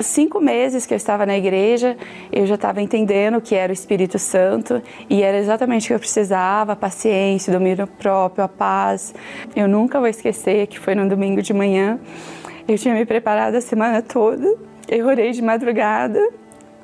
cinco 0.00 0.40
meses 0.40 0.86
que 0.86 0.94
eu 0.94 0.96
estava 0.96 1.24
na 1.24 1.36
igreja, 1.36 1.96
eu 2.32 2.46
já 2.46 2.54
estava 2.54 2.80
entendendo 2.80 3.40
que 3.40 3.54
era 3.54 3.70
o 3.70 3.74
Espírito 3.74 4.18
Santo 4.18 4.82
e 5.08 5.22
era 5.22 5.38
exatamente 5.38 5.84
o 5.84 5.88
que 5.88 5.94
eu 5.94 5.98
precisava: 5.98 6.72
a 6.72 6.76
paciência, 6.76 7.50
o 7.50 7.58
domínio 7.58 7.86
próprio, 7.86 8.44
a 8.44 8.48
paz. 8.48 9.14
Eu 9.54 9.68
nunca 9.68 9.98
vou 9.98 10.08
esquecer 10.08 10.66
que 10.66 10.78
foi 10.78 10.94
no 10.94 11.08
domingo 11.08 11.42
de 11.42 11.52
manhã. 11.52 11.98
Eu 12.66 12.78
tinha 12.78 12.94
me 12.94 13.04
preparado 13.04 13.54
a 13.54 13.60
semana 13.60 14.00
toda, 14.00 14.56
eu 14.88 15.06
orei 15.06 15.32
de 15.32 15.42
madrugada. 15.42 16.20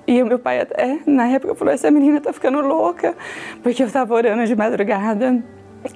E 0.06 0.20
o 0.22 0.26
meu 0.26 0.38
pai 0.38 0.60
até, 0.60 0.98
na 1.06 1.28
época, 1.28 1.54
falou: 1.54 1.72
essa 1.72 1.90
menina 1.90 2.20
tá 2.20 2.32
ficando 2.32 2.60
louca, 2.60 3.16
porque 3.62 3.82
eu 3.82 3.86
estava 3.86 4.14
orando 4.14 4.44
de 4.44 4.56
madrugada. 4.56 5.42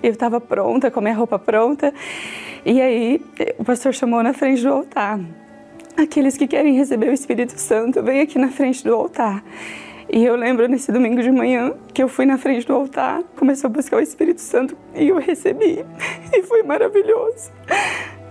Eu 0.03 0.13
estava 0.13 0.41
pronta, 0.41 0.91
com 0.91 1.01
a 1.01 1.03
minha 1.03 1.15
roupa 1.15 1.39
pronta. 1.39 1.93
E 2.65 2.81
aí, 2.81 3.21
o 3.59 3.65
pastor 3.65 3.93
chamou 3.93 4.23
na 4.23 4.33
frente 4.33 4.63
do 4.63 4.73
altar. 4.73 5.21
Aqueles 5.97 6.37
que 6.37 6.47
querem 6.49 6.75
receber 6.75 7.09
o 7.09 7.13
Espírito 7.13 7.59
Santo, 7.59 8.03
vem 8.03 8.21
aqui 8.21 8.39
na 8.39 8.49
frente 8.49 8.83
do 8.83 8.95
altar. 8.95 9.45
E 10.13 10.25
eu 10.25 10.37
lembro 10.37 10.69
nesse 10.69 10.93
domingo 10.93 11.23
de 11.23 11.31
manhã 11.31 11.73
que 11.93 12.03
eu 12.03 12.09
fui 12.09 12.27
na 12.27 12.37
frente 12.37 12.67
do 12.67 12.75
altar, 12.75 13.23
começou 13.37 13.69
a 13.69 13.73
buscar 13.73 13.97
o 13.97 14.01
Espírito 14.01 14.41
Santo 14.41 14.77
e 14.95 15.09
eu 15.09 15.19
recebi. 15.19 15.85
E 16.33 16.43
foi 16.43 16.63
maravilhoso. 16.63 17.53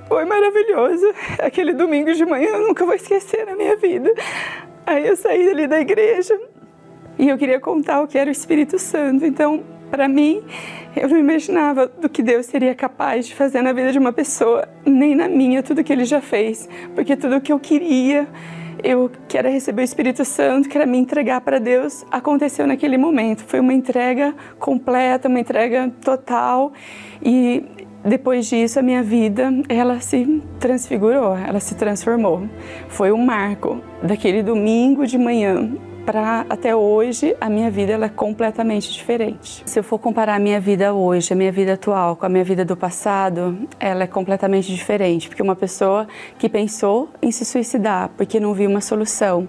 Foi 0.07 0.25
maravilhoso. 0.25 1.05
Aquele 1.39 1.73
domingo 1.73 2.13
de 2.13 2.25
manhã 2.25 2.49
eu 2.49 2.67
nunca 2.67 2.85
vou 2.85 2.93
esquecer 2.93 3.45
na 3.45 3.55
minha 3.55 3.75
vida. 3.77 4.13
Aí 4.85 5.07
eu 5.07 5.15
saí 5.15 5.49
ali 5.49 5.65
da 5.65 5.79
igreja 5.79 6.39
e 7.17 7.29
eu 7.29 7.37
queria 7.37 7.59
contar 7.59 8.01
o 8.01 8.07
que 8.07 8.17
era 8.17 8.29
o 8.29 8.31
Espírito 8.31 8.77
Santo. 8.77 9.25
Então, 9.25 9.63
para 9.89 10.07
mim, 10.07 10.43
eu 10.95 11.09
não 11.09 11.17
imaginava 11.17 11.87
do 11.87 12.07
que 12.07 12.21
Deus 12.21 12.45
seria 12.45 12.75
capaz 12.75 13.27
de 13.27 13.35
fazer 13.35 13.61
na 13.61 13.73
vida 13.73 13.91
de 13.91 13.99
uma 13.99 14.13
pessoa, 14.13 14.67
nem 14.85 15.15
na 15.15 15.27
minha, 15.27 15.63
tudo 15.63 15.83
que 15.83 15.91
Ele 15.91 16.05
já 16.05 16.21
fez. 16.21 16.69
Porque 16.93 17.15
tudo 17.15 17.41
que 17.41 17.51
eu 17.51 17.59
queria, 17.59 18.27
eu 18.83 19.09
que 19.27 19.37
era 19.37 19.49
receber 19.49 19.81
o 19.81 19.85
Espírito 19.85 20.23
Santo, 20.23 20.69
que 20.69 20.77
era 20.77 20.85
me 20.85 20.97
entregar 20.97 21.41
para 21.41 21.59
Deus, 21.59 22.05
aconteceu 22.11 22.67
naquele 22.67 22.97
momento. 22.97 23.43
Foi 23.43 23.59
uma 23.59 23.73
entrega 23.73 24.35
completa, 24.59 25.27
uma 25.27 25.39
entrega 25.39 25.91
total. 26.01 26.73
E 27.21 27.63
depois 28.05 28.47
disso, 28.47 28.79
a 28.79 28.81
minha 28.81 29.01
vida, 29.01 29.51
ela 29.69 29.99
se 29.99 30.41
transfigurou, 30.59 31.35
ela 31.35 31.59
se 31.59 31.75
transformou. 31.75 32.47
Foi 32.87 33.11
um 33.11 33.25
marco 33.25 33.81
daquele 34.03 34.43
domingo 34.43 35.07
de 35.07 35.17
manhã 35.17 35.71
para 36.05 36.45
até 36.49 36.75
hoje 36.75 37.35
a 37.39 37.49
minha 37.49 37.71
vida 37.71 37.93
ela 37.93 38.05
é 38.05 38.09
completamente 38.09 38.91
diferente. 38.91 39.63
Se 39.65 39.79
eu 39.79 39.83
for 39.83 39.97
comparar 39.97 40.35
a 40.35 40.39
minha 40.39 40.59
vida 40.59 40.93
hoje, 40.93 41.31
a 41.31 41.35
minha 41.35 41.51
vida 41.51 41.73
atual 41.73 42.15
com 42.15 42.25
a 42.25 42.29
minha 42.29 42.43
vida 42.43 42.65
do 42.65 42.75
passado, 42.75 43.57
ela 43.79 44.03
é 44.03 44.07
completamente 44.07 44.73
diferente, 44.73 45.29
porque 45.29 45.41
uma 45.41 45.55
pessoa 45.55 46.07
que 46.37 46.49
pensou 46.49 47.09
em 47.21 47.31
se 47.31 47.45
suicidar 47.45 48.09
porque 48.17 48.39
não 48.39 48.53
viu 48.53 48.69
uma 48.69 48.81
solução, 48.81 49.47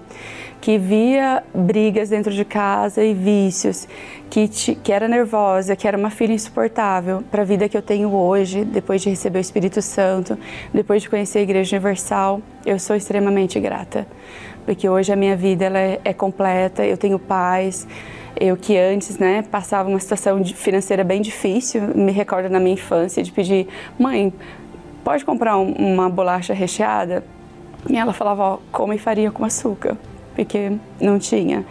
que 0.61 0.79
via 0.79 1.43
brigas 1.55 2.09
dentro 2.09 2.33
de 2.33 2.45
casa 2.45 3.05
e 3.05 3.13
vícios, 3.13 3.87
que, 4.31 4.49
te, 4.49 4.75
que 4.75 4.93
era 4.93 5.07
nervosa, 5.07 5.77
que 5.77 5.87
era 5.87 5.97
uma 5.97 6.09
filha 6.09 6.33
insuportável 6.33 7.23
para 7.31 7.43
a 7.43 7.45
vida 7.45 7.69
que 7.69 7.77
eu 7.77 7.83
tenho 7.83 8.15
hoje, 8.15 8.65
depois 8.65 9.03
de 9.03 9.11
receber 9.11 9.39
o 9.39 9.41
Espírito 9.41 9.83
Santo, 9.83 10.39
depois 10.73 11.03
de 11.03 11.11
conhecer 11.11 11.41
a 11.41 11.43
Igreja 11.43 11.77
Universal, 11.77 12.41
eu 12.65 12.79
sou 12.79 12.97
extremamente 12.97 13.61
grata, 13.61 14.07
porque 14.65 14.89
hoje 14.89 15.13
a 15.13 15.17
minha 15.17 15.37
vida 15.37 15.65
ela 15.65 15.79
é, 15.79 16.01
é 16.05 16.13
completa, 16.13 16.85
eu 16.85 16.97
tenho 16.97 17.19
paz. 17.19 17.87
Eu 18.39 18.57
que 18.57 18.77
antes, 18.77 19.17
né, 19.19 19.43
passava 19.43 19.89
uma 19.89 20.01
situação 20.01 20.45
financeira 20.45 21.05
bem 21.05 21.23
difícil, 21.23 21.83
me 21.95 22.11
recordo 22.11 22.49
na 22.49 22.59
minha 22.59 22.75
infância 22.75 23.23
de 23.23 23.31
pedir, 23.31 23.69
mãe, 23.97 24.33
pode 25.05 25.25
comprar 25.25 25.57
um, 25.57 25.73
uma 25.73 26.11
bolacha 26.11 26.53
recheada? 26.53 27.23
E 27.89 27.97
ela 27.97 28.13
falava, 28.13 28.43
ó, 28.43 28.59
come 28.73 28.99
farinha 28.99 29.31
com 29.31 29.45
açúcar 29.45 29.97
porque 30.35 30.73
não 31.01 31.19
tinha. 31.19 31.65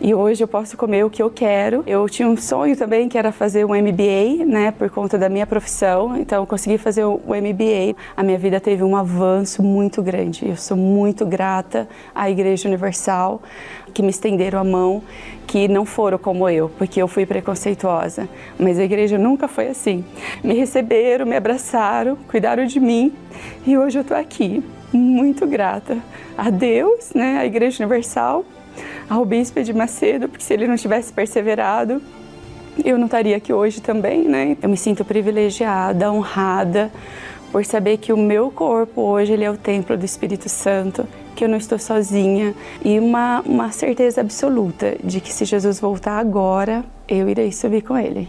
E 0.00 0.14
hoje 0.14 0.42
eu 0.42 0.48
posso 0.48 0.76
comer 0.76 1.04
o 1.04 1.10
que 1.10 1.22
eu 1.22 1.30
quero. 1.30 1.82
Eu 1.86 2.08
tinha 2.08 2.28
um 2.28 2.36
sonho 2.36 2.76
também 2.76 3.08
que 3.08 3.16
era 3.16 3.32
fazer 3.32 3.64
um 3.64 3.70
MBA, 3.70 4.44
né, 4.46 4.70
por 4.70 4.90
conta 4.90 5.18
da 5.18 5.28
minha 5.28 5.46
profissão. 5.46 6.16
Então 6.16 6.42
eu 6.42 6.46
consegui 6.46 6.78
fazer 6.78 7.04
o 7.04 7.20
MBA. 7.26 7.96
A 8.16 8.22
minha 8.22 8.38
vida 8.38 8.60
teve 8.60 8.82
um 8.82 8.96
avanço 8.96 9.62
muito 9.62 10.02
grande. 10.02 10.48
Eu 10.48 10.56
sou 10.56 10.76
muito 10.76 11.26
grata 11.26 11.88
à 12.14 12.30
Igreja 12.30 12.68
Universal 12.68 13.40
que 13.94 14.02
me 14.02 14.10
estenderam 14.10 14.58
a 14.58 14.64
mão, 14.64 15.00
que 15.46 15.68
não 15.68 15.84
foram 15.84 16.18
como 16.18 16.48
eu, 16.48 16.68
porque 16.76 17.00
eu 17.00 17.06
fui 17.06 17.24
preconceituosa. 17.24 18.28
Mas 18.58 18.78
a 18.78 18.84
igreja 18.84 19.16
nunca 19.16 19.46
foi 19.46 19.68
assim. 19.68 20.04
Me 20.42 20.54
receberam, 20.54 21.24
me 21.24 21.36
abraçaram, 21.36 22.16
cuidaram 22.28 22.66
de 22.66 22.80
mim 22.80 23.12
e 23.64 23.78
hoje 23.78 23.98
eu 23.98 24.02
estou 24.02 24.16
aqui 24.16 24.62
muito 24.96 25.46
grata 25.46 25.98
a 26.36 26.50
Deus, 26.50 27.12
né, 27.14 27.38
à 27.38 27.46
Igreja 27.46 27.84
Universal, 27.84 28.44
ao 29.08 29.24
Bispo 29.24 29.62
de 29.62 29.72
Macedo, 29.72 30.28
porque 30.28 30.44
se 30.44 30.54
ele 30.54 30.66
não 30.66 30.76
tivesse 30.76 31.12
perseverado, 31.12 32.00
eu 32.84 32.98
não 32.98 33.06
estaria 33.06 33.36
aqui 33.36 33.52
hoje 33.52 33.80
também, 33.80 34.26
né? 34.26 34.56
Eu 34.60 34.68
me 34.68 34.76
sinto 34.76 35.04
privilegiada, 35.04 36.10
honrada 36.10 36.90
por 37.52 37.64
saber 37.64 37.98
que 37.98 38.12
o 38.12 38.16
meu 38.16 38.50
corpo 38.50 39.00
hoje 39.00 39.32
ele 39.32 39.44
é 39.44 39.50
o 39.50 39.56
templo 39.56 39.96
do 39.96 40.04
Espírito 40.04 40.48
Santo, 40.48 41.06
que 41.36 41.44
eu 41.44 41.48
não 41.48 41.56
estou 41.56 41.78
sozinha 41.78 42.54
e 42.84 42.98
uma, 42.98 43.42
uma 43.42 43.70
certeza 43.70 44.20
absoluta 44.20 44.96
de 45.04 45.20
que 45.20 45.32
se 45.32 45.44
Jesus 45.44 45.78
voltar 45.78 46.18
agora, 46.18 46.84
eu 47.08 47.28
irei 47.28 47.52
subir 47.52 47.82
com 47.82 47.96
ele. 47.96 48.28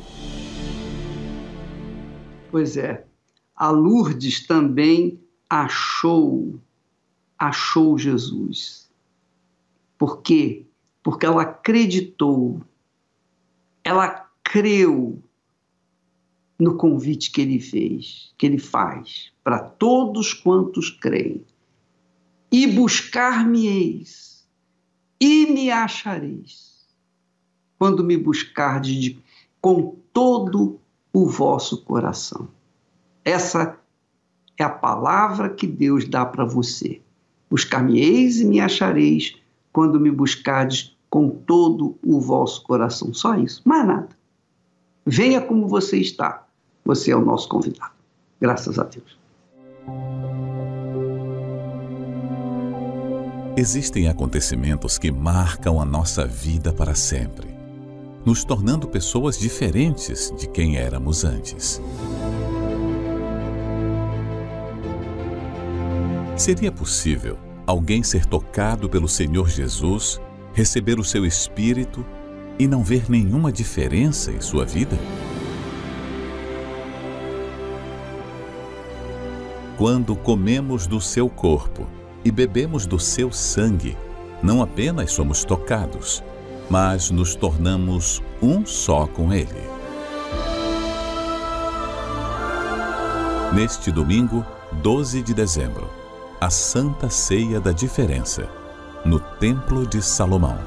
Pois 2.52 2.78
é, 2.78 3.04
a 3.56 3.70
Lourdes 3.72 4.46
também 4.46 5.20
achou, 5.50 6.60
achou 7.38 7.98
Jesus. 7.98 8.90
Por 9.98 10.22
quê? 10.22 10.66
Porque 11.04 11.26
ela 11.26 11.44
acreditou, 11.44 12.62
ela 13.84 14.30
creu 14.44 15.22
no 16.58 16.76
convite 16.78 17.32
que 17.32 17.42
ele 17.42 17.60
fez, 17.60 18.34
que 18.38 18.46
ele 18.46 18.58
faz 18.58 19.32
para 19.44 19.60
todos 19.60 20.34
quantos 20.34 20.90
creem. 20.90 21.46
E 22.52 22.68
buscar-me-eis, 22.68 24.48
e 25.20 25.48
me 25.48 25.70
achareis, 25.70 26.86
quando 27.78 28.04
me 28.04 28.16
buscardes 28.16 28.96
de, 28.96 29.20
com 29.60 29.98
todo 30.14 30.80
o 31.12 31.28
vosso 31.28 31.84
coração. 31.84 32.48
Essa 33.24 33.78
é 34.58 34.64
a 34.64 34.70
palavra 34.70 35.50
que 35.50 35.68
Deus 35.68 36.08
dá 36.08 36.26
para 36.26 36.46
você. 36.46 37.02
Buscar-me-eis 37.50 38.40
e 38.40 38.46
me 38.46 38.60
achareis 38.60 39.36
quando 39.72 40.00
me 40.00 40.10
buscardes 40.10 40.96
com 41.10 41.30
todo 41.30 41.98
o 42.04 42.20
vosso 42.20 42.64
coração. 42.64 43.14
Só 43.14 43.36
isso, 43.36 43.62
mais 43.66 43.86
nada. 43.86 44.10
Venha 45.06 45.42
como 45.42 45.68
você 45.68 45.98
está. 45.98 46.46
Você 46.84 47.12
é 47.12 47.16
o 47.16 47.24
nosso 47.24 47.48
convidado. 47.50 47.92
Graças 48.40 48.80
a 48.80 48.84
Deus. 48.84 49.18
Existem 53.58 54.10
acontecimentos 54.10 54.98
que 54.98 55.10
marcam 55.10 55.80
a 55.80 55.86
nossa 55.86 56.28
vida 56.28 56.74
para 56.74 56.94
sempre, 56.94 57.48
nos 58.26 58.44
tornando 58.44 58.88
pessoas 58.88 59.40
diferentes 59.40 60.34
de 60.38 60.50
quem 60.50 60.76
éramos 60.76 61.24
antes. 61.24 61.82
Seria 66.38 66.70
possível 66.70 67.38
alguém 67.66 68.04
ser 68.04 68.26
tocado 68.26 68.90
pelo 68.90 69.08
Senhor 69.08 69.50
Jesus, 69.50 70.20
receber 70.54 71.00
o 71.00 71.04
seu 71.04 71.26
Espírito 71.26 72.06
e 72.60 72.68
não 72.68 72.84
ver 72.84 73.10
nenhuma 73.10 73.54
diferença 73.54 74.32
em 74.32 74.42
sua 74.42 74.66
vida? 74.66 74.98
Quando 79.78 80.14
comemos 80.14 80.86
do 80.86 81.00
seu 81.00 81.30
corpo 81.30 81.88
e 82.24 82.30
bebemos 82.32 82.86
do 82.86 83.00
seu 83.00 83.32
sangue, 83.32 83.98
não 84.44 84.62
apenas 84.62 85.14
somos 85.14 85.46
tocados, 85.46 86.22
mas 86.70 87.10
nos 87.12 87.34
tornamos 87.34 88.22
um 88.42 88.66
só 88.66 89.08
com 89.08 89.32
Ele. 89.32 89.64
Neste 93.54 93.90
domingo, 93.90 94.46
12 94.82 95.22
de 95.22 95.34
dezembro, 95.34 96.05
a 96.46 96.50
Santa 96.52 97.10
Ceia 97.10 97.60
da 97.60 97.72
Diferença, 97.72 98.48
no 99.04 99.20
Templo 99.20 99.84
de 99.88 100.00
Salomão, 100.00 100.60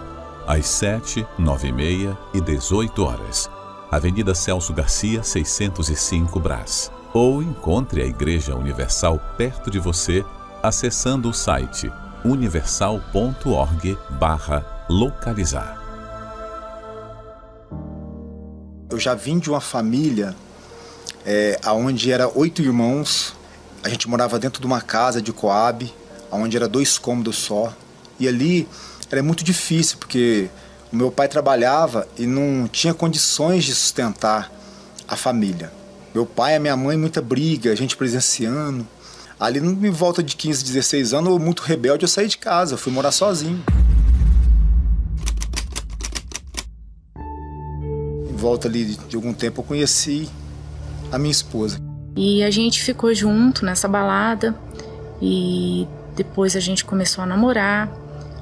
às 0.45 0.67
7, 0.67 1.25
9 1.39 1.69
e 1.69 1.73
meia 1.73 2.19
e 2.35 2.41
18 2.41 3.05
horas. 3.05 3.49
Avenida 3.89 4.35
Celso 4.35 4.75
Garcia, 4.75 5.23
605 5.23 6.41
Brás. 6.41 6.91
Ou 7.15 7.41
encontre 7.41 8.03
a 8.03 8.05
Igreja 8.05 8.57
Universal 8.57 9.21
perto 9.37 9.71
de 9.71 9.79
você 9.79 10.25
acessando 10.61 11.31
o 11.31 11.33
site 11.33 11.89
universal.org 12.25 13.97
barra 14.19 14.85
localizar. 14.91 15.81
Eu 18.91 18.99
já 18.99 19.15
vim 19.15 19.39
de 19.39 19.49
uma 19.49 19.61
família 19.61 20.35
é, 21.25 21.57
onde 21.69 22.11
era 22.11 22.29
oito 22.37 22.63
irmãos 22.63 23.38
a 23.83 23.89
gente 23.89 24.09
morava 24.09 24.39
dentro 24.39 24.61
de 24.61 24.67
uma 24.67 24.81
casa 24.81 25.23
de 25.23 25.33
Coab, 25.33 25.93
onde 26.31 26.57
era 26.57 26.69
dois 26.69 26.99
cômodos 26.99 27.37
só. 27.37 27.75
E 28.19 28.27
ali 28.27 28.69
era 29.11 29.23
muito 29.23 29.45
difícil, 29.45 29.99
porque 29.99 30.51
o 30.93 30.97
meu 30.97 31.11
pai 31.11 31.29
trabalhava 31.29 32.07
e 32.19 32.27
não 32.27 32.67
tinha 32.69 32.93
condições 32.93 33.65
de 33.65 33.75
sustentar 33.75 34.51
a 35.07 35.17
família. 35.17 35.73
Meu 36.15 36.27
pai 36.27 36.55
e 36.55 36.57
a 36.57 36.61
minha 36.61 36.77
mãe, 36.77 36.97
muita 36.97 37.23
briga, 37.23 37.71
a 37.71 37.75
gente 37.75 37.97
presenciando. 37.97 38.87
Ali, 39.39 39.61
em 39.61 39.91
volta 39.91 40.23
de 40.23 40.35
15, 40.35 40.65
16 40.65 41.15
anos, 41.15 41.31
eu, 41.31 41.39
muito 41.39 41.63
rebelde, 41.63 42.05
eu 42.05 42.09
saí 42.09 42.27
de 42.27 42.39
casa, 42.39 42.77
fui 42.77 42.93
morar 42.93 43.13
sozinho. 43.13 43.63
Em 48.29 48.35
volta 48.35 48.67
ali 48.67 48.97
de 49.09 49.15
algum 49.15 49.33
tempo, 49.33 49.61
eu 49.61 49.65
conheci 49.65 50.29
a 51.13 51.19
minha 51.19 51.31
esposa. 51.31 51.88
E 52.21 52.43
a 52.43 52.51
gente 52.51 52.83
ficou 52.83 53.15
junto 53.15 53.65
nessa 53.65 53.87
balada 53.87 54.53
e 55.23 55.87
depois 56.17 56.57
a 56.57 56.61
gente 56.61 56.85
começou 56.85 57.23
a 57.23 57.27
namorar. 57.29 57.89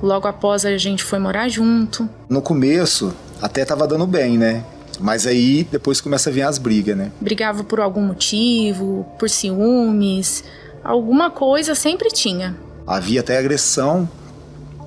Logo 0.02 0.26
após 0.26 0.64
a 0.64 0.78
gente 0.78 1.04
foi 1.04 1.18
morar 1.18 1.50
junto. 1.50 2.08
No 2.26 2.40
começo 2.40 3.14
até 3.40 3.66
tava 3.66 3.86
dando 3.86 4.06
bem, 4.06 4.38
né? 4.38 4.64
Mas 4.98 5.26
aí 5.26 5.68
depois 5.70 6.00
começa 6.00 6.30
a 6.30 6.32
vir 6.32 6.40
as 6.40 6.56
brigas, 6.56 6.96
né? 6.96 7.12
Brigava 7.20 7.62
por 7.64 7.78
algum 7.78 8.00
motivo, 8.00 9.06
por 9.18 9.28
ciúmes, 9.28 10.42
alguma 10.82 11.30
coisa 11.30 11.74
sempre 11.74 12.08
tinha. 12.08 12.56
Havia 12.86 13.20
até 13.20 13.36
agressão. 13.36 14.08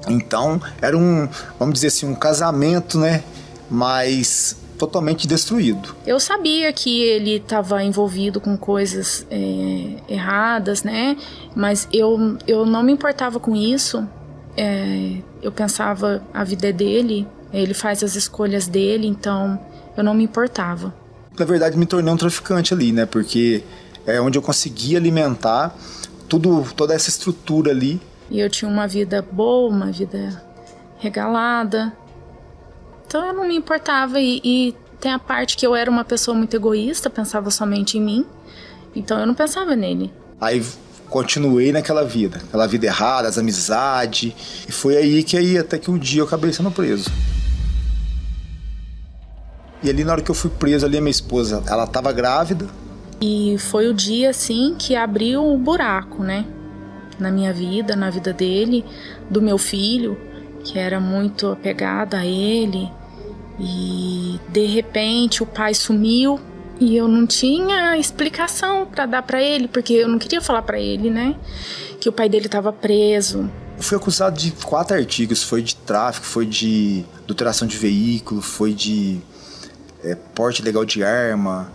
Então 0.07 0.59
era 0.81 0.97
um, 0.97 1.29
vamos 1.59 1.75
dizer 1.75 1.89
assim, 1.89 2.07
um 2.07 2.15
casamento, 2.15 2.97
né? 2.97 3.23
Mas 3.69 4.55
totalmente 4.79 5.27
destruído. 5.27 5.93
Eu 6.07 6.19
sabia 6.19 6.71
que 6.71 7.01
ele 7.03 7.35
estava 7.35 7.83
envolvido 7.83 8.39
com 8.39 8.57
coisas 8.57 9.27
é, 9.29 9.97
erradas, 10.07 10.83
né? 10.83 11.17
Mas 11.53 11.87
eu, 11.91 12.37
eu 12.47 12.65
não 12.65 12.81
me 12.81 12.93
importava 12.93 13.39
com 13.39 13.55
isso. 13.55 14.07
É, 14.55 15.17
eu 15.43 15.51
pensava 15.51 16.23
a 16.33 16.43
vida 16.43 16.69
é 16.69 16.71
dele, 16.71 17.27
ele 17.53 17.73
faz 17.73 18.03
as 18.03 18.15
escolhas 18.15 18.67
dele, 18.67 19.05
então 19.05 19.59
eu 19.95 20.03
não 20.03 20.13
me 20.13 20.23
importava. 20.23 20.93
Na 21.37 21.45
verdade, 21.45 21.77
me 21.77 21.85
tornei 21.85 22.11
um 22.11 22.17
traficante 22.17 22.73
ali, 22.73 22.91
né? 22.91 23.05
Porque 23.05 23.63
é 24.07 24.19
onde 24.19 24.37
eu 24.37 24.41
conseguia 24.41 24.97
alimentar 24.97 25.75
tudo, 26.27 26.65
toda 26.75 26.93
essa 26.93 27.09
estrutura 27.09 27.71
ali. 27.71 28.01
E 28.29 28.39
eu 28.39 28.49
tinha 28.49 28.69
uma 28.69 28.87
vida 28.87 29.25
boa, 29.31 29.69
uma 29.69 29.91
vida 29.91 30.41
regalada, 30.99 31.93
então 33.09 33.25
eu 33.25 33.33
não 33.33 33.47
me 33.47 33.55
importava 33.55 34.19
e, 34.19 34.39
e 34.43 34.75
tem 34.99 35.11
a 35.11 35.17
parte 35.17 35.57
que 35.57 35.65
eu 35.65 35.75
era 35.75 35.89
uma 35.89 36.05
pessoa 36.05 36.37
muito 36.37 36.55
egoísta, 36.55 37.09
pensava 37.09 37.49
somente 37.49 37.97
em 37.97 38.01
mim. 38.01 38.25
Então 38.95 39.19
eu 39.19 39.25
não 39.25 39.33
pensava 39.33 39.75
nele. 39.75 40.13
Aí 40.39 40.63
continuei 41.09 41.71
naquela 41.71 42.03
vida, 42.05 42.37
aquela 42.37 42.67
vida 42.67 42.85
errada, 42.85 43.27
as 43.27 43.35
amizades. 43.39 44.31
E 44.67 44.71
foi 44.71 44.95
aí 44.95 45.23
que 45.23 45.35
aí 45.35 45.57
até 45.57 45.79
que 45.79 45.89
um 45.89 45.97
dia 45.97 46.21
eu 46.21 46.25
acabei 46.25 46.53
sendo 46.53 46.69
preso. 46.69 47.09
E 49.81 49.89
ali 49.89 50.03
na 50.03 50.11
hora 50.11 50.21
que 50.21 50.29
eu 50.29 50.35
fui 50.35 50.51
preso 50.51 50.85
ali 50.85 50.99
a 50.99 51.01
minha 51.01 51.09
esposa, 51.09 51.63
ela 51.65 51.85
estava 51.85 52.11
grávida. 52.11 52.67
E 53.19 53.55
foi 53.57 53.87
o 53.87 53.93
dia 53.93 54.29
assim 54.29 54.75
que 54.77 54.95
abriu 54.95 55.41
o 55.41 55.55
um 55.55 55.57
buraco, 55.57 56.21
né? 56.21 56.45
Na 57.17 57.31
minha 57.31 57.51
vida, 57.51 57.95
na 57.95 58.11
vida 58.11 58.31
dele, 58.31 58.85
do 59.27 59.41
meu 59.41 59.57
filho, 59.57 60.15
que 60.63 60.77
era 60.77 60.99
muito 60.99 61.47
apegada 61.47 62.19
a 62.19 62.25
ele. 62.25 62.98
E 63.59 64.39
de 64.49 64.65
repente 64.65 65.43
o 65.43 65.45
pai 65.45 65.73
sumiu 65.73 66.39
e 66.79 66.95
eu 66.95 67.07
não 67.07 67.27
tinha 67.27 67.97
explicação 67.97 68.85
para 68.85 69.05
dar 69.05 69.21
para 69.21 69.41
ele, 69.41 69.67
porque 69.67 69.93
eu 69.93 70.07
não 70.07 70.17
queria 70.17 70.41
falar 70.41 70.61
para 70.61 70.79
ele, 70.79 71.09
né, 71.09 71.35
que 71.99 72.07
o 72.07 72.11
pai 72.11 72.29
dele 72.29 72.45
estava 72.45 72.71
preso. 72.71 73.49
Eu 73.75 73.83
fui 73.83 73.97
acusado 73.97 74.37
de 74.37 74.51
quatro 74.51 74.95
artigos, 74.95 75.43
foi 75.43 75.61
de 75.61 75.75
tráfico, 75.75 76.25
foi 76.25 76.45
de 76.45 77.05
adulteração 77.23 77.67
de 77.67 77.77
veículo, 77.77 78.41
foi 78.41 78.73
de 78.73 79.19
é, 80.03 80.15
porte 80.15 80.61
legal 80.61 80.85
de 80.85 81.03
arma 81.03 81.71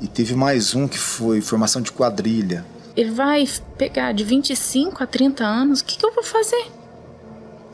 e 0.00 0.06
teve 0.06 0.34
mais 0.34 0.74
um 0.74 0.88
que 0.88 0.98
foi 0.98 1.40
formação 1.40 1.82
de 1.82 1.92
quadrilha. 1.92 2.64
Ele 2.96 3.10
vai 3.10 3.46
pegar 3.76 4.12
de 4.12 4.24
25 4.24 5.02
a 5.02 5.06
30 5.06 5.44
anos, 5.44 5.80
o 5.80 5.84
que, 5.84 5.98
que 5.98 6.04
eu 6.04 6.12
vou 6.12 6.24
fazer? 6.24 6.66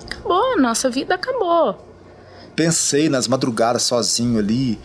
Acabou, 0.04 0.60
nossa 0.60 0.90
vida 0.90 1.14
acabou. 1.14 1.95
Pensei 2.56 3.10
nas 3.10 3.28
madrugadas 3.28 3.82
sozinho 3.82 4.38
ali, 4.38 4.78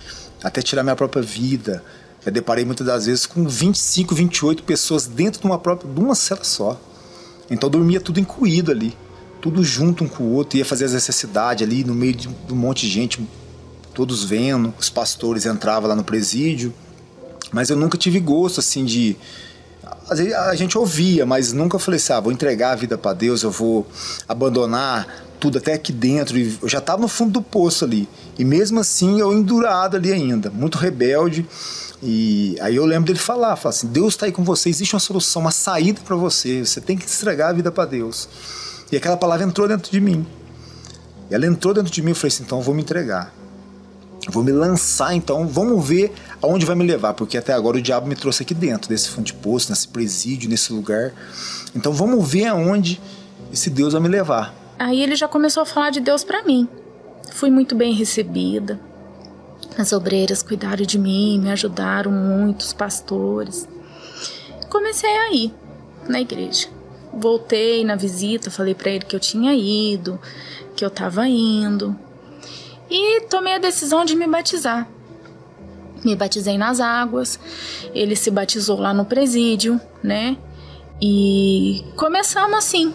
até 0.44 0.62
tirar 0.62 0.84
minha 0.84 0.96
própria 0.96 1.24
vida. 1.24 1.82
Eu 2.26 2.32
deparei 2.32 2.66
muitas 2.66 2.86
das 2.86 3.06
vezes 3.06 3.26
com 3.26 3.48
25, 3.48 4.14
28 4.14 4.64
pessoas 4.64 5.08
dentro 5.08 5.40
de 5.40 5.48
uma 5.48 5.58
própria, 5.58 5.92
de 5.92 6.00
uma 6.00 6.14
cela 6.14 6.44
só. 6.44 6.80
Então 7.50 7.70
dormia 7.70 8.00
tudo 8.00 8.20
incluído 8.20 8.72
ali, 8.72 8.96
tudo 9.42 9.64
junto 9.64 10.04
um 10.04 10.08
com 10.08 10.24
o 10.26 10.34
outro, 10.34 10.58
ia 10.58 10.66
fazer 10.66 10.86
as 10.86 10.94
necessidades 10.94 11.66
ali 11.66 11.84
no 11.84 11.96
meio 11.96 12.14
de 12.14 12.28
um 12.28 12.56
monte 12.56 12.86
de 12.86 12.92
gente, 12.92 13.28
todos 13.94 14.24
vendo. 14.24 14.74
Os 14.78 14.90
pastores 14.90 15.46
entravam 15.46 15.90
lá 15.90 15.96
no 15.96 16.04
presídio, 16.04 16.74
mas 17.52 17.70
eu 17.70 17.78
nunca 17.78 17.98
tive 17.98 18.20
gosto 18.20 18.60
assim 18.60 18.84
de 18.84 19.18
a 20.10 20.56
gente 20.56 20.78
ouvia, 20.78 21.26
mas 21.26 21.54
nunca 21.54 21.80
falei 21.80 21.98
assim, 21.98 22.12
ah, 22.12 22.20
vou 22.20 22.34
entregar 22.34 22.72
a 22.72 22.76
vida 22.76 22.98
para 22.98 23.14
Deus, 23.14 23.44
eu 23.44 23.52
vou 23.52 23.88
abandonar 24.28 25.08
tudo 25.42 25.58
até 25.58 25.74
aqui 25.74 25.92
dentro. 25.92 26.38
E 26.38 26.58
eu 26.62 26.70
já 26.70 26.78
estava 26.78 27.02
no 27.02 27.08
fundo 27.08 27.32
do 27.32 27.42
poço 27.42 27.84
ali. 27.84 28.08
E 28.38 28.46
mesmo 28.46 28.80
assim 28.80 29.20
eu 29.20 29.34
endurado 29.34 29.98
ali 29.98 30.14
ainda, 30.14 30.50
muito 30.52 30.78
rebelde. 30.78 31.46
E 32.02 32.56
aí 32.62 32.76
eu 32.76 32.86
lembro 32.86 33.08
dele 33.08 33.20
falar, 33.20 33.56
falar 33.56 33.72
assim, 33.72 33.88
Deus 33.88 34.14
está 34.14 34.26
aí 34.26 34.32
com 34.32 34.44
você, 34.44 34.70
existe 34.70 34.96
uma 34.96 35.00
solução, 35.00 35.42
uma 35.42 35.52
saída 35.52 36.02
para 36.06 36.16
você, 36.16 36.66
você 36.66 36.80
tem 36.80 36.98
que 36.98 37.06
entregar 37.06 37.50
a 37.50 37.54
vida 37.54 37.72
para 37.72 37.86
Deus. 37.86 38.30
E 38.92 38.98
aquela 38.98 39.18
palavra 39.18 39.46
entrou 39.46 39.68
dentro 39.68 39.92
de 39.92 40.00
mim. 40.00 40.26
E 41.30 41.36
ela 41.36 41.46
entrou 41.46 41.74
dentro 41.74 41.92
de 41.92 42.02
mim, 42.02 42.10
eu 42.12 42.16
falei 42.16 42.30
assim, 42.30 42.44
então 42.44 42.60
eu 42.60 42.64
vou 42.64 42.74
me 42.74 42.82
entregar. 42.82 43.34
vou 44.30 44.44
me 44.44 44.52
lançar, 44.52 45.14
então 45.14 45.48
vamos 45.48 45.88
ver 45.88 46.12
aonde 46.42 46.66
vai 46.66 46.76
me 46.76 46.86
levar, 46.86 47.14
porque 47.14 47.38
até 47.38 47.54
agora 47.54 47.78
o 47.78 47.82
diabo 47.82 48.08
me 48.08 48.16
trouxe 48.16 48.44
aqui 48.44 48.54
dentro 48.54 48.90
desse 48.90 49.10
fundo 49.10 49.26
de 49.26 49.34
poço, 49.34 49.70
nesse 49.70 49.88
presídio, 49.88 50.50
nesse 50.50 50.74
lugar. 50.74 51.14
Então 51.76 51.94
vamos 51.94 52.28
ver 52.28 52.48
aonde 52.48 53.02
esse 53.54 53.70
Deus 53.70 53.94
vai 53.94 54.02
me 54.02 54.08
levar. 54.08 54.61
Aí 54.82 55.04
ele 55.04 55.16
já 55.16 55.28
começou 55.28 55.62
a 55.62 55.66
falar 55.68 55.92
de 55.92 56.00
Deus 56.00 56.24
para 56.24 56.42
mim. 56.42 56.68
Fui 57.34 57.52
muito 57.52 57.76
bem 57.76 57.94
recebida. 57.94 58.80
As 59.78 59.94
obreiras 59.94 60.42
cuidaram 60.42 60.84
de 60.84 60.98
mim, 60.98 61.40
me 61.40 61.52
ajudaram 61.52 62.12
muito, 62.12 62.62
os 62.62 62.74
pastores. 62.74 63.70
Comecei 64.72 65.16
a 65.16 65.34
ir 65.34 65.54
na 66.10 66.20
igreja. 66.20 66.68
Voltei 67.14 67.86
na 67.86 67.96
visita, 67.96 68.50
falei 68.50 68.74
para 68.74 68.90
ele 68.90 69.06
que 69.06 69.16
eu 69.16 69.20
tinha 69.20 69.54
ido, 69.54 70.20
que 70.76 70.84
eu 70.84 70.88
estava 70.88 71.28
indo. 71.28 71.96
E 72.90 73.22
tomei 73.30 73.54
a 73.54 73.60
decisão 73.60 74.04
de 74.04 74.16
me 74.16 74.26
batizar. 74.26 74.90
Me 76.04 76.16
batizei 76.16 76.58
nas 76.58 76.80
águas. 76.80 77.40
Ele 77.94 78.16
se 78.16 78.32
batizou 78.32 78.80
lá 78.80 78.96
no 78.96 79.06
presídio, 79.06 79.80
né? 80.02 80.36
E 81.00 81.86
começamos 81.96 82.58
assim, 82.58 82.92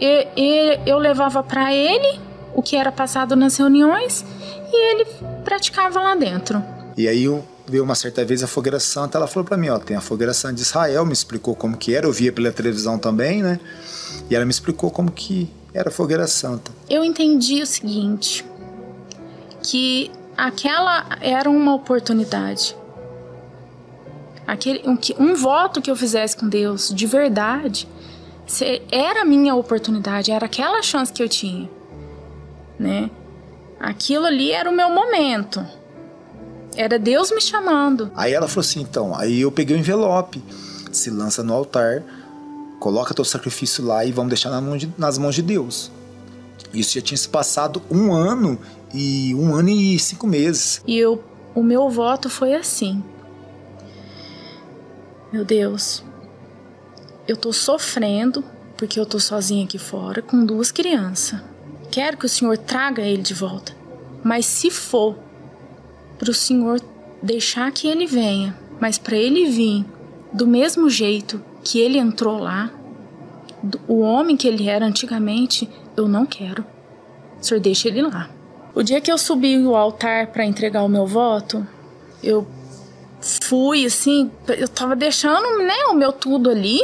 e, 0.00 0.28
e 0.36 0.80
eu 0.86 0.98
levava 0.98 1.42
para 1.42 1.72
ele 1.74 2.20
o 2.54 2.62
que 2.62 2.76
era 2.76 2.90
passado 2.90 3.36
nas 3.36 3.56
reuniões 3.56 4.24
e 4.72 4.92
ele 4.92 5.06
praticava 5.44 6.00
lá 6.00 6.14
dentro. 6.14 6.62
E 6.96 7.06
aí 7.06 7.26
veio 7.66 7.84
uma 7.84 7.94
certa 7.94 8.24
vez 8.24 8.42
a 8.42 8.46
fogueira 8.46 8.80
santa, 8.80 9.18
ela 9.18 9.26
falou 9.26 9.46
para 9.46 9.56
mim, 9.56 9.68
ó, 9.68 9.78
tem 9.78 9.96
a 9.96 10.00
fogueira 10.00 10.32
santa 10.32 10.54
de 10.54 10.62
Israel, 10.62 11.04
me 11.04 11.12
explicou 11.12 11.54
como 11.54 11.76
que 11.76 11.94
era, 11.94 12.06
eu 12.06 12.12
via 12.12 12.32
pela 12.32 12.50
televisão 12.50 12.98
também, 12.98 13.42
né? 13.42 13.60
E 14.30 14.34
ela 14.34 14.44
me 14.44 14.50
explicou 14.50 14.90
como 14.90 15.10
que 15.10 15.50
era 15.72 15.88
a 15.90 15.92
fogueira 15.92 16.26
santa. 16.26 16.72
Eu 16.88 17.04
entendi 17.04 17.62
o 17.62 17.66
seguinte, 17.66 18.44
que 19.62 20.10
aquela 20.36 21.06
era 21.20 21.48
uma 21.48 21.74
oportunidade. 21.74 22.76
Aquele, 24.46 24.82
um, 24.88 24.98
um 25.18 25.34
voto 25.34 25.82
que 25.82 25.90
eu 25.90 25.96
fizesse 25.96 26.36
com 26.36 26.48
Deus 26.48 26.90
de 26.94 27.06
verdade 27.06 27.86
era 28.90 29.22
a 29.22 29.24
minha 29.24 29.54
oportunidade, 29.54 30.30
era 30.30 30.46
aquela 30.46 30.82
chance 30.82 31.12
que 31.12 31.22
eu 31.22 31.28
tinha, 31.28 31.68
né? 32.78 33.10
Aquilo 33.78 34.24
ali 34.26 34.50
era 34.50 34.68
o 34.68 34.72
meu 34.74 34.90
momento. 34.90 35.64
Era 36.76 36.98
Deus 36.98 37.30
me 37.30 37.40
chamando. 37.40 38.10
Aí 38.14 38.32
ela 38.32 38.48
falou 38.48 38.60
assim, 38.60 38.80
então, 38.80 39.14
aí 39.14 39.40
eu 39.40 39.52
peguei 39.52 39.76
o 39.76 39.78
envelope, 39.78 40.42
se 40.92 41.10
lança 41.10 41.42
no 41.42 41.52
altar, 41.52 42.02
coloca 42.78 43.14
teu 43.14 43.24
sacrifício 43.24 43.84
lá 43.84 44.04
e 44.04 44.12
vamos 44.12 44.30
deixar 44.30 44.50
nas 44.96 45.18
mãos 45.18 45.34
de 45.34 45.42
Deus. 45.42 45.90
Isso 46.72 46.94
já 46.94 47.00
tinha 47.00 47.18
se 47.18 47.28
passado 47.28 47.82
um 47.90 48.12
ano 48.12 48.58
e 48.94 49.34
um 49.34 49.54
ano 49.54 49.68
e 49.68 49.98
cinco 49.98 50.26
meses. 50.26 50.82
E 50.86 50.96
eu, 50.98 51.22
o 51.54 51.62
meu 51.62 51.88
voto 51.90 52.28
foi 52.28 52.54
assim. 52.54 53.02
Meu 55.32 55.44
Deus, 55.44 56.02
eu 57.28 57.36
tô 57.36 57.52
sofrendo 57.52 58.42
porque 58.74 58.98
eu 58.98 59.04
tô 59.04 59.20
sozinha 59.20 59.64
aqui 59.64 59.78
fora 59.78 60.22
com 60.22 60.46
duas 60.46 60.72
crianças. 60.72 61.38
Quero 61.90 62.16
que 62.16 62.24
o 62.24 62.28
Senhor 62.28 62.56
traga 62.56 63.02
ele 63.02 63.22
de 63.22 63.34
volta. 63.34 63.76
Mas 64.24 64.46
se 64.46 64.70
for 64.70 65.18
para 66.18 66.30
o 66.30 66.34
Senhor 66.34 66.80
deixar 67.22 67.70
que 67.70 67.86
ele 67.86 68.06
venha, 68.06 68.58
mas 68.80 68.96
para 68.96 69.16
ele 69.16 69.46
vir 69.46 69.84
do 70.32 70.46
mesmo 70.46 70.88
jeito 70.88 71.42
que 71.62 71.78
ele 71.78 71.98
entrou 71.98 72.38
lá, 72.38 72.72
o 73.86 74.00
homem 74.00 74.36
que 74.36 74.48
ele 74.48 74.68
era 74.68 74.86
antigamente, 74.86 75.68
eu 75.96 76.08
não 76.08 76.24
quero. 76.24 76.64
O 77.40 77.44
Senhor 77.44 77.60
deixa 77.60 77.88
ele 77.88 78.02
lá. 78.02 78.30
O 78.74 78.82
dia 78.82 79.00
que 79.00 79.12
eu 79.12 79.18
subi 79.18 79.58
o 79.58 79.76
altar 79.76 80.28
para 80.28 80.46
entregar 80.46 80.82
o 80.82 80.88
meu 80.88 81.06
voto, 81.06 81.66
eu 82.22 82.46
fui 83.20 83.84
assim, 83.84 84.30
eu 84.56 84.68
tava 84.68 84.94
deixando, 84.94 85.58
né, 85.58 85.86
o 85.90 85.94
meu 85.94 86.12
tudo 86.12 86.48
ali 86.48 86.80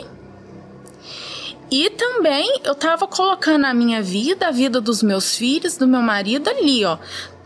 e 1.77 1.91
também 1.91 2.61
eu 2.63 2.73
tava 2.73 3.05
colocando 3.09 3.65
a 3.65 3.75
minha 3.75 4.01
vida, 4.01 4.47
a 4.47 4.53
vida 4.53 4.81
dos 4.81 5.03
meus 5.03 5.37
filhos, 5.37 5.77
do 5.77 5.89
meu 5.89 6.01
marido 6.01 6.49
ali, 6.49 6.85
ó. 6.85 6.99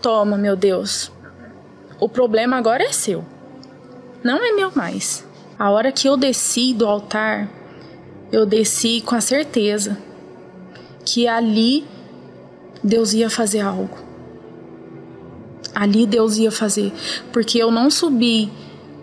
Toma, 0.02 0.36
meu 0.36 0.54
Deus. 0.54 1.10
O 1.98 2.10
problema 2.10 2.58
agora 2.58 2.84
é 2.84 2.92
seu. 2.92 3.24
Não 4.22 4.36
é 4.36 4.52
meu 4.52 4.70
mais. 4.74 5.26
A 5.58 5.70
hora 5.70 5.90
que 5.90 6.06
eu 6.06 6.14
desci 6.14 6.74
do 6.74 6.86
altar, 6.86 7.48
eu 8.30 8.44
desci 8.44 9.00
com 9.00 9.14
a 9.14 9.20
certeza 9.22 9.96
que 11.06 11.26
ali 11.26 11.86
Deus 12.84 13.14
ia 13.14 13.30
fazer 13.30 13.60
algo. 13.60 13.96
Ali 15.74 16.06
Deus 16.06 16.36
ia 16.36 16.52
fazer, 16.52 16.92
porque 17.32 17.56
eu 17.56 17.70
não 17.70 17.90
subi 17.90 18.52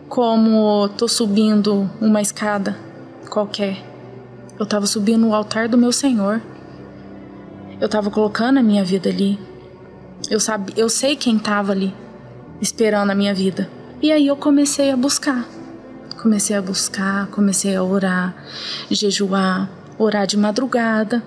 como 0.07 0.87
tô 0.89 1.07
subindo 1.07 1.89
uma 1.99 2.21
escada 2.21 2.77
qualquer. 3.27 3.94
Eu 4.57 4.63
estava 4.63 4.87
subindo 4.87 5.27
o 5.27 5.35
altar 5.35 5.67
do 5.67 5.77
meu 5.77 5.91
Senhor. 5.91 6.41
Eu 7.79 7.87
estava 7.87 8.09
colocando 8.09 8.57
a 8.57 8.63
minha 8.63 8.85
vida 8.85 9.09
ali. 9.09 9.37
Eu 10.29 10.39
sabe, 10.39 10.73
eu 10.77 10.87
sei 10.87 11.15
quem 11.15 11.35
estava 11.37 11.73
ali 11.73 11.93
esperando 12.61 13.11
a 13.11 13.15
minha 13.15 13.33
vida. 13.33 13.69
E 14.01 14.11
aí 14.11 14.27
eu 14.27 14.35
comecei 14.35 14.91
a 14.91 14.97
buscar. 14.97 15.45
Comecei 16.21 16.55
a 16.55 16.61
buscar, 16.61 17.27
comecei 17.27 17.75
a 17.75 17.83
orar, 17.83 18.33
jejuar, 18.89 19.69
orar 19.97 20.25
de 20.25 20.37
madrugada. 20.37 21.21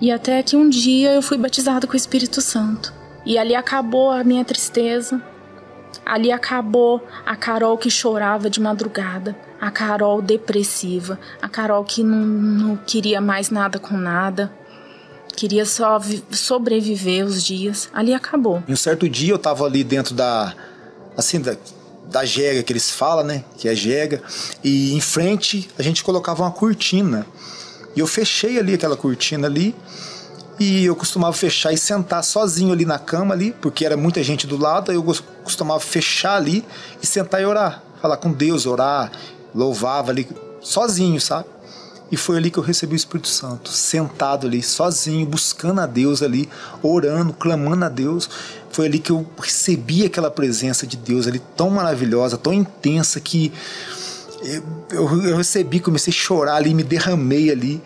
E 0.00 0.10
até 0.10 0.42
que 0.42 0.56
um 0.56 0.68
dia 0.68 1.12
eu 1.12 1.22
fui 1.22 1.36
batizado 1.36 1.86
com 1.86 1.94
o 1.94 1.96
Espírito 1.96 2.40
Santo. 2.40 2.94
E 3.26 3.36
ali 3.36 3.54
acabou 3.54 4.10
a 4.10 4.24
minha 4.24 4.44
tristeza. 4.44 5.20
Ali 6.04 6.32
acabou 6.32 7.04
a 7.24 7.36
Carol 7.36 7.76
que 7.78 7.90
chorava 7.90 8.48
de 8.50 8.60
madrugada 8.60 9.36
a 9.60 9.70
Carol 9.70 10.22
depressiva, 10.22 11.18
a 11.42 11.48
Carol 11.48 11.84
que 11.84 12.02
não, 12.02 12.18
não 12.18 12.76
queria 12.76 13.20
mais 13.20 13.50
nada 13.50 13.78
com 13.78 13.96
nada, 13.96 14.50
queria 15.36 15.66
só 15.66 16.00
sobreviver 16.32 17.24
os 17.26 17.44
dias. 17.44 17.88
Ali 17.92 18.14
acabou. 18.14 18.62
Em 18.66 18.72
um 18.72 18.76
certo 18.76 19.08
dia 19.08 19.32
eu 19.32 19.38
tava 19.38 19.64
ali 19.66 19.84
dentro 19.84 20.14
da. 20.14 20.54
Assim, 21.16 21.40
da, 21.40 21.56
da 22.06 22.24
jega 22.24 22.62
que 22.62 22.72
eles 22.72 22.90
falam, 22.90 23.24
né? 23.24 23.44
Que 23.58 23.68
é 23.68 23.74
jega. 23.74 24.22
E 24.64 24.94
em 24.94 25.00
frente 25.00 25.68
a 25.78 25.82
gente 25.82 26.02
colocava 26.02 26.42
uma 26.42 26.50
cortina. 26.50 27.26
E 27.94 28.00
eu 28.00 28.06
fechei 28.06 28.58
ali 28.58 28.74
aquela 28.74 28.96
cortina 28.96 29.46
ali. 29.46 29.74
E 30.60 30.84
eu 30.84 30.94
costumava 30.94 31.32
fechar 31.32 31.72
e 31.72 31.78
sentar 31.78 32.22
sozinho 32.22 32.70
ali 32.70 32.84
na 32.84 32.98
cama 32.98 33.32
ali, 33.32 33.56
porque 33.62 33.82
era 33.82 33.96
muita 33.96 34.22
gente 34.22 34.46
do 34.46 34.58
lado, 34.58 34.92
eu 34.92 35.02
costumava 35.42 35.80
fechar 35.80 36.36
ali 36.36 36.62
e 37.02 37.06
sentar 37.06 37.40
e 37.40 37.46
orar, 37.46 37.82
falar 38.02 38.18
com 38.18 38.30
Deus, 38.30 38.66
orar, 38.66 39.10
louvava 39.54 40.10
ali 40.10 40.28
sozinho, 40.60 41.18
sabe? 41.18 41.46
E 42.12 42.16
foi 42.16 42.36
ali 42.36 42.50
que 42.50 42.58
eu 42.58 42.62
recebi 42.62 42.92
o 42.92 42.96
Espírito 42.96 43.28
Santo, 43.28 43.70
sentado 43.70 44.46
ali, 44.46 44.62
sozinho, 44.62 45.24
buscando 45.24 45.80
a 45.80 45.86
Deus 45.86 46.22
ali, 46.22 46.46
orando, 46.82 47.32
clamando 47.32 47.86
a 47.86 47.88
Deus. 47.88 48.28
Foi 48.70 48.84
ali 48.84 48.98
que 48.98 49.12
eu 49.12 49.26
recebi 49.40 50.04
aquela 50.04 50.30
presença 50.30 50.86
de 50.86 50.98
Deus 50.98 51.26
ali 51.26 51.40
tão 51.56 51.70
maravilhosa, 51.70 52.36
tão 52.36 52.52
intensa 52.52 53.18
que 53.18 53.50
eu, 54.42 54.62
eu, 54.90 55.22
eu 55.22 55.36
recebi, 55.38 55.80
comecei 55.80 56.12
a 56.12 56.14
chorar 56.14 56.56
ali, 56.56 56.74
me 56.74 56.82
derramei 56.82 57.50
ali. 57.50 57.82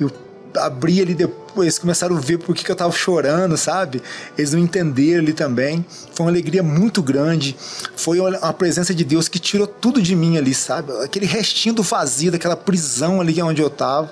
Eu 0.00 0.10
abri 0.56 1.02
ali 1.02 1.14
depois, 1.14 1.43
começaram 1.78 2.16
a 2.16 2.20
ver 2.20 2.38
por 2.38 2.54
que, 2.54 2.70
eu 2.70 2.76
tava 2.76 2.92
chorando, 2.92 3.56
sabe? 3.56 4.02
Eles 4.36 4.52
não 4.52 4.60
entenderam 4.60 5.20
ali 5.22 5.32
também. 5.32 5.84
Foi 6.12 6.26
uma 6.26 6.32
alegria 6.32 6.62
muito 6.62 7.02
grande. 7.02 7.56
Foi 7.96 8.20
uma 8.20 8.52
presença 8.52 8.94
de 8.94 9.04
Deus 9.04 9.28
que 9.28 9.38
tirou 9.38 9.66
tudo 9.66 10.02
de 10.02 10.14
mim 10.14 10.36
ali, 10.36 10.54
sabe? 10.54 10.92
Aquele 11.02 11.26
restinho 11.26 11.74
do 11.74 11.82
vazio, 11.82 12.32
daquela 12.32 12.56
prisão 12.56 13.20
ali 13.20 13.40
onde 13.42 13.62
eu 13.62 13.70
tava. 13.70 14.10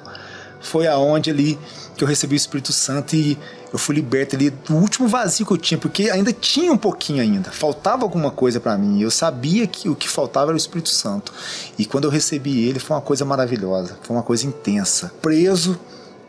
Foi 0.61 0.86
aonde 0.86 1.30
ali 1.30 1.59
que 1.97 2.05
eu 2.05 2.09
recebi 2.09 2.34
o 2.34 2.36
Espírito 2.36 2.72
Santo 2.72 3.14
e 3.14 3.36
eu 3.72 3.78
fui 3.78 3.95
liberto 3.95 4.36
ali 4.36 4.51
do 4.51 4.74
último 4.74 5.09
vazio 5.09 5.47
que 5.47 5.53
eu 5.53 5.57
tinha, 5.57 5.78
porque 5.78 6.11
ainda 6.11 6.32
tinha 6.32 6.70
um 6.70 6.76
pouquinho 6.76 7.22
ainda, 7.22 7.51
faltava 7.51 8.03
alguma 8.03 8.30
coisa 8.30 8.61
para 8.61 8.76
mim. 8.76 9.01
Eu 9.01 9.11
sabia 9.11 9.66
que 9.66 9.88
o 9.88 9.97
que 9.97 10.09
faltava 10.09 10.47
era 10.47 10.55
o 10.55 10.57
Espírito 10.57 10.90
Santo. 10.90 11.32
E 11.78 11.86
quando 11.86 12.05
eu 12.05 12.11
recebi 12.11 12.68
ele, 12.68 12.78
foi 12.78 12.97
uma 12.97 13.03
coisa 13.03 13.24
maravilhosa, 13.24 13.99
foi 14.03 14.14
uma 14.14 14.22
coisa 14.22 14.47
intensa. 14.47 15.12
Preso 15.22 15.78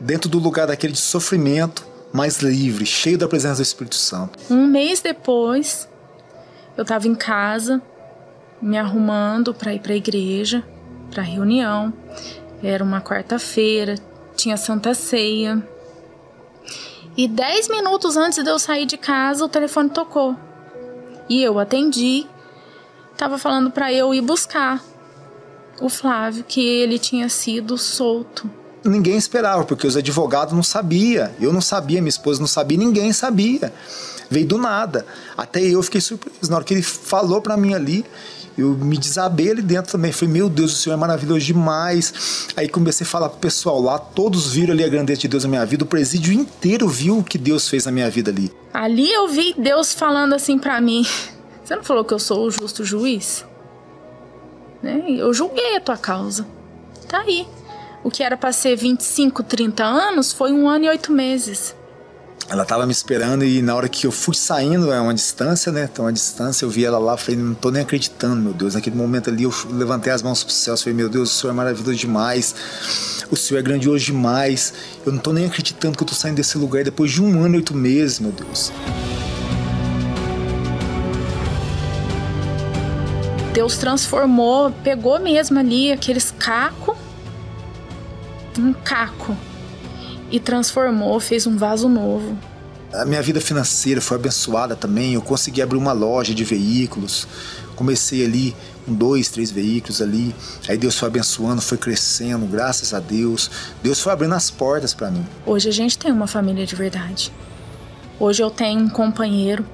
dentro 0.03 0.29
do 0.29 0.37
lugar 0.37 0.67
daquele 0.67 0.93
de 0.93 0.99
sofrimento, 0.99 1.85
mais 2.11 2.39
livre, 2.39 2.85
cheio 2.85 3.17
da 3.17 3.27
presença 3.27 3.55
do 3.55 3.63
Espírito 3.63 3.95
Santo. 3.95 4.37
Um 4.49 4.67
mês 4.67 5.01
depois, 5.01 5.87
eu 6.77 6.81
estava 6.81 7.07
em 7.07 7.15
casa, 7.15 7.81
me 8.61 8.77
arrumando 8.77 9.53
para 9.53 9.73
ir 9.73 9.79
para 9.79 9.93
a 9.93 9.95
igreja, 9.95 10.63
para 11.09 11.21
a 11.21 11.25
reunião. 11.25 11.93
Era 12.61 12.83
uma 12.83 13.01
quarta-feira, 13.01 13.95
tinha 14.35 14.57
Santa 14.57 14.93
Ceia. 14.93 15.65
E 17.15 17.27
dez 17.27 17.69
minutos 17.69 18.17
antes 18.17 18.43
de 18.43 18.49
eu 18.49 18.59
sair 18.59 18.85
de 18.85 18.97
casa, 18.97 19.45
o 19.45 19.49
telefone 19.49 19.89
tocou. 19.89 20.35
E 21.29 21.41
eu 21.41 21.57
atendi. 21.57 22.27
Tava 23.17 23.37
falando 23.37 23.71
para 23.71 23.93
eu 23.93 24.13
ir 24.13 24.21
buscar 24.21 24.83
o 25.79 25.87
Flávio, 25.87 26.43
que 26.43 26.61
ele 26.61 26.99
tinha 26.99 27.29
sido 27.29 27.77
solto 27.77 28.62
ninguém 28.83 29.15
esperava, 29.15 29.63
porque 29.63 29.87
os 29.87 29.95
advogados 29.95 30.53
não 30.53 30.63
sabiam, 30.63 31.29
eu 31.39 31.53
não 31.53 31.61
sabia, 31.61 32.01
minha 32.01 32.09
esposa 32.09 32.39
não 32.39 32.47
sabia, 32.47 32.77
ninguém 32.77 33.13
sabia. 33.13 33.73
Veio 34.29 34.47
do 34.47 34.57
nada. 34.57 35.05
Até 35.37 35.61
eu 35.61 35.81
fiquei 35.83 36.01
surpreso. 36.01 36.49
Na 36.49 36.57
hora 36.57 36.65
que 36.65 36.73
ele 36.73 36.81
falou 36.81 37.41
para 37.41 37.55
mim 37.55 37.73
ali, 37.73 38.05
eu 38.57 38.69
me 38.69 38.97
desabei 38.97 39.51
ali 39.51 39.61
dentro 39.61 39.91
também. 39.91 40.11
Falei, 40.11 40.33
meu 40.33 40.49
Deus, 40.49 40.73
o 40.73 40.75
Senhor 40.75 40.95
é 40.95 40.97
maravilhoso 40.97 41.41
demais. 41.41 42.47
Aí 42.55 42.67
comecei 42.67 43.05
a 43.05 43.09
falar 43.09 43.29
pro 43.29 43.39
pessoal 43.39 43.81
lá, 43.81 43.97
todos 43.97 44.53
viram 44.53 44.73
ali 44.73 44.83
a 44.83 44.89
grandeza 44.89 45.21
de 45.21 45.27
Deus 45.27 45.43
na 45.43 45.49
minha 45.49 45.65
vida, 45.65 45.83
o 45.83 45.87
presídio 45.87 46.33
inteiro 46.33 46.87
viu 46.87 47.19
o 47.19 47.23
que 47.23 47.37
Deus 47.37 47.67
fez 47.67 47.85
na 47.85 47.91
minha 47.91 48.09
vida 48.09 48.31
ali. 48.31 48.51
Ali 48.73 49.11
eu 49.11 49.27
vi 49.27 49.53
Deus 49.57 49.93
falando 49.93 50.33
assim 50.33 50.57
para 50.57 50.79
mim: 50.79 51.05
Você 51.63 51.75
não 51.75 51.83
falou 51.83 52.03
que 52.03 52.13
eu 52.13 52.19
sou 52.19 52.45
o 52.45 52.51
justo 52.51 52.83
juiz? 52.83 53.45
Né? 54.81 55.03
Eu 55.09 55.33
julguei 55.33 55.77
a 55.77 55.81
tua 55.81 55.97
causa. 55.97 56.45
Tá 57.07 57.19
aí. 57.19 57.47
O 58.03 58.11
que 58.11 58.21
era 58.21 58.35
para 58.35 58.51
ser 58.51 58.75
25, 58.75 59.43
30 59.43 59.81
anos 59.81 60.33
foi 60.33 60.51
um 60.51 60.67
ano 60.67 60.83
e 60.83 60.89
oito 60.89 61.09
meses. 61.09 61.73
Ela 62.49 62.65
tava 62.65 62.85
me 62.85 62.91
esperando 62.91 63.45
e 63.45 63.61
na 63.61 63.73
hora 63.73 63.87
que 63.87 64.05
eu 64.05 64.11
fui 64.11 64.35
saindo, 64.35 64.91
é 64.91 64.99
uma 64.99 65.13
distância, 65.13 65.71
né? 65.71 65.87
Então, 65.89 66.03
uma 66.03 66.11
distância, 66.11 66.65
eu 66.65 66.69
vi 66.69 66.83
ela 66.83 66.99
lá, 66.99 67.15
falei, 67.15 67.39
não 67.39 67.53
tô 67.53 67.71
nem 67.71 67.81
acreditando, 67.81 68.41
meu 68.41 68.53
Deus. 68.53 68.75
Naquele 68.75 68.97
momento 68.97 69.29
ali, 69.29 69.43
eu 69.43 69.53
levantei 69.69 70.11
as 70.11 70.21
mãos 70.21 70.43
pro 70.43 70.51
céu, 70.51 70.75
falei, 70.75 70.93
meu 70.93 71.07
Deus, 71.07 71.31
o 71.31 71.33
Senhor 71.33 71.53
é 71.53 71.55
maravilhoso 71.55 71.95
demais, 71.95 72.53
o 73.31 73.37
Senhor 73.37 73.61
é 73.61 73.63
grandioso 73.63 74.03
demais. 74.03 74.73
Eu 75.05 75.13
não 75.13 75.19
tô 75.19 75.31
nem 75.31 75.45
acreditando 75.45 75.97
que 75.97 76.03
eu 76.03 76.07
tô 76.07 76.13
saindo 76.13 76.35
desse 76.35 76.57
lugar 76.57 76.83
depois 76.83 77.09
de 77.09 77.23
um 77.23 77.41
ano 77.41 77.55
e 77.55 77.57
oito 77.59 77.73
meses, 77.73 78.19
meu 78.19 78.33
Deus. 78.33 78.73
Deus 83.53 83.77
transformou, 83.77 84.71
pegou 84.83 85.17
mesmo 85.21 85.57
ali 85.57 85.93
aqueles 85.93 86.33
cacos 86.37 87.02
um 88.61 88.73
caco 88.73 89.35
e 90.31 90.39
transformou, 90.39 91.19
fez 91.19 91.45
um 91.45 91.57
vaso 91.57 91.87
novo. 91.87 92.37
A 92.93 93.05
minha 93.05 93.21
vida 93.21 93.41
financeira 93.41 93.99
foi 93.99 94.17
abençoada 94.17 94.75
também. 94.75 95.15
Eu 95.15 95.21
consegui 95.21 95.61
abrir 95.61 95.77
uma 95.77 95.93
loja 95.93 96.33
de 96.33 96.43
veículos. 96.43 97.27
Comecei 97.75 98.23
ali 98.23 98.55
com 98.85 98.93
dois, 98.93 99.29
três 99.29 99.49
veículos 99.49 100.01
ali. 100.01 100.33
Aí 100.67 100.77
Deus 100.77 100.97
foi 100.97 101.07
abençoando, 101.07 101.61
foi 101.61 101.77
crescendo, 101.77 102.45
graças 102.45 102.93
a 102.93 102.99
Deus. 102.99 103.49
Deus 103.81 103.99
foi 103.99 104.13
abrindo 104.13 104.35
as 104.35 104.51
portas 104.51 104.93
para 104.93 105.09
mim. 105.09 105.25
Hoje 105.45 105.69
a 105.69 105.71
gente 105.71 105.97
tem 105.97 106.11
uma 106.11 106.27
família 106.27 106.65
de 106.65 106.75
verdade. 106.75 107.31
Hoje 108.19 108.43
eu 108.43 108.51
tenho 108.51 108.81
um 108.81 108.89
companheiro. 108.89 109.65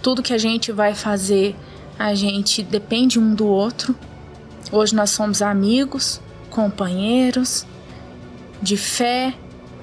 Tudo 0.00 0.22
que 0.22 0.32
a 0.32 0.38
gente 0.38 0.70
vai 0.70 0.94
fazer, 0.94 1.56
a 1.98 2.14
gente 2.14 2.62
depende 2.62 3.18
um 3.18 3.34
do 3.34 3.46
outro. 3.46 3.94
Hoje 4.70 4.94
nós 4.94 5.10
somos 5.10 5.42
amigos, 5.42 6.20
companheiros, 6.52 7.66
de 8.60 8.76
fé. 8.76 9.34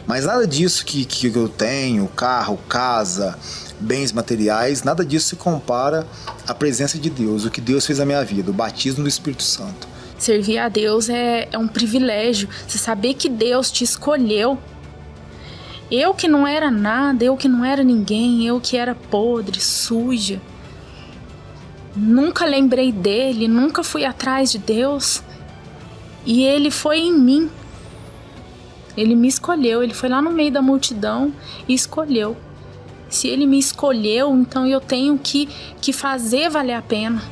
Mas 0.08 0.26
nada 0.26 0.48
disso 0.48 0.86
que, 0.86 1.04
que 1.04 1.28
eu 1.28 1.50
tenho, 1.50 2.08
carro, 2.08 2.58
casa, 2.70 3.38
bens 3.80 4.12
materiais, 4.12 4.84
nada 4.84 5.04
disso 5.04 5.30
se 5.30 5.36
compara 5.36 6.08
à 6.48 6.54
presença 6.54 6.98
de 6.98 7.10
Deus, 7.10 7.46
o 7.46 7.52
que 7.52 7.60
Deus 7.60 7.86
fez 7.86 8.00
na 8.00 8.06
minha 8.06 8.24
vida, 8.24 8.52
o 8.52 8.54
batismo 8.54 9.04
do 9.04 9.10
Espírito 9.10 9.44
Santo. 9.44 9.88
Servir 10.18 10.58
a 10.58 10.70
Deus 10.70 11.10
é, 11.10 11.48
é 11.52 11.58
um 11.58 11.68
privilégio. 11.68 12.50
Você 12.68 12.78
saber 12.78 13.14
que 13.14 13.30
Deus 13.30 13.72
te 13.72 13.84
escolheu. 13.86 14.58
Eu 15.90 16.14
que 16.14 16.28
não 16.28 16.46
era 16.46 16.70
nada, 16.70 17.24
eu 17.24 17.38
que 17.38 17.48
não 17.48 17.64
era 17.64 17.84
ninguém, 17.84 18.46
eu 18.46 18.60
que 18.60 18.76
era 18.76 18.94
podre, 18.94 19.62
suja. 19.62 20.42
Nunca 21.96 22.46
lembrei 22.46 22.92
dele, 22.92 23.48
nunca 23.48 23.82
fui 23.82 24.04
atrás 24.06 24.52
de 24.52 24.58
Deus. 24.58 25.24
E 26.26 26.44
ele 26.44 26.70
foi 26.70 27.00
em 27.00 27.14
mim. 27.14 27.50
Ele 28.98 29.16
me 29.16 29.28
escolheu, 29.28 29.82
ele 29.82 29.94
foi 29.94 30.10
lá 30.10 30.22
no 30.22 30.32
meio 30.32 30.52
da 30.52 30.62
multidão 30.62 31.32
e 31.68 31.74
escolheu. 31.74 32.36
Se 33.10 33.28
ele 33.28 33.48
me 33.48 33.58
escolheu, 33.58 34.36
então 34.36 34.68
eu 34.68 34.80
tenho 34.80 35.18
que, 35.18 35.48
que 35.82 35.92
fazer 35.92 36.50
valer 36.50 36.74
a 36.74 36.82
pena. 36.82 37.24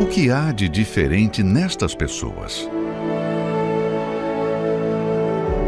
O 0.00 0.06
que 0.06 0.30
há 0.30 0.52
de 0.52 0.68
diferente 0.68 1.42
nestas 1.42 1.94
pessoas? 1.94 2.68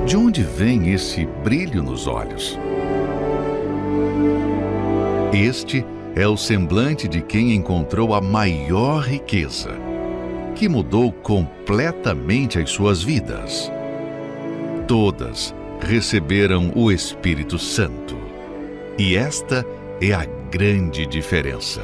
De 0.07 0.17
onde 0.17 0.43
vem 0.43 0.93
esse 0.93 1.27
brilho 1.45 1.83
nos 1.83 2.07
olhos? 2.07 2.59
Este 5.33 5.81
é 5.81 6.00
é 6.15 6.27
o 6.27 6.37
semblante 6.37 7.07
de 7.07 7.23
quem 7.23 7.55
encontrou 7.55 8.15
a 8.15 8.21
maior 8.21 9.03
riqueza, 9.03 9.71
que 10.57 10.69
mudou 10.69 11.13
completamente 11.13 12.59
as 12.59 12.71
suas 12.71 13.03
vidas. 13.03 13.71
Todas 14.89 15.55
receberam 15.81 16.73
o 16.75 16.91
Espírito 16.91 17.59
Santo. 17.59 18.17
E 18.99 19.17
esta 19.17 19.65
é 20.03 20.13
a 20.13 20.27
grande 20.51 21.07
diferença. 21.07 21.81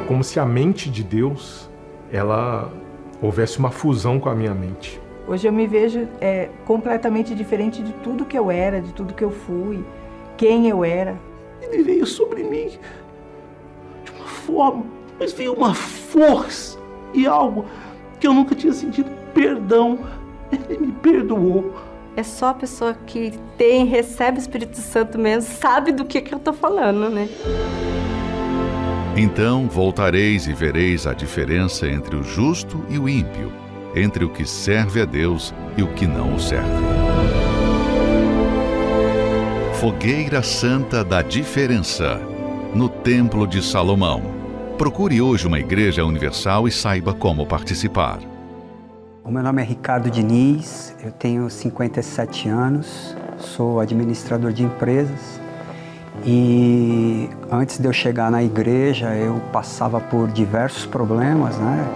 É 0.00 0.06
como 0.06 0.22
se 0.22 0.38
a 0.38 0.46
mente 0.46 0.88
de 0.88 1.02
Deus, 1.02 1.68
ela 2.12 2.72
houvesse 3.20 3.58
uma 3.58 3.72
fusão 3.72 4.20
com 4.20 4.28
a 4.28 4.34
minha 4.36 4.54
mente. 4.54 5.00
Hoje 5.26 5.48
eu 5.48 5.52
me 5.52 5.66
vejo 5.66 6.08
é, 6.20 6.48
completamente 6.64 7.34
diferente 7.34 7.82
de 7.82 7.92
tudo 7.94 8.24
que 8.24 8.38
eu 8.38 8.50
era, 8.50 8.80
de 8.80 8.92
tudo 8.92 9.12
que 9.12 9.22
eu 9.22 9.30
fui, 9.30 9.84
quem 10.36 10.68
eu 10.68 10.84
era 10.84 11.16
ele 11.70 11.82
veio 11.82 12.06
sobre 12.06 12.42
mim 12.42 12.70
de 14.04 14.10
uma 14.12 14.26
forma, 14.26 14.84
mas 15.18 15.32
veio 15.32 15.52
uma 15.52 15.74
força 15.74 16.78
e 17.14 17.26
algo 17.26 17.64
que 18.18 18.26
eu 18.26 18.34
nunca 18.34 18.54
tinha 18.54 18.72
sentido 18.72 19.10
perdão. 19.32 19.98
Ele 20.68 20.86
me 20.86 20.92
perdoou. 20.92 21.74
É 22.16 22.22
só 22.22 22.48
a 22.48 22.54
pessoa 22.54 22.92
que 22.92 23.32
tem, 23.56 23.86
recebe 23.86 24.38
o 24.38 24.40
Espírito 24.40 24.76
Santo 24.78 25.18
mesmo, 25.18 25.50
sabe 25.54 25.92
do 25.92 26.04
que, 26.04 26.20
que 26.20 26.34
eu 26.34 26.40
tô 26.40 26.52
falando, 26.52 27.08
né? 27.08 27.28
Então 29.16 29.68
voltareis 29.68 30.46
e 30.46 30.52
vereis 30.52 31.06
a 31.06 31.14
diferença 31.14 31.86
entre 31.86 32.16
o 32.16 32.22
justo 32.22 32.84
e 32.88 32.98
o 32.98 33.08
ímpio, 33.08 33.52
entre 33.94 34.24
o 34.24 34.30
que 34.30 34.44
serve 34.44 35.00
a 35.00 35.04
Deus 35.04 35.54
e 35.76 35.82
o 35.82 35.88
que 35.94 36.06
não 36.06 36.34
o 36.34 36.40
serve. 36.40 37.09
Fogueira 39.80 40.42
Santa 40.42 41.02
da 41.02 41.22
Diferença, 41.22 42.20
no 42.74 42.86
Templo 42.86 43.46
de 43.46 43.62
Salomão. 43.62 44.20
Procure 44.76 45.22
hoje 45.22 45.46
uma 45.46 45.58
igreja 45.58 46.04
universal 46.04 46.68
e 46.68 46.70
saiba 46.70 47.14
como 47.14 47.46
participar. 47.46 48.18
O 49.24 49.30
meu 49.30 49.42
nome 49.42 49.62
é 49.62 49.64
Ricardo 49.64 50.10
Diniz, 50.10 50.94
eu 51.02 51.10
tenho 51.10 51.48
57 51.48 52.46
anos, 52.46 53.16
sou 53.38 53.80
administrador 53.80 54.52
de 54.52 54.64
empresas 54.64 55.40
e 56.26 57.30
antes 57.50 57.78
de 57.78 57.88
eu 57.88 57.92
chegar 57.94 58.30
na 58.30 58.42
igreja 58.42 59.14
eu 59.14 59.40
passava 59.50 59.98
por 59.98 60.28
diversos 60.28 60.84
problemas, 60.84 61.56
né? 61.56 61.88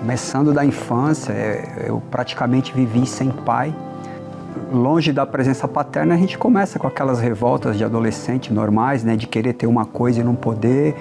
Começando 0.00 0.52
da 0.52 0.64
infância, 0.64 1.32
eu 1.86 2.02
praticamente 2.10 2.72
vivi 2.72 3.06
sem 3.06 3.30
pai 3.30 3.72
longe 4.72 5.12
da 5.12 5.24
presença 5.24 5.66
paterna, 5.66 6.14
a 6.14 6.18
gente 6.18 6.36
começa 6.36 6.78
com 6.78 6.86
aquelas 6.86 7.20
revoltas 7.20 7.76
de 7.76 7.84
adolescente 7.84 8.52
normais, 8.52 9.04
né, 9.04 9.16
de 9.16 9.26
querer 9.26 9.52
ter 9.54 9.66
uma 9.66 9.84
coisa 9.84 10.20
e 10.20 10.24
não 10.24 10.34
poder. 10.34 10.94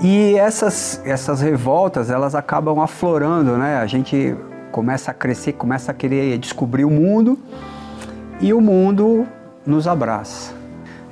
E 0.00 0.34
essas, 0.36 1.00
essas 1.04 1.40
revoltas, 1.40 2.10
elas 2.10 2.34
acabam 2.34 2.80
aflorando, 2.80 3.56
né? 3.56 3.76
A 3.78 3.86
gente 3.86 4.36
começa 4.72 5.12
a 5.12 5.14
crescer, 5.14 5.52
começa 5.52 5.92
a 5.92 5.94
querer 5.94 6.36
descobrir 6.38 6.84
o 6.84 6.90
mundo 6.90 7.38
e 8.40 8.52
o 8.52 8.60
mundo 8.60 9.26
nos 9.64 9.86
abraça. 9.86 10.52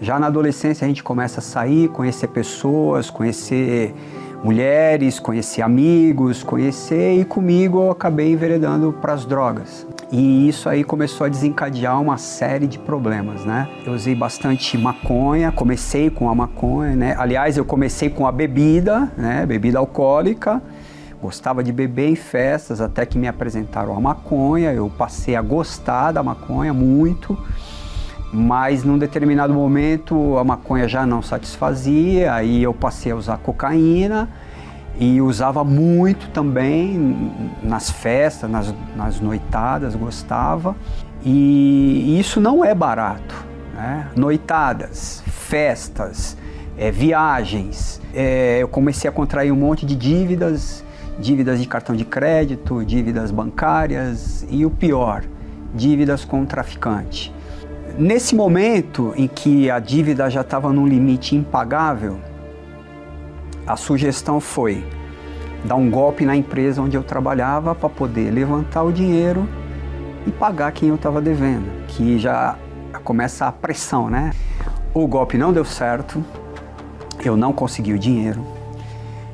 Já 0.01 0.19
na 0.19 0.27
adolescência 0.27 0.85
a 0.85 0.89
gente 0.89 1.03
começa 1.03 1.39
a 1.39 1.43
sair, 1.43 1.89
conhecer 1.89 2.27
pessoas, 2.27 3.09
conhecer 3.09 3.95
mulheres, 4.43 5.21
conhecer 5.21 5.63
amigos, 5.63 6.43
conhecer 6.43 7.21
e 7.21 7.25
comigo 7.25 7.79
eu 7.79 7.91
acabei 7.91 8.33
enveredando 8.33 8.93
para 8.93 9.13
as 9.13 9.25
drogas. 9.25 9.87
E 10.11 10.49
isso 10.49 10.69
aí 10.69 10.85
começou 10.85 11.25
a 11.25 11.29
desencadear 11.29 11.99
uma 12.01 12.19
série 12.19 12.67
de 12.67 12.79
problemas, 12.79 13.45
né? 13.45 13.69
Eu 13.87 13.95
usei 13.95 14.15
bastante 14.15 14.77
maconha, 14.77 15.51
comecei 15.51 16.11
com 16.11 16.29
a 16.29 16.35
maconha, 16.35 16.95
né? 16.95 17.15
Aliás, 17.19 17.57
eu 17.57 17.65
comecei 17.65 18.11
com 18.11 18.27
a 18.27 18.33
bebida, 18.33 19.11
né? 19.17 19.47
Bebida 19.47 19.79
alcoólica. 19.79 20.61
Gostava 21.23 21.63
de 21.63 21.73
beber 21.73 22.09
em 22.09 22.17
festas 22.17 22.81
até 22.81 23.07
que 23.07 23.17
me 23.17 23.29
apresentaram 23.29 23.97
a 23.97 24.01
maconha. 24.01 24.73
Eu 24.73 24.91
passei 24.91 25.37
a 25.37 25.41
gostar 25.41 26.13
da 26.13 26.23
maconha 26.23 26.75
muito, 26.75 27.39
mas 28.33 28.83
num 28.83 28.97
determinado 28.97 29.53
momento 29.53 30.39
a 30.39 30.45
maconha 30.45 30.89
já 30.89 31.05
não 31.05 31.21
satisfazia, 31.21 32.33
aí 32.33 32.63
eu 32.63 32.73
passei 32.73 33.13
a 33.13 33.17
usar 33.17 33.37
cocaína 33.39 34.29
e 34.99 35.21
usava 35.21 35.63
muito 35.63 36.29
também 36.31 37.31
nas 37.63 37.91
festas, 37.91 38.51
nas, 38.51 38.75
nas 38.97 39.21
noitadas, 39.21 39.95
gostava. 39.95 40.75
E 41.25 42.19
isso 42.19 42.41
não 42.41 42.65
é 42.65 42.75
barato. 42.75 43.35
Né? 43.75 44.07
Noitadas, 44.17 45.23
festas, 45.27 46.37
é, 46.77 46.91
viagens. 46.91 48.01
É, 48.15 48.59
eu 48.61 48.69
comecei 48.69 49.09
a 49.09 49.13
contrair 49.13 49.53
um 49.53 49.57
monte 49.57 49.87
de 49.87 49.95
dívidas, 49.95 50.85
dívidas 51.19 51.61
de 51.61 51.67
cartão 51.67 51.95
de 51.95 52.05
crédito, 52.05 52.85
dívidas 52.85 53.31
bancárias 53.31 54.47
e 54.51 54.65
o 54.65 54.71
pior, 54.71 55.25
dívidas 55.75 56.25
com 56.25 56.43
o 56.43 56.47
traficante. 56.47 57.33
Nesse 57.99 58.35
momento 58.35 59.13
em 59.17 59.29
que 59.29 59.71
a 59.71 59.79
dívida 59.79 60.31
já 60.31 60.41
estava 60.41 60.73
num 60.73 60.87
limite 60.87 61.37
impagável, 61.37 62.19
a 63.67 63.77
sugestão 63.77 64.41
foi 64.41 64.83
dar 65.65 65.75
um 65.75 65.91
golpe 65.91 66.25
na 66.25 66.35
empresa 66.35 66.81
onde 66.81 66.97
eu 66.97 67.03
trabalhava 67.03 67.75
para 67.75 67.91
poder 67.91 68.31
levantar 68.31 68.83
o 68.83 68.93
dinheiro 68.93 69.47
e 70.27 70.31
pagar 70.31 70.73
quem 70.73 70.89
eu 70.89 70.95
estava 70.95 71.21
devendo, 71.21 71.67
que 71.87 72.19
já 72.19 72.57
começa 73.05 73.47
a 73.47 73.53
pressão, 73.53 74.09
né? 74.09 74.33
O 74.95 75.07
golpe 75.07 75.37
não 75.37 75.53
deu 75.53 75.65
certo, 75.65 76.25
eu 77.23 77.37
não 77.37 77.53
consegui 77.53 77.93
o 77.93 77.99
dinheiro, 77.99 78.45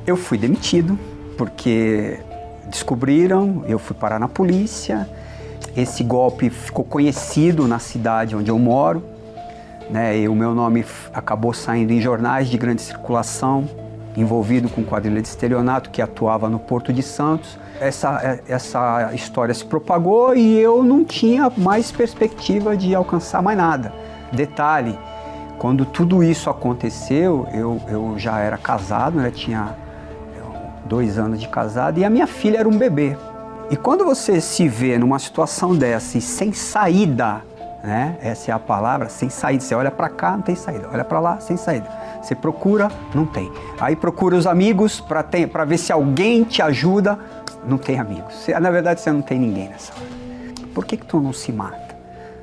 eu 0.05 0.17
fui 0.17 0.37
demitido 0.37 0.99
porque 1.37 2.19
descobriram, 2.69 3.63
eu 3.67 3.79
fui 3.79 3.95
parar 3.95 4.19
na 4.19 4.27
polícia, 4.27 5.09
esse 5.75 6.03
golpe 6.03 6.49
ficou 6.49 6.83
conhecido 6.83 7.67
na 7.67 7.79
cidade 7.79 8.35
onde 8.35 8.49
eu 8.49 8.57
moro, 8.59 9.03
né? 9.89 10.17
E 10.17 10.27
o 10.27 10.35
meu 10.35 10.53
nome 10.53 10.85
acabou 11.13 11.53
saindo 11.53 11.91
em 11.91 11.99
jornais 11.99 12.47
de 12.47 12.57
grande 12.57 12.81
circulação, 12.81 13.67
envolvido 14.15 14.69
com 14.69 14.83
quadrilha 14.83 15.21
de 15.21 15.27
estelionato 15.27 15.89
que 15.89 16.01
atuava 16.01 16.49
no 16.49 16.59
Porto 16.59 16.91
de 16.93 17.01
Santos. 17.01 17.57
Essa, 17.79 18.41
essa 18.47 19.11
história 19.13 19.53
se 19.53 19.65
propagou 19.65 20.35
e 20.35 20.59
eu 20.59 20.83
não 20.83 21.05
tinha 21.05 21.51
mais 21.57 21.91
perspectiva 21.91 22.75
de 22.75 22.93
alcançar 22.93 23.41
mais 23.41 23.57
nada. 23.57 23.93
Detalhe, 24.31 24.97
quando 25.57 25.85
tudo 25.85 26.23
isso 26.23 26.49
aconteceu, 26.49 27.47
eu, 27.53 27.81
eu 27.87 28.13
já 28.17 28.39
era 28.39 28.57
casado, 28.57 29.17
né? 29.17 29.31
tinha 29.31 29.75
dois 30.85 31.17
anos 31.17 31.39
de 31.39 31.47
casado 31.47 31.99
e 31.99 32.03
a 32.03 32.09
minha 32.09 32.27
filha 32.27 32.57
era 32.57 32.67
um 32.67 32.77
bebê. 32.77 33.15
E 33.69 33.77
quando 33.77 34.05
você 34.05 34.41
se 34.41 34.67
vê 34.67 34.97
numa 34.97 35.19
situação 35.19 35.75
dessa 35.75 36.17
e 36.17 36.21
sem 36.21 36.53
saída, 36.53 37.43
né? 37.83 38.17
essa 38.21 38.51
é 38.51 38.53
a 38.53 38.59
palavra, 38.59 39.09
sem 39.09 39.29
saída, 39.29 39.63
você 39.63 39.75
olha 39.75 39.91
para 39.91 40.09
cá, 40.09 40.31
não 40.31 40.41
tem 40.41 40.55
saída, 40.55 40.89
olha 40.91 41.03
para 41.03 41.19
lá, 41.19 41.39
sem 41.39 41.55
saída 41.55 41.99
você 42.21 42.35
procura, 42.35 42.91
não 43.13 43.25
tem. 43.25 43.51
Aí 43.79 43.95
procura 43.95 44.35
os 44.35 44.45
amigos 44.45 44.99
para 44.99 45.65
ver 45.65 45.77
se 45.77 45.91
alguém 45.91 46.43
te 46.43 46.61
ajuda, 46.61 47.17
não 47.65 47.77
tem 47.77 47.99
amigos. 47.99 48.33
Você, 48.35 48.57
na 48.59 48.69
verdade, 48.69 49.01
você 49.01 49.11
não 49.11 49.21
tem 49.21 49.39
ninguém 49.39 49.69
nessa 49.69 49.93
hora. 49.93 50.19
Por 50.73 50.85
que, 50.85 50.97
que 50.97 51.05
tu 51.05 51.19
não 51.19 51.33
se 51.33 51.51
mata? 51.51 51.97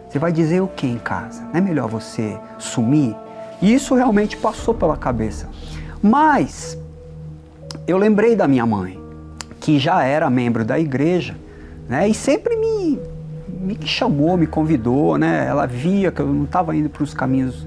Você 0.08 0.18
vai 0.18 0.32
dizer 0.32 0.60
o 0.60 0.68
que 0.68 0.86
em 0.86 0.98
casa? 0.98 1.42
Não 1.42 1.54
é 1.54 1.60
melhor 1.60 1.88
você 1.88 2.38
sumir? 2.58 3.14
E 3.60 3.72
isso 3.72 3.94
realmente 3.94 4.36
passou 4.36 4.74
pela 4.74 4.96
cabeça. 4.96 5.48
Mas 6.02 6.78
eu 7.86 7.96
lembrei 7.98 8.34
da 8.36 8.46
minha 8.46 8.66
mãe, 8.66 9.00
que 9.66 9.80
já 9.80 10.04
era 10.04 10.30
membro 10.30 10.64
da 10.64 10.78
igreja, 10.78 11.34
né? 11.88 12.08
E 12.08 12.14
sempre 12.14 12.54
me, 12.54 13.00
me 13.48 13.76
chamou, 13.84 14.36
me 14.36 14.46
convidou, 14.46 15.18
né? 15.18 15.44
Ela 15.44 15.66
via 15.66 16.12
que 16.12 16.20
eu 16.20 16.26
não 16.28 16.44
estava 16.44 16.76
indo 16.76 16.88
para 16.88 17.02
os 17.02 17.12
caminhos 17.12 17.66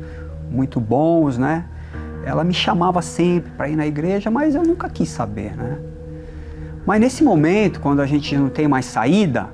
muito 0.50 0.80
bons, 0.80 1.38
né? 1.38 1.66
ela 2.26 2.44
me 2.44 2.54
chamava 2.54 3.02
sempre 3.02 3.52
para 3.52 3.68
ir 3.68 3.76
na 3.76 3.86
igreja, 3.86 4.30
mas 4.30 4.56
eu 4.56 4.64
nunca 4.64 4.90
quis 4.90 5.10
saber, 5.10 5.58
né? 5.58 5.78
Mas 6.86 7.02
nesse 7.02 7.22
momento, 7.22 7.82
quando 7.82 8.02
a 8.02 8.06
gente 8.06 8.38
não 8.38 8.50
tem 8.50 8.66
mais 8.66 8.86
saída, 8.86 9.50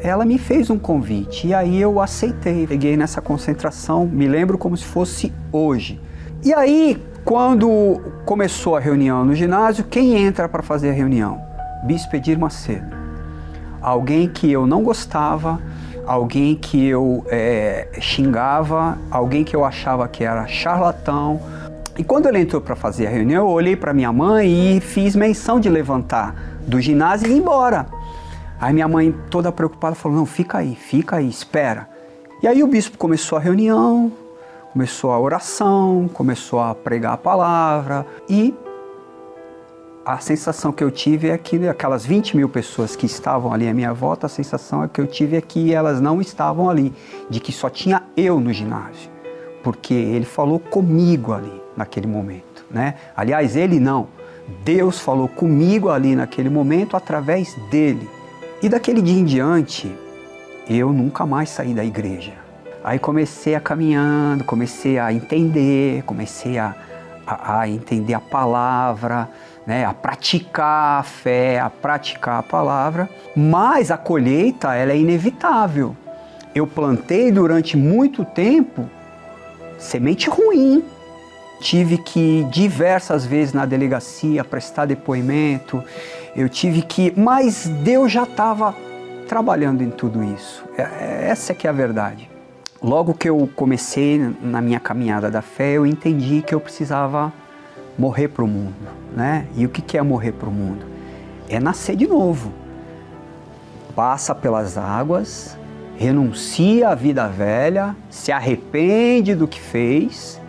ela 0.00 0.26
me 0.26 0.36
fez 0.36 0.68
um 0.68 0.78
convite 0.78 1.46
e 1.46 1.54
aí 1.54 1.80
eu 1.80 1.98
aceitei. 1.98 2.66
Peguei 2.66 2.94
nessa 2.94 3.22
concentração, 3.22 4.06
me 4.06 4.28
lembro 4.28 4.58
como 4.58 4.76
se 4.76 4.84
fosse 4.84 5.32
hoje. 5.50 5.98
E 6.44 6.52
aí, 6.52 7.02
quando 7.24 8.00
começou 8.26 8.76
a 8.76 8.80
reunião 8.80 9.24
no 9.24 9.34
ginásio, 9.34 9.84
quem 9.84 10.14
entra 10.14 10.46
para 10.46 10.62
fazer 10.62 10.90
a 10.90 10.92
reunião? 10.92 11.53
Bispo 11.84 12.16
Edir 12.16 12.38
Macedo. 12.38 12.96
Alguém 13.80 14.26
que 14.28 14.50
eu 14.50 14.66
não 14.66 14.82
gostava, 14.82 15.60
alguém 16.06 16.56
que 16.56 16.86
eu 16.86 17.24
é, 17.28 17.88
xingava, 18.00 18.98
alguém 19.10 19.44
que 19.44 19.54
eu 19.54 19.64
achava 19.64 20.08
que 20.08 20.24
era 20.24 20.46
charlatão, 20.46 21.40
e 21.96 22.02
quando 22.02 22.26
ele 22.26 22.40
entrou 22.40 22.60
para 22.60 22.74
fazer 22.74 23.06
a 23.06 23.10
reunião, 23.10 23.46
eu 23.46 23.52
olhei 23.52 23.76
para 23.76 23.92
minha 23.92 24.12
mãe 24.12 24.76
e 24.76 24.80
fiz 24.80 25.14
menção 25.14 25.60
de 25.60 25.68
levantar 25.68 26.34
do 26.66 26.80
ginásio 26.80 27.28
e 27.28 27.32
ir 27.32 27.38
embora. 27.38 27.86
Aí 28.58 28.72
minha 28.72 28.88
mãe, 28.88 29.14
toda 29.30 29.52
preocupada, 29.52 29.94
falou: 29.94 30.16
Não, 30.16 30.26
fica 30.26 30.58
aí, 30.58 30.74
fica 30.74 31.16
aí, 31.16 31.28
espera. 31.28 31.88
E 32.42 32.48
aí 32.48 32.62
o 32.62 32.66
bispo 32.66 32.96
começou 32.96 33.38
a 33.38 33.40
reunião, 33.40 34.10
começou 34.72 35.12
a 35.12 35.20
oração, 35.20 36.10
começou 36.12 36.60
a 36.60 36.74
pregar 36.74 37.12
a 37.12 37.18
palavra 37.18 38.06
e 38.28 38.54
a 40.04 40.18
sensação 40.18 40.70
que 40.70 40.84
eu 40.84 40.90
tive 40.90 41.30
é 41.30 41.38
que 41.38 41.66
aquelas 41.66 42.04
20 42.04 42.36
mil 42.36 42.48
pessoas 42.48 42.94
que 42.94 43.06
estavam 43.06 43.52
ali 43.54 43.66
à 43.66 43.72
minha 43.72 43.92
volta, 43.92 44.26
a 44.26 44.28
sensação 44.28 44.84
é 44.84 44.88
que 44.88 45.00
eu 45.00 45.06
tive 45.06 45.36
é 45.36 45.40
que 45.40 45.72
elas 45.72 46.00
não 46.00 46.20
estavam 46.20 46.68
ali, 46.68 46.92
de 47.30 47.40
que 47.40 47.50
só 47.50 47.70
tinha 47.70 48.02
eu 48.14 48.38
no 48.38 48.52
ginásio, 48.52 49.10
porque 49.62 49.94
ele 49.94 50.26
falou 50.26 50.58
comigo 50.58 51.32
ali 51.32 51.62
naquele 51.74 52.06
momento, 52.06 52.66
né? 52.70 52.96
Aliás, 53.16 53.56
ele 53.56 53.80
não. 53.80 54.08
Deus 54.62 55.00
falou 55.00 55.26
comigo 55.26 55.88
ali 55.88 56.14
naquele 56.14 56.50
momento 56.50 56.96
através 56.96 57.54
dele. 57.70 58.08
E 58.62 58.68
daquele 58.68 59.00
dia 59.00 59.18
em 59.18 59.24
diante, 59.24 59.90
eu 60.68 60.92
nunca 60.92 61.24
mais 61.24 61.48
saí 61.48 61.72
da 61.72 61.84
igreja. 61.84 62.34
Aí 62.82 62.98
comecei 62.98 63.54
a 63.54 63.60
caminhando, 63.60 64.44
comecei 64.44 64.98
a 64.98 65.10
entender, 65.10 66.02
comecei 66.02 66.58
a, 66.58 66.74
a, 67.26 67.60
a 67.60 67.68
entender 67.68 68.12
a 68.12 68.20
palavra, 68.20 69.30
né, 69.66 69.84
a 69.84 69.94
praticar 69.94 71.00
a 71.00 71.02
fé, 71.02 71.58
a 71.58 71.70
praticar 71.70 72.38
a 72.38 72.42
palavra. 72.42 73.08
Mas 73.36 73.90
a 73.90 73.96
colheita 73.96 74.74
ela 74.74 74.92
é 74.92 74.98
inevitável. 74.98 75.96
Eu 76.54 76.66
plantei 76.66 77.32
durante 77.32 77.76
muito 77.76 78.24
tempo 78.24 78.88
semente 79.78 80.30
ruim, 80.30 80.82
tive 81.60 81.98
que 81.98 82.46
diversas 82.50 83.26
vezes 83.26 83.52
na 83.52 83.66
delegacia 83.66 84.44
prestar 84.44 84.86
depoimento, 84.86 85.82
eu 86.34 86.48
tive 86.48 86.82
que, 86.82 87.12
mas 87.16 87.66
Deus 87.66 88.10
já 88.10 88.24
estava 88.24 88.74
trabalhando 89.28 89.82
em 89.82 89.90
tudo 89.90 90.22
isso. 90.22 90.64
É, 90.76 90.82
é, 90.82 91.28
essa 91.28 91.52
é 91.52 91.54
que 91.54 91.66
é 91.66 91.70
a 91.70 91.72
verdade. 91.72 92.30
logo 92.82 93.14
que 93.14 93.28
eu 93.28 93.48
comecei 93.56 94.18
na 94.42 94.60
minha 94.60 94.78
caminhada 94.78 95.30
da 95.30 95.40
fé, 95.40 95.72
eu 95.72 95.86
entendi 95.86 96.42
que 96.42 96.54
eu 96.54 96.60
precisava 96.60 97.32
morrer 97.98 98.28
para 98.28 98.44
o 98.44 98.48
mundo, 98.48 98.74
né? 99.16 99.46
E 99.56 99.64
o 99.64 99.68
que 99.68 99.96
é 99.96 100.02
morrer 100.02 100.32
para 100.32 100.48
o 100.48 100.52
mundo? 100.52 100.84
É 101.48 101.60
nascer 101.60 101.96
de 101.96 102.06
novo. 102.06 102.52
Passa 103.94 104.34
pelas 104.34 104.76
águas, 104.76 105.56
renuncia 105.96 106.88
à 106.88 106.94
vida 106.94 107.28
velha, 107.28 107.94
se 108.10 108.32
arrepende 108.32 109.34
do 109.34 109.46
que 109.46 109.60
fez, 109.60 110.40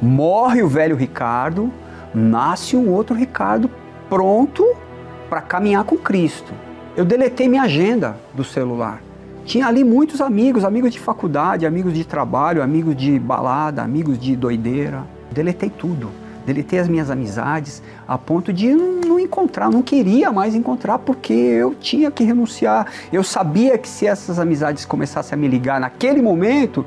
morre 0.00 0.62
o 0.62 0.68
velho 0.68 0.96
Ricardo, 0.96 1.72
nasce 2.14 2.76
um 2.76 2.90
outro 2.90 3.14
Ricardo 3.14 3.70
pronto 4.08 4.64
para 5.30 5.40
caminhar 5.40 5.84
com 5.84 5.96
Cristo. 5.96 6.52
Eu 6.96 7.04
deletei 7.04 7.48
minha 7.48 7.62
agenda 7.62 8.16
do 8.34 8.44
celular. 8.44 9.02
Tinha 9.44 9.66
ali 9.66 9.82
muitos 9.82 10.20
amigos, 10.20 10.64
amigos 10.64 10.90
de 10.90 11.00
faculdade, 11.00 11.66
amigos 11.66 11.92
de 11.92 12.04
trabalho, 12.04 12.62
amigos 12.62 12.96
de 12.96 13.18
balada, 13.18 13.82
amigos 13.82 14.18
de 14.18 14.36
doideira. 14.36 15.02
Deletei 15.32 15.68
tudo. 15.70 16.23
Deletei 16.46 16.78
as 16.78 16.88
minhas 16.88 17.10
amizades 17.10 17.82
a 18.06 18.18
ponto 18.18 18.52
de 18.52 18.72
não 18.72 19.18
encontrar, 19.18 19.70
não 19.70 19.82
queria 19.82 20.30
mais 20.32 20.54
encontrar 20.54 20.98
porque 20.98 21.32
eu 21.32 21.74
tinha 21.74 22.10
que 22.10 22.24
renunciar. 22.24 22.86
Eu 23.12 23.22
sabia 23.22 23.78
que 23.78 23.88
se 23.88 24.06
essas 24.06 24.38
amizades 24.38 24.84
começassem 24.84 25.36
a 25.36 25.40
me 25.40 25.48
ligar 25.48 25.80
naquele 25.80 26.20
momento, 26.20 26.84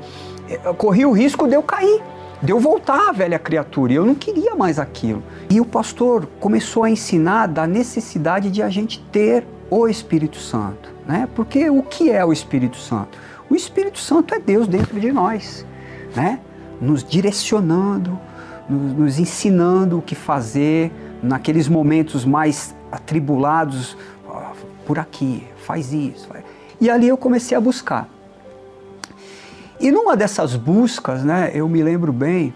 eu 0.64 0.74
corria 0.74 1.08
o 1.08 1.12
risco 1.12 1.46
de 1.46 1.54
eu 1.54 1.62
cair, 1.62 2.00
de 2.42 2.52
eu 2.52 2.60
voltar 2.60 3.08
à 3.08 3.12
velha 3.12 3.38
criatura. 3.38 3.92
Eu 3.92 4.06
não 4.06 4.14
queria 4.14 4.54
mais 4.54 4.78
aquilo. 4.78 5.22
E 5.50 5.60
o 5.60 5.64
pastor 5.64 6.26
começou 6.38 6.84
a 6.84 6.90
ensinar 6.90 7.48
da 7.48 7.66
necessidade 7.66 8.50
de 8.50 8.62
a 8.62 8.68
gente 8.68 9.00
ter 9.12 9.44
o 9.70 9.88
Espírito 9.88 10.38
Santo. 10.38 10.90
Né? 11.06 11.28
Porque 11.34 11.68
o 11.70 11.82
que 11.82 12.10
é 12.10 12.24
o 12.24 12.32
Espírito 12.32 12.76
Santo? 12.76 13.18
O 13.50 13.54
Espírito 13.54 13.98
Santo 13.98 14.34
é 14.34 14.38
Deus 14.38 14.68
dentro 14.68 15.00
de 15.00 15.10
nós, 15.10 15.64
né? 16.14 16.38
nos 16.80 17.02
direcionando, 17.02 18.18
nos, 18.68 18.92
nos 18.92 19.18
ensinando 19.18 19.98
o 19.98 20.02
que 20.02 20.14
fazer 20.14 20.92
naqueles 21.22 21.68
momentos 21.68 22.24
mais 22.24 22.74
atribulados. 22.90 23.96
Por 24.86 24.98
aqui, 24.98 25.46
faz 25.64 25.92
isso. 25.92 26.28
E 26.80 26.88
ali 26.88 27.08
eu 27.08 27.16
comecei 27.16 27.56
a 27.56 27.60
buscar. 27.60 28.08
E 29.80 29.90
numa 29.90 30.16
dessas 30.16 30.56
buscas, 30.56 31.22
né, 31.22 31.50
eu 31.54 31.68
me 31.68 31.82
lembro 31.82 32.12
bem, 32.12 32.52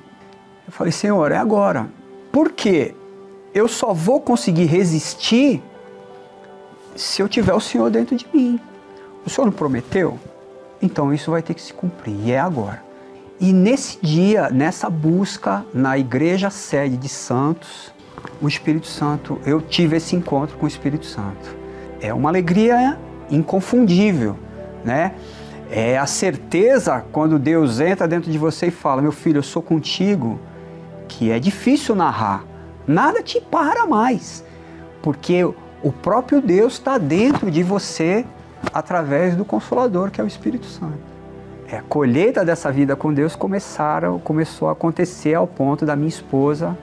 eu 0.66 0.72
falei, 0.72 0.92
Senhor, 0.92 1.30
é 1.30 1.36
agora. 1.36 1.88
Porque 2.32 2.94
eu 3.54 3.68
só 3.68 3.92
vou 3.92 4.20
conseguir 4.20 4.64
resistir 4.64 5.62
se 6.96 7.22
eu 7.22 7.28
tiver 7.28 7.54
o 7.54 7.60
Senhor 7.60 7.90
dentro 7.90 8.16
de 8.16 8.26
mim. 8.32 8.58
O 9.24 9.30
Senhor 9.30 9.46
não 9.46 9.52
prometeu? 9.52 10.18
Então 10.80 11.12
isso 11.12 11.30
vai 11.30 11.42
ter 11.42 11.54
que 11.54 11.62
se 11.62 11.72
cumprir, 11.72 12.16
e 12.24 12.32
é 12.32 12.40
agora. 12.40 12.82
E 13.42 13.52
nesse 13.52 13.98
dia, 14.00 14.48
nessa 14.50 14.88
busca 14.88 15.66
na 15.74 15.98
igreja 15.98 16.48
sede 16.48 16.96
de 16.96 17.08
Santos, 17.08 17.92
o 18.40 18.46
Espírito 18.46 18.86
Santo, 18.86 19.40
eu 19.44 19.60
tive 19.60 19.96
esse 19.96 20.14
encontro 20.14 20.56
com 20.56 20.64
o 20.64 20.68
Espírito 20.68 21.04
Santo. 21.04 21.56
É 22.00 22.14
uma 22.14 22.28
alegria 22.28 22.96
inconfundível, 23.28 24.38
né? 24.84 25.16
É 25.68 25.98
a 25.98 26.06
certeza 26.06 27.04
quando 27.10 27.36
Deus 27.36 27.80
entra 27.80 28.06
dentro 28.06 28.30
de 28.30 28.38
você 28.38 28.68
e 28.68 28.70
fala: 28.70 29.02
Meu 29.02 29.10
filho, 29.10 29.38
eu 29.38 29.42
sou 29.42 29.60
contigo, 29.60 30.38
que 31.08 31.32
é 31.32 31.40
difícil 31.40 31.96
narrar. 31.96 32.44
Nada 32.86 33.24
te 33.24 33.40
para 33.40 33.86
mais, 33.86 34.44
porque 35.02 35.42
o 35.42 35.90
próprio 35.90 36.40
Deus 36.40 36.74
está 36.74 36.96
dentro 36.96 37.50
de 37.50 37.64
você 37.64 38.24
através 38.72 39.34
do 39.34 39.44
Consolador, 39.44 40.12
que 40.12 40.20
é 40.20 40.24
o 40.24 40.28
Espírito 40.28 40.66
Santo 40.66 41.11
é, 41.72 41.80
colheita 41.88 42.44
dessa 42.44 42.70
vida 42.70 42.94
com 42.94 43.14
Deus 43.14 43.34
começaram, 43.34 44.18
começou 44.18 44.68
a 44.68 44.72
acontecer 44.72 45.32
ao 45.32 45.46
ponto 45.46 45.86
da 45.86 45.96
minha 45.96 46.10
esposa 46.10 46.76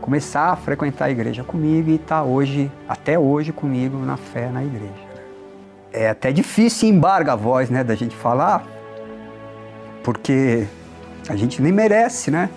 começar 0.00 0.50
a 0.50 0.56
frequentar 0.56 1.06
a 1.06 1.10
igreja 1.10 1.44
comigo 1.44 1.90
e 1.90 1.96
estar 1.96 2.16
tá 2.20 2.22
hoje, 2.22 2.72
até 2.88 3.18
hoje 3.18 3.52
comigo 3.52 3.98
na 3.98 4.16
fé 4.16 4.50
na 4.50 4.64
igreja. 4.64 4.92
É 5.92 6.08
até 6.08 6.32
difícil 6.32 6.88
embarga 6.88 7.32
a 7.32 7.36
voz, 7.36 7.68
né, 7.68 7.84
da 7.84 7.94
gente 7.94 8.16
falar, 8.16 8.66
porque 10.02 10.66
a 11.28 11.36
gente 11.36 11.62
nem 11.62 11.72
merece, 11.72 12.30
né? 12.30 12.50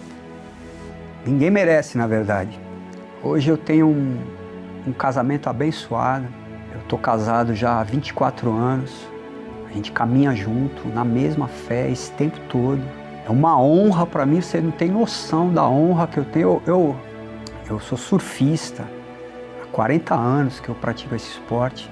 Ninguém 1.25 1.49
merece, 1.49 1.97
na 1.97 2.07
verdade. 2.07 2.59
Hoje 3.23 3.49
eu 3.49 3.57
tenho 3.57 3.87
um, 3.87 4.17
um 4.87 4.93
casamento 4.93 5.49
abençoado. 5.49 6.27
Eu 6.73 6.79
estou 6.81 6.99
casado 6.99 7.53
já 7.55 7.79
há 7.79 7.83
24 7.83 8.51
anos 8.51 9.07
a 9.69 9.73
gente 9.73 9.91
caminha 9.91 10.33
junto, 10.35 10.87
na 10.87 11.03
mesma 11.03 11.47
fé, 11.47 11.89
esse 11.89 12.11
tempo 12.11 12.39
todo. 12.49 12.81
É 13.25 13.29
uma 13.29 13.59
honra 13.61 14.05
para 14.05 14.25
mim, 14.25 14.41
você 14.41 14.61
não 14.61 14.71
tem 14.71 14.89
noção 14.89 15.51
da 15.51 15.67
honra 15.67 16.07
que 16.07 16.17
eu 16.17 16.25
tenho. 16.25 16.47
Eu, 16.47 16.61
eu, 16.65 16.95
eu 17.69 17.79
sou 17.79 17.97
surfista, 17.97 18.87
há 19.63 19.67
40 19.67 20.15
anos 20.15 20.59
que 20.59 20.69
eu 20.69 20.75
pratico 20.75 21.15
esse 21.15 21.29
esporte. 21.31 21.89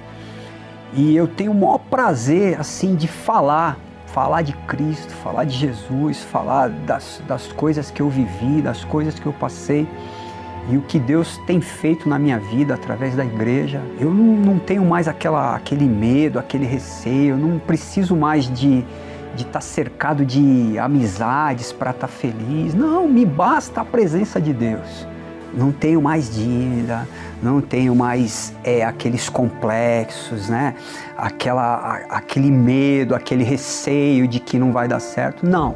E 0.93 1.15
eu 1.15 1.27
tenho 1.27 1.51
o 1.51 1.55
maior 1.55 1.79
prazer, 1.79 2.59
assim, 2.59 2.95
de 2.95 3.07
falar, 3.07 3.77
falar 4.07 4.43
de 4.43 4.53
Cristo, 4.65 5.13
falar 5.15 5.43
de 5.43 5.55
Jesus, 5.57 6.23
falar 6.23 6.69
das, 6.69 7.21
das 7.27 7.47
coisas 7.51 7.91
que 7.91 8.01
eu 8.01 8.09
vivi, 8.09 8.61
das 8.61 8.85
coisas 8.85 9.19
que 9.19 9.25
eu 9.25 9.33
passei 9.33 9.85
e 10.69 10.77
o 10.77 10.81
que 10.81 10.99
Deus 10.99 11.37
tem 11.45 11.61
feito 11.61 12.09
na 12.09 12.17
minha 12.17 12.39
vida 12.39 12.73
através 12.73 13.15
da 13.15 13.23
igreja. 13.23 13.81
Eu 13.99 14.11
não, 14.11 14.53
não 14.53 14.59
tenho 14.59 14.83
mais 14.83 15.07
aquela, 15.07 15.55
aquele 15.55 15.85
medo, 15.85 16.39
aquele 16.39 16.65
receio, 16.65 17.35
eu 17.35 17.37
não 17.37 17.59
preciso 17.59 18.15
mais 18.15 18.51
de 18.51 18.83
de 19.35 19.41
estar 19.41 19.53
tá 19.53 19.61
cercado 19.61 20.25
de 20.25 20.79
amizades 20.79 21.71
para 21.71 21.91
estar 21.91 22.07
tá 22.07 22.13
feliz. 22.13 22.73
Não, 22.73 23.07
me 23.07 23.25
basta 23.25 23.81
a 23.81 23.85
presença 23.85 24.39
de 24.39 24.53
Deus. 24.53 25.05
Não 25.53 25.71
tenho 25.71 26.01
mais 26.01 26.33
dívida, 26.33 27.07
não 27.41 27.61
tenho 27.61 27.95
mais 27.95 28.53
é, 28.63 28.83
aqueles 28.83 29.29
complexos, 29.29 30.49
né? 30.49 30.75
Aquela, 31.17 31.75
a, 31.75 31.95
aquele 32.17 32.51
medo, 32.51 33.15
aquele 33.15 33.43
receio 33.43 34.27
de 34.27 34.39
que 34.39 34.57
não 34.57 34.71
vai 34.71 34.87
dar 34.87 34.99
certo. 34.99 35.45
Não. 35.45 35.75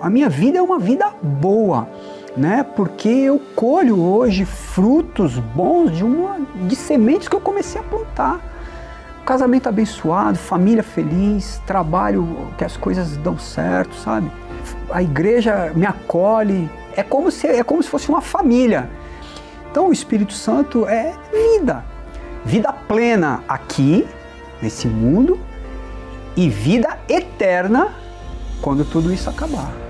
A 0.00 0.08
minha 0.08 0.28
vida 0.28 0.58
é 0.58 0.62
uma 0.62 0.78
vida 0.78 1.12
boa 1.22 1.88
né? 2.36 2.64
Porque 2.76 3.08
eu 3.08 3.40
colho 3.54 4.00
hoje 4.00 4.44
frutos 4.44 5.38
bons 5.38 5.96
de 5.96 6.04
uma 6.04 6.38
de 6.66 6.76
sementes 6.76 7.28
que 7.28 7.34
eu 7.34 7.40
comecei 7.40 7.80
a 7.80 7.84
plantar. 7.84 8.40
Casamento 9.24 9.68
abençoado, 9.68 10.38
família 10.38 10.82
feliz, 10.82 11.60
trabalho 11.66 12.48
que 12.56 12.64
as 12.64 12.76
coisas 12.76 13.16
dão 13.18 13.38
certo, 13.38 13.94
sabe? 13.96 14.30
A 14.90 15.02
igreja 15.02 15.72
me 15.74 15.86
acolhe, 15.86 16.68
é 16.96 17.02
como 17.02 17.30
se 17.30 17.46
é 17.46 17.62
como 17.62 17.82
se 17.82 17.88
fosse 17.88 18.08
uma 18.08 18.20
família. 18.20 18.88
Então 19.70 19.88
o 19.88 19.92
Espírito 19.92 20.32
Santo 20.32 20.86
é 20.86 21.14
vida. 21.32 21.84
Vida 22.44 22.72
plena 22.72 23.44
aqui 23.46 24.06
nesse 24.60 24.88
mundo 24.88 25.38
e 26.36 26.48
vida 26.48 26.98
eterna 27.08 27.94
quando 28.60 28.84
tudo 28.84 29.12
isso 29.12 29.28
acabar. 29.28 29.89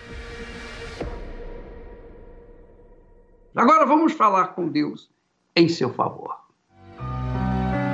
Agora 3.61 3.85
vamos 3.85 4.13
falar 4.13 4.55
com 4.55 4.67
Deus 4.67 5.07
em 5.55 5.69
seu 5.69 5.93
favor. 5.93 6.35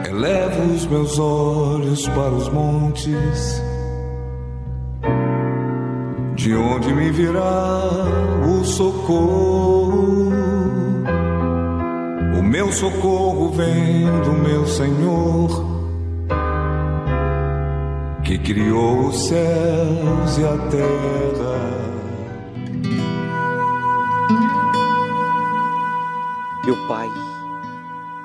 Elevo 0.08 0.74
os 0.74 0.86
meus 0.86 1.20
olhos 1.20 2.08
para 2.08 2.32
os 2.32 2.48
montes, 2.48 3.62
de 6.36 6.56
onde 6.56 6.94
me 6.94 7.12
virá 7.12 7.82
o 8.50 8.64
socorro. 8.64 10.32
O 12.40 12.42
meu 12.42 12.72
socorro 12.72 13.50
vem 13.50 14.06
do 14.22 14.32
meu 14.32 14.66
Senhor 14.66 15.50
que 18.24 18.38
criou 18.38 19.08
os 19.08 19.28
céus 19.28 20.38
e 20.38 20.46
a 20.46 20.58
terra. 20.70 21.57
Pai, 26.86 27.08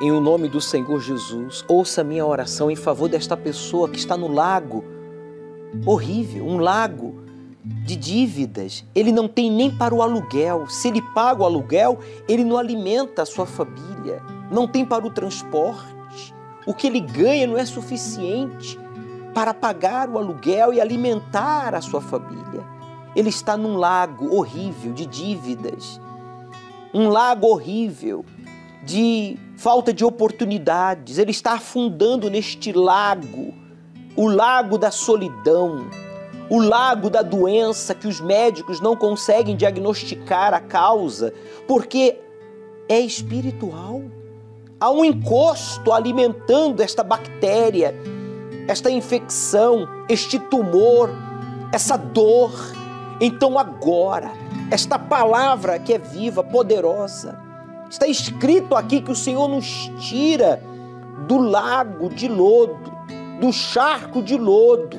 em 0.00 0.10
o 0.10 0.20
nome 0.20 0.48
do 0.48 0.60
Senhor 0.60 1.00
Jesus, 1.00 1.64
ouça 1.68 2.02
minha 2.02 2.26
oração 2.26 2.70
em 2.70 2.76
favor 2.76 3.08
desta 3.08 3.36
pessoa 3.36 3.88
que 3.88 3.98
está 3.98 4.16
no 4.16 4.26
lago 4.26 4.84
horrível, 5.86 6.46
um 6.46 6.58
lago 6.58 7.22
de 7.64 7.94
dívidas. 7.96 8.84
Ele 8.94 9.12
não 9.12 9.28
tem 9.28 9.50
nem 9.50 9.70
para 9.70 9.94
o 9.94 10.02
aluguel. 10.02 10.68
Se 10.68 10.88
ele 10.88 11.00
paga 11.14 11.42
o 11.42 11.46
aluguel, 11.46 11.98
ele 12.28 12.44
não 12.44 12.58
alimenta 12.58 13.22
a 13.22 13.26
sua 13.26 13.46
família. 13.46 14.20
Não 14.50 14.66
tem 14.66 14.84
para 14.84 15.06
o 15.06 15.10
transporte. 15.10 16.34
O 16.66 16.74
que 16.74 16.86
ele 16.86 17.00
ganha 17.00 17.46
não 17.46 17.56
é 17.56 17.64
suficiente 17.64 18.78
para 19.34 19.54
pagar 19.54 20.08
o 20.08 20.18
aluguel 20.18 20.72
e 20.72 20.80
alimentar 20.80 21.74
a 21.74 21.80
sua 21.80 22.00
família. 22.00 22.62
Ele 23.14 23.28
está 23.28 23.56
num 23.56 23.76
lago 23.76 24.34
horrível 24.34 24.92
de 24.92 25.06
dívidas, 25.06 26.00
um 26.94 27.08
lago 27.08 27.46
horrível 27.46 28.24
de 28.82 29.36
falta 29.56 29.92
de 29.92 30.04
oportunidades. 30.04 31.18
Ele 31.18 31.30
está 31.30 31.54
afundando 31.54 32.28
neste 32.30 32.72
lago, 32.72 33.54
o 34.16 34.28
lago 34.28 34.76
da 34.76 34.90
solidão, 34.90 35.86
o 36.50 36.60
lago 36.60 37.08
da 37.08 37.22
doença 37.22 37.94
que 37.94 38.08
os 38.08 38.20
médicos 38.20 38.80
não 38.80 38.96
conseguem 38.96 39.56
diagnosticar 39.56 40.52
a 40.52 40.60
causa, 40.60 41.32
porque 41.66 42.18
é 42.88 43.00
espiritual. 43.00 44.02
Há 44.78 44.90
um 44.90 45.04
encosto 45.04 45.92
alimentando 45.92 46.82
esta 46.82 47.04
bactéria 47.04 47.94
esta 48.68 48.90
infecção, 48.90 49.88
este 50.08 50.38
tumor, 50.38 51.10
essa 51.72 51.96
dor. 51.96 52.52
Então 53.20 53.58
agora, 53.58 54.30
esta 54.70 54.98
palavra 54.98 55.78
que 55.78 55.92
é 55.92 55.98
viva, 55.98 56.42
poderosa, 56.42 57.38
está 57.92 58.06
escrito 58.06 58.74
aqui 58.74 59.02
que 59.02 59.10
o 59.10 59.14
Senhor 59.14 59.46
nos 59.48 59.90
tira 60.00 60.62
do 61.28 61.36
lago 61.36 62.08
de 62.08 62.26
lodo, 62.26 62.90
do 63.38 63.52
charco 63.52 64.22
de 64.22 64.38
lodo, 64.38 64.98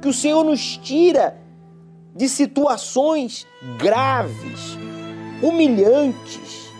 que 0.00 0.06
o 0.08 0.12
Senhor 0.12 0.44
nos 0.44 0.76
tira 0.76 1.36
de 2.14 2.28
situações 2.28 3.44
graves, 3.76 4.78
humilhantes, 5.42 6.70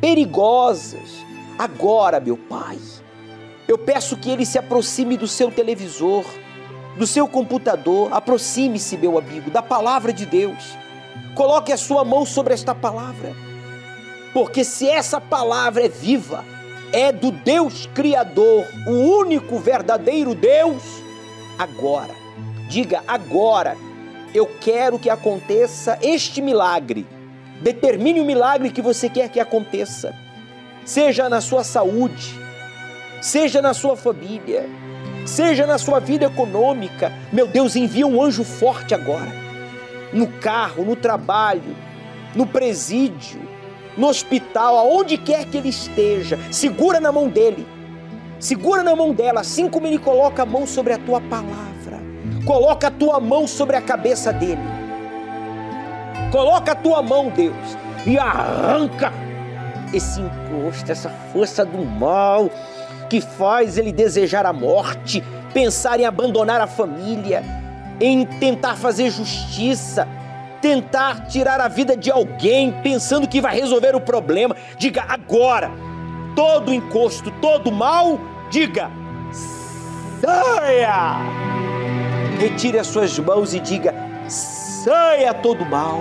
perigosas. 0.00 1.24
Agora, 1.58 2.20
meu 2.20 2.36
Pai, 2.36 2.78
eu 3.66 3.76
peço 3.76 4.16
que 4.16 4.30
ele 4.30 4.46
se 4.46 4.58
aproxime 4.58 5.16
do 5.16 5.26
seu 5.26 5.50
televisor, 5.50 6.24
do 6.96 7.06
seu 7.06 7.26
computador. 7.26 8.12
Aproxime-se, 8.12 8.96
meu 8.96 9.18
amigo, 9.18 9.50
da 9.50 9.60
palavra 9.60 10.12
de 10.12 10.24
Deus. 10.24 10.78
Coloque 11.34 11.72
a 11.72 11.76
sua 11.76 12.04
mão 12.04 12.24
sobre 12.24 12.54
esta 12.54 12.76
palavra. 12.76 13.45
Porque 14.36 14.64
se 14.64 14.86
essa 14.86 15.18
palavra 15.18 15.86
é 15.86 15.88
viva, 15.88 16.44
é 16.92 17.10
do 17.10 17.30
Deus 17.30 17.88
Criador, 17.94 18.66
o 18.86 18.90
único 18.90 19.58
verdadeiro 19.58 20.34
Deus, 20.34 20.82
agora, 21.58 22.14
diga 22.68 23.02
agora, 23.08 23.78
eu 24.34 24.44
quero 24.60 24.98
que 24.98 25.08
aconteça 25.08 25.98
este 26.02 26.42
milagre. 26.42 27.06
Determine 27.62 28.20
o 28.20 28.26
milagre 28.26 28.68
que 28.68 28.82
você 28.82 29.08
quer 29.08 29.30
que 29.30 29.40
aconteça, 29.40 30.14
seja 30.84 31.30
na 31.30 31.40
sua 31.40 31.64
saúde, 31.64 32.38
seja 33.22 33.62
na 33.62 33.72
sua 33.72 33.96
família, 33.96 34.68
seja 35.24 35.66
na 35.66 35.78
sua 35.78 35.98
vida 35.98 36.26
econômica. 36.26 37.10
Meu 37.32 37.46
Deus, 37.46 37.74
envia 37.74 38.06
um 38.06 38.22
anjo 38.22 38.44
forte 38.44 38.94
agora. 38.94 39.32
No 40.12 40.26
carro, 40.26 40.84
no 40.84 40.94
trabalho, 40.94 41.74
no 42.34 42.46
presídio, 42.46 43.55
no 43.96 44.08
hospital, 44.08 44.76
aonde 44.76 45.16
quer 45.16 45.44
que 45.46 45.56
ele 45.56 45.68
esteja, 45.68 46.38
segura 46.50 47.00
na 47.00 47.10
mão 47.10 47.28
dele. 47.28 47.66
Segura 48.38 48.82
na 48.82 48.94
mão 48.94 49.12
dela, 49.12 49.40
assim 49.40 49.68
como 49.68 49.86
ele 49.86 49.98
coloca 49.98 50.42
a 50.42 50.46
mão 50.46 50.66
sobre 50.66 50.92
a 50.92 50.98
tua 50.98 51.20
palavra. 51.20 52.00
Coloca 52.44 52.88
a 52.88 52.90
tua 52.90 53.18
mão 53.18 53.46
sobre 53.46 53.76
a 53.76 53.80
cabeça 53.80 54.32
dele. 54.32 54.60
Coloca 56.30 56.72
a 56.72 56.74
tua 56.74 57.00
mão, 57.02 57.30
Deus, 57.30 57.56
e 58.06 58.18
arranca 58.18 59.12
esse 59.92 60.20
encosto, 60.20 60.92
essa 60.92 61.08
força 61.32 61.64
do 61.64 61.84
mal 61.84 62.50
que 63.08 63.20
faz 63.20 63.78
ele 63.78 63.92
desejar 63.92 64.44
a 64.44 64.52
morte, 64.52 65.22
pensar 65.54 65.98
em 65.98 66.04
abandonar 66.04 66.60
a 66.60 66.66
família, 66.66 67.42
em 68.00 68.26
tentar 68.26 68.76
fazer 68.76 69.10
justiça, 69.10 70.06
tentar 70.66 71.28
tirar 71.28 71.60
a 71.60 71.68
vida 71.68 71.96
de 71.96 72.10
alguém 72.10 72.72
pensando 72.82 73.28
que 73.28 73.40
vai 73.40 73.54
resolver 73.54 73.94
o 73.94 74.00
problema. 74.00 74.56
Diga 74.76 75.04
agora, 75.08 75.70
todo 76.34 76.74
encosto, 76.74 77.30
todo 77.40 77.70
mal, 77.70 78.18
diga 78.50 78.90
saia! 80.20 81.18
Retire 82.40 82.80
as 82.80 82.88
suas 82.88 83.16
mãos 83.16 83.54
e 83.54 83.60
diga 83.60 83.94
saia 84.28 85.32
todo 85.32 85.64
mal. 85.64 86.00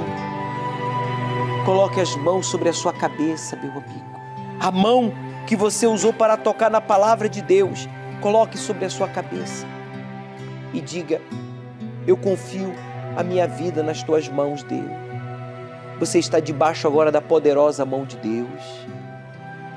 Coloque 1.64 2.02
as 2.02 2.16
mãos 2.16 2.48
sobre 2.48 2.70
a 2.70 2.74
sua 2.74 2.92
cabeça, 2.92 3.56
meu 3.58 3.70
amigo. 3.70 4.20
A 4.60 4.72
mão 4.72 5.14
que 5.46 5.56
você 5.56 5.86
usou 5.86 6.12
para 6.12 6.38
tocar 6.38 6.72
na 6.72 6.82
palavra 6.82 7.30
de 7.30 7.44
Deus, 7.44 7.88
coloque 8.20 8.58
sobre 8.58 8.86
a 8.86 8.90
sua 8.90 9.08
cabeça 9.08 9.68
e 10.74 10.82
diga: 10.82 11.22
Eu 12.08 12.18
confio 12.18 12.74
a 13.16 13.24
minha 13.24 13.48
vida 13.48 13.82
nas 13.82 14.04
tuas 14.04 14.28
mãos, 14.28 14.64
Deus. 14.64 14.92
Você 16.00 16.20
está 16.20 16.40
debaixo 16.40 16.88
agora 16.88 17.12
da 17.12 17.22
poderosa 17.22 17.86
mão 17.86 18.06
de 18.06 18.18
Deus. 18.18 18.62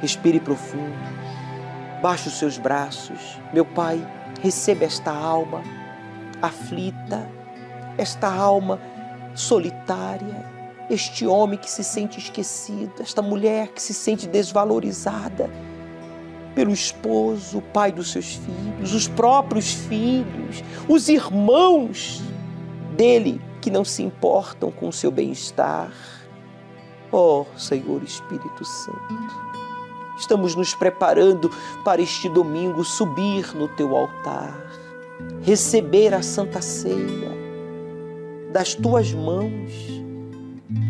Respire 0.01 0.41
profundo. 0.41 0.97
Baixe 2.03 2.29
os 2.29 2.39
seus 2.39 2.59
braços. 2.59 3.39
Meu 3.53 3.65
Pai, 3.65 4.05
receba 4.43 4.85
esta 4.85 5.13
alma 5.13 5.63
aflita, 6.43 7.29
esta 7.97 8.33
alma 8.33 8.81
solitária, 9.35 10.45
este 10.91 11.27
homem 11.27 11.59
que 11.59 11.71
se 11.71 11.85
sente 11.85 12.19
esquecido, 12.19 12.95
esta 13.01 13.23
mulher 13.23 13.69
que 13.69 13.83
se 13.83 13.93
sente 13.93 14.27
desvalorizada 14.27 15.51
pelo 16.55 16.73
esposo, 16.73 17.59
o 17.59 17.63
pai 17.63 17.93
dos 17.93 18.11
seus 18.11 18.35
filhos, 18.35 18.95
os 18.95 19.07
próprios 19.07 19.73
filhos, 19.73 20.65
os 20.89 21.09
irmãos 21.09 22.23
dele 22.99 23.41
que 23.63 23.71
não 23.71 23.85
se 23.85 24.03
importam 24.03 24.73
com 24.73 24.89
o 24.89 24.93
seu 24.93 25.11
bem-estar. 25.11 25.91
Ó 27.11 27.43
oh, 27.43 27.59
Senhor 27.59 28.03
Espírito 28.03 28.65
Santo, 28.65 29.15
estamos 30.19 30.55
nos 30.55 30.75
preparando 30.75 31.51
para 31.85 32.03
este 32.03 32.29
domingo 32.29 32.85
subir 32.85 33.57
no 33.57 33.69
teu 33.69 33.97
altar, 33.97 34.55
receber 35.43 36.13
a 36.13 36.21
Santa 36.21 36.61
Ceia 36.61 37.39
das 38.53 38.75
tuas 38.75 39.15
mãos 39.15 39.73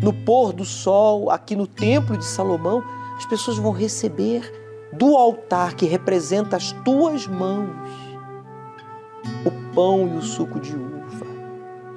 no 0.01 0.11
pôr 0.11 0.51
do 0.51 0.65
sol, 0.65 1.29
aqui 1.29 1.55
no 1.55 1.67
Templo 1.67 2.17
de 2.17 2.25
Salomão, 2.25 2.83
as 3.17 3.25
pessoas 3.25 3.57
vão 3.57 3.71
receber 3.71 4.51
do 4.91 5.15
altar 5.15 5.75
que 5.75 5.85
representa 5.85 6.57
as 6.57 6.71
tuas 6.83 7.27
mãos 7.27 7.69
o 9.45 9.73
pão 9.73 10.07
e 10.07 10.17
o 10.17 10.21
suco 10.21 10.59
de 10.59 10.75
uva, 10.75 10.88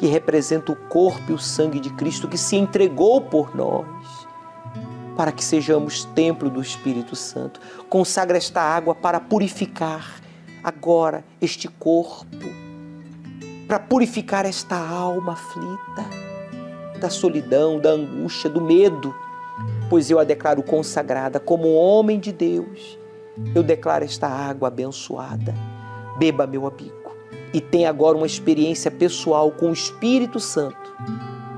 que 0.03 0.09
representa 0.09 0.73
o 0.73 0.75
corpo 0.75 1.31
e 1.31 1.33
o 1.33 1.39
sangue 1.39 1.79
de 1.79 1.89
Cristo 1.91 2.27
que 2.27 2.37
se 2.37 2.57
entregou 2.57 3.21
por 3.21 3.55
nós, 3.55 3.87
para 5.17 5.31
que 5.31 5.45
sejamos 5.45 6.05
templo 6.07 6.51
do 6.51 6.61
Espírito 6.61 7.15
Santo. 7.15 7.61
Consagra 7.89 8.37
esta 8.37 8.61
água 8.61 8.97
para 8.97 9.21
purificar 9.21 10.21
agora 10.61 11.25
este 11.41 11.69
corpo, 11.69 12.27
para 13.69 13.79
purificar 13.79 14.45
esta 14.45 14.75
alma 14.75 15.35
aflita 15.35 16.05
da 17.01 17.09
solidão, 17.09 17.79
da 17.79 17.91
angústia, 17.91 18.51
do 18.51 18.61
medo, 18.61 19.15
pois 19.89 20.11
eu 20.11 20.19
a 20.19 20.25
declaro 20.25 20.65
consagrada 20.65 21.39
como 21.39 21.75
homem 21.75 22.19
de 22.19 22.33
Deus. 22.33 22.99
Eu 23.55 23.63
declaro 23.63 24.05
esta 24.05 24.27
água 24.27 24.67
abençoada. 24.67 25.55
Beba, 26.19 26.45
meu 26.45 26.67
amigo, 26.67 27.02
e 27.53 27.61
tenha 27.61 27.91
agora 27.91 28.17
uma 28.17 28.27
experiência 28.27 28.91
pessoal 28.91 29.51
com 29.51 29.71
o 29.71 29.73
Espírito 29.73 30.41
Santo, 30.41 30.95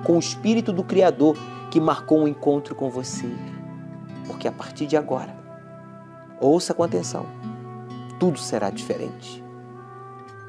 com 0.04 0.16
o 0.16 0.18
Espírito 0.18 0.72
do 0.72 0.82
Criador 0.82 1.36
que 1.70 1.80
marcou 1.80 2.22
um 2.22 2.28
encontro 2.28 2.74
com 2.74 2.90
você. 2.90 3.28
Porque 4.26 4.48
a 4.48 4.52
partir 4.52 4.86
de 4.86 4.96
agora, 4.96 5.36
ouça 6.40 6.74
com 6.74 6.82
atenção, 6.82 7.26
tudo 8.18 8.38
será 8.38 8.70
diferente. 8.70 9.42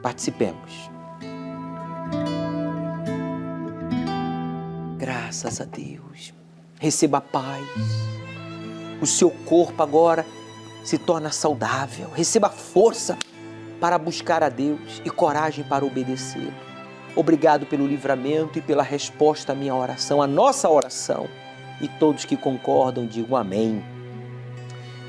Participemos. 0.02 0.90
Graças 4.98 5.60
a 5.60 5.66
Deus. 5.66 6.34
Receba 6.80 7.20
paz. 7.20 7.66
O 9.02 9.06
seu 9.06 9.30
corpo 9.30 9.82
agora 9.84 10.26
se 10.84 10.98
torna 10.98 11.32
saudável. 11.32 12.10
Receba 12.14 12.50
força 12.50 13.18
para 13.86 14.00
buscar 14.00 14.42
a 14.42 14.50
Deus 14.50 15.00
e 15.06 15.12
coragem 15.12 15.64
para 15.64 15.86
obedecer. 15.86 16.52
Obrigado 17.16 17.68
pelo 17.68 17.86
livramento 17.86 18.58
e 18.58 18.62
pela 18.64 18.82
resposta 18.82 19.52
à 19.52 19.56
minha 19.56 19.76
oração, 19.76 20.24
a 20.24 20.26
nossa 20.26 20.68
oração. 20.68 21.28
E 21.80 21.88
todos 21.88 22.26
que 22.26 22.36
concordam 22.36 23.06
digam 23.06 23.38
amém. 23.38 23.86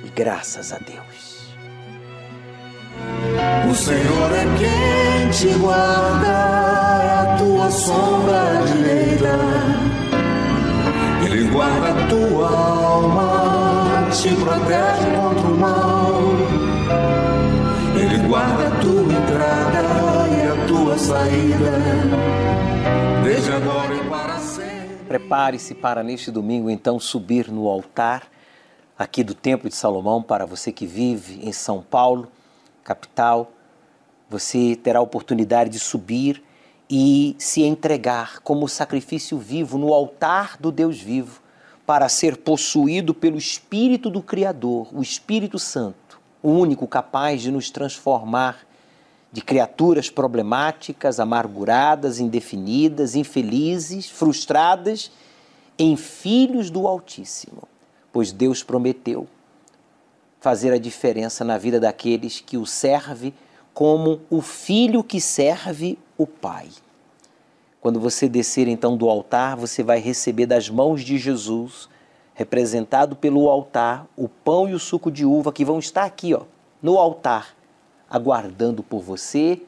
E 0.04 0.10
graças 0.10 0.74
a 0.74 0.76
Deus. 0.76 1.54
O 3.70 3.74
Senhor 3.74 4.32
é 4.34 4.44
quem 4.58 5.30
te 5.30 5.58
guarda, 5.58 6.26
é 7.02 7.32
a 7.32 7.36
tua 7.38 7.70
sombra 7.70 8.62
direita 8.74 9.86
ele 11.24 11.48
guarda 11.48 11.88
a 11.88 12.06
tua 12.08 12.48
alma, 12.50 14.10
te 14.10 14.34
protege 14.36 15.16
contra 15.16 15.48
o 15.48 15.58
mal. 15.58 16.65
Guarda 18.28 18.68
a 18.68 18.80
tua 18.80 19.02
entrada 19.02 19.82
e 20.28 20.42
a 20.46 20.66
tua 20.66 20.98
saída, 20.98 21.72
desde 23.22 23.52
agora 23.52 23.94
e 23.94 24.08
para 24.08 24.38
sempre. 24.38 24.96
Prepare-se 25.06 25.74
para 25.74 26.02
neste 26.02 26.30
domingo 26.30 26.68
então 26.68 26.98
subir 26.98 27.50
no 27.50 27.68
altar 27.68 28.28
aqui 28.98 29.22
do 29.22 29.34
Templo 29.34 29.68
de 29.68 29.76
Salomão 29.76 30.22
para 30.22 30.44
você 30.44 30.72
que 30.72 30.86
vive 30.86 31.46
em 31.46 31.52
São 31.52 31.80
Paulo, 31.82 32.28
capital. 32.82 33.52
Você 34.28 34.74
terá 34.74 34.98
a 34.98 35.02
oportunidade 35.02 35.70
de 35.70 35.78
subir 35.78 36.42
e 36.90 37.36
se 37.38 37.62
entregar 37.62 38.40
como 38.40 38.68
sacrifício 38.68 39.38
vivo 39.38 39.78
no 39.78 39.92
altar 39.92 40.56
do 40.58 40.72
Deus 40.72 41.00
vivo, 41.00 41.40
para 41.84 42.08
ser 42.08 42.36
possuído 42.38 43.14
pelo 43.14 43.38
Espírito 43.38 44.10
do 44.10 44.20
Criador, 44.20 44.88
o 44.92 45.00
Espírito 45.00 45.58
Santo, 45.58 46.05
único 46.48 46.86
capaz 46.86 47.42
de 47.42 47.50
nos 47.50 47.70
transformar 47.70 48.66
de 49.32 49.40
criaturas 49.42 50.08
problemáticas, 50.08 51.20
amarguradas, 51.20 52.20
indefinidas, 52.20 53.14
infelizes, 53.14 54.08
frustradas, 54.08 55.10
em 55.78 55.96
filhos 55.96 56.70
do 56.70 56.86
Altíssimo, 56.86 57.64
pois 58.12 58.32
Deus 58.32 58.62
prometeu 58.62 59.26
fazer 60.40 60.72
a 60.72 60.78
diferença 60.78 61.44
na 61.44 61.58
vida 61.58 61.78
daqueles 61.78 62.40
que 62.40 62.56
o 62.56 62.64
servem 62.64 63.34
como 63.74 64.20
o 64.30 64.40
filho 64.40 65.04
que 65.04 65.20
serve 65.20 65.98
o 66.16 66.26
Pai. 66.26 66.68
Quando 67.80 68.00
você 68.00 68.28
descer 68.28 68.68
então 68.68 68.96
do 68.96 69.08
altar, 69.08 69.56
você 69.56 69.82
vai 69.82 70.00
receber 70.00 70.46
das 70.46 70.70
mãos 70.70 71.02
de 71.02 71.18
Jesus, 71.18 71.88
representado 72.36 73.16
pelo 73.16 73.48
altar, 73.48 74.06
o 74.14 74.28
pão 74.28 74.68
e 74.68 74.74
o 74.74 74.78
suco 74.78 75.10
de 75.10 75.24
uva 75.24 75.50
que 75.50 75.64
vão 75.64 75.78
estar 75.78 76.04
aqui, 76.04 76.34
ó, 76.34 76.42
no 76.82 76.98
altar, 76.98 77.56
aguardando 78.10 78.82
por 78.82 79.00
você 79.00 79.62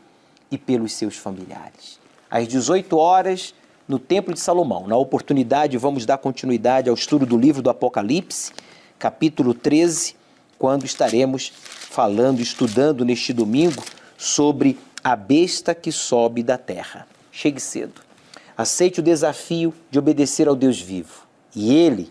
e 0.51 0.59
pelos 0.59 0.93
seus 0.93 1.17
familiares. 1.17 1.99
Às 2.31 2.47
18 2.47 2.95
horas, 2.97 3.55
no 3.89 3.99
Templo 3.99 4.35
de 4.35 4.41
Salomão. 4.41 4.87
Na 4.87 4.99
oportunidade, 4.99 5.79
vamos 5.79 6.05
dar 6.05 6.19
continuidade 6.19 6.91
ao 6.91 6.95
estudo 6.95 7.25
do 7.25 7.39
livro 7.39 7.63
do 7.63 7.71
Apocalipse, 7.71 8.53
capítulo 8.99 9.55
13, 9.55 10.15
quando 10.59 10.85
estaremos 10.85 11.51
falando, 11.55 12.41
estudando 12.41 13.03
neste 13.03 13.33
domingo 13.33 13.83
sobre 14.19 14.79
a 15.03 15.17
besta 15.17 15.75
que 15.75 15.91
sobe 15.91 16.43
da 16.43 16.59
terra. 16.59 17.07
Chegue 17.33 17.61
cedo. 17.61 18.03
Aceite 18.55 19.01
o 19.01 19.03
desafio 19.03 19.73
de 19.91 19.99
obedecer 19.99 20.49
ao 20.49 20.55
Deus 20.55 20.79
vivo 20.79 21.27
e 21.57 21.73
Ele 21.73 22.11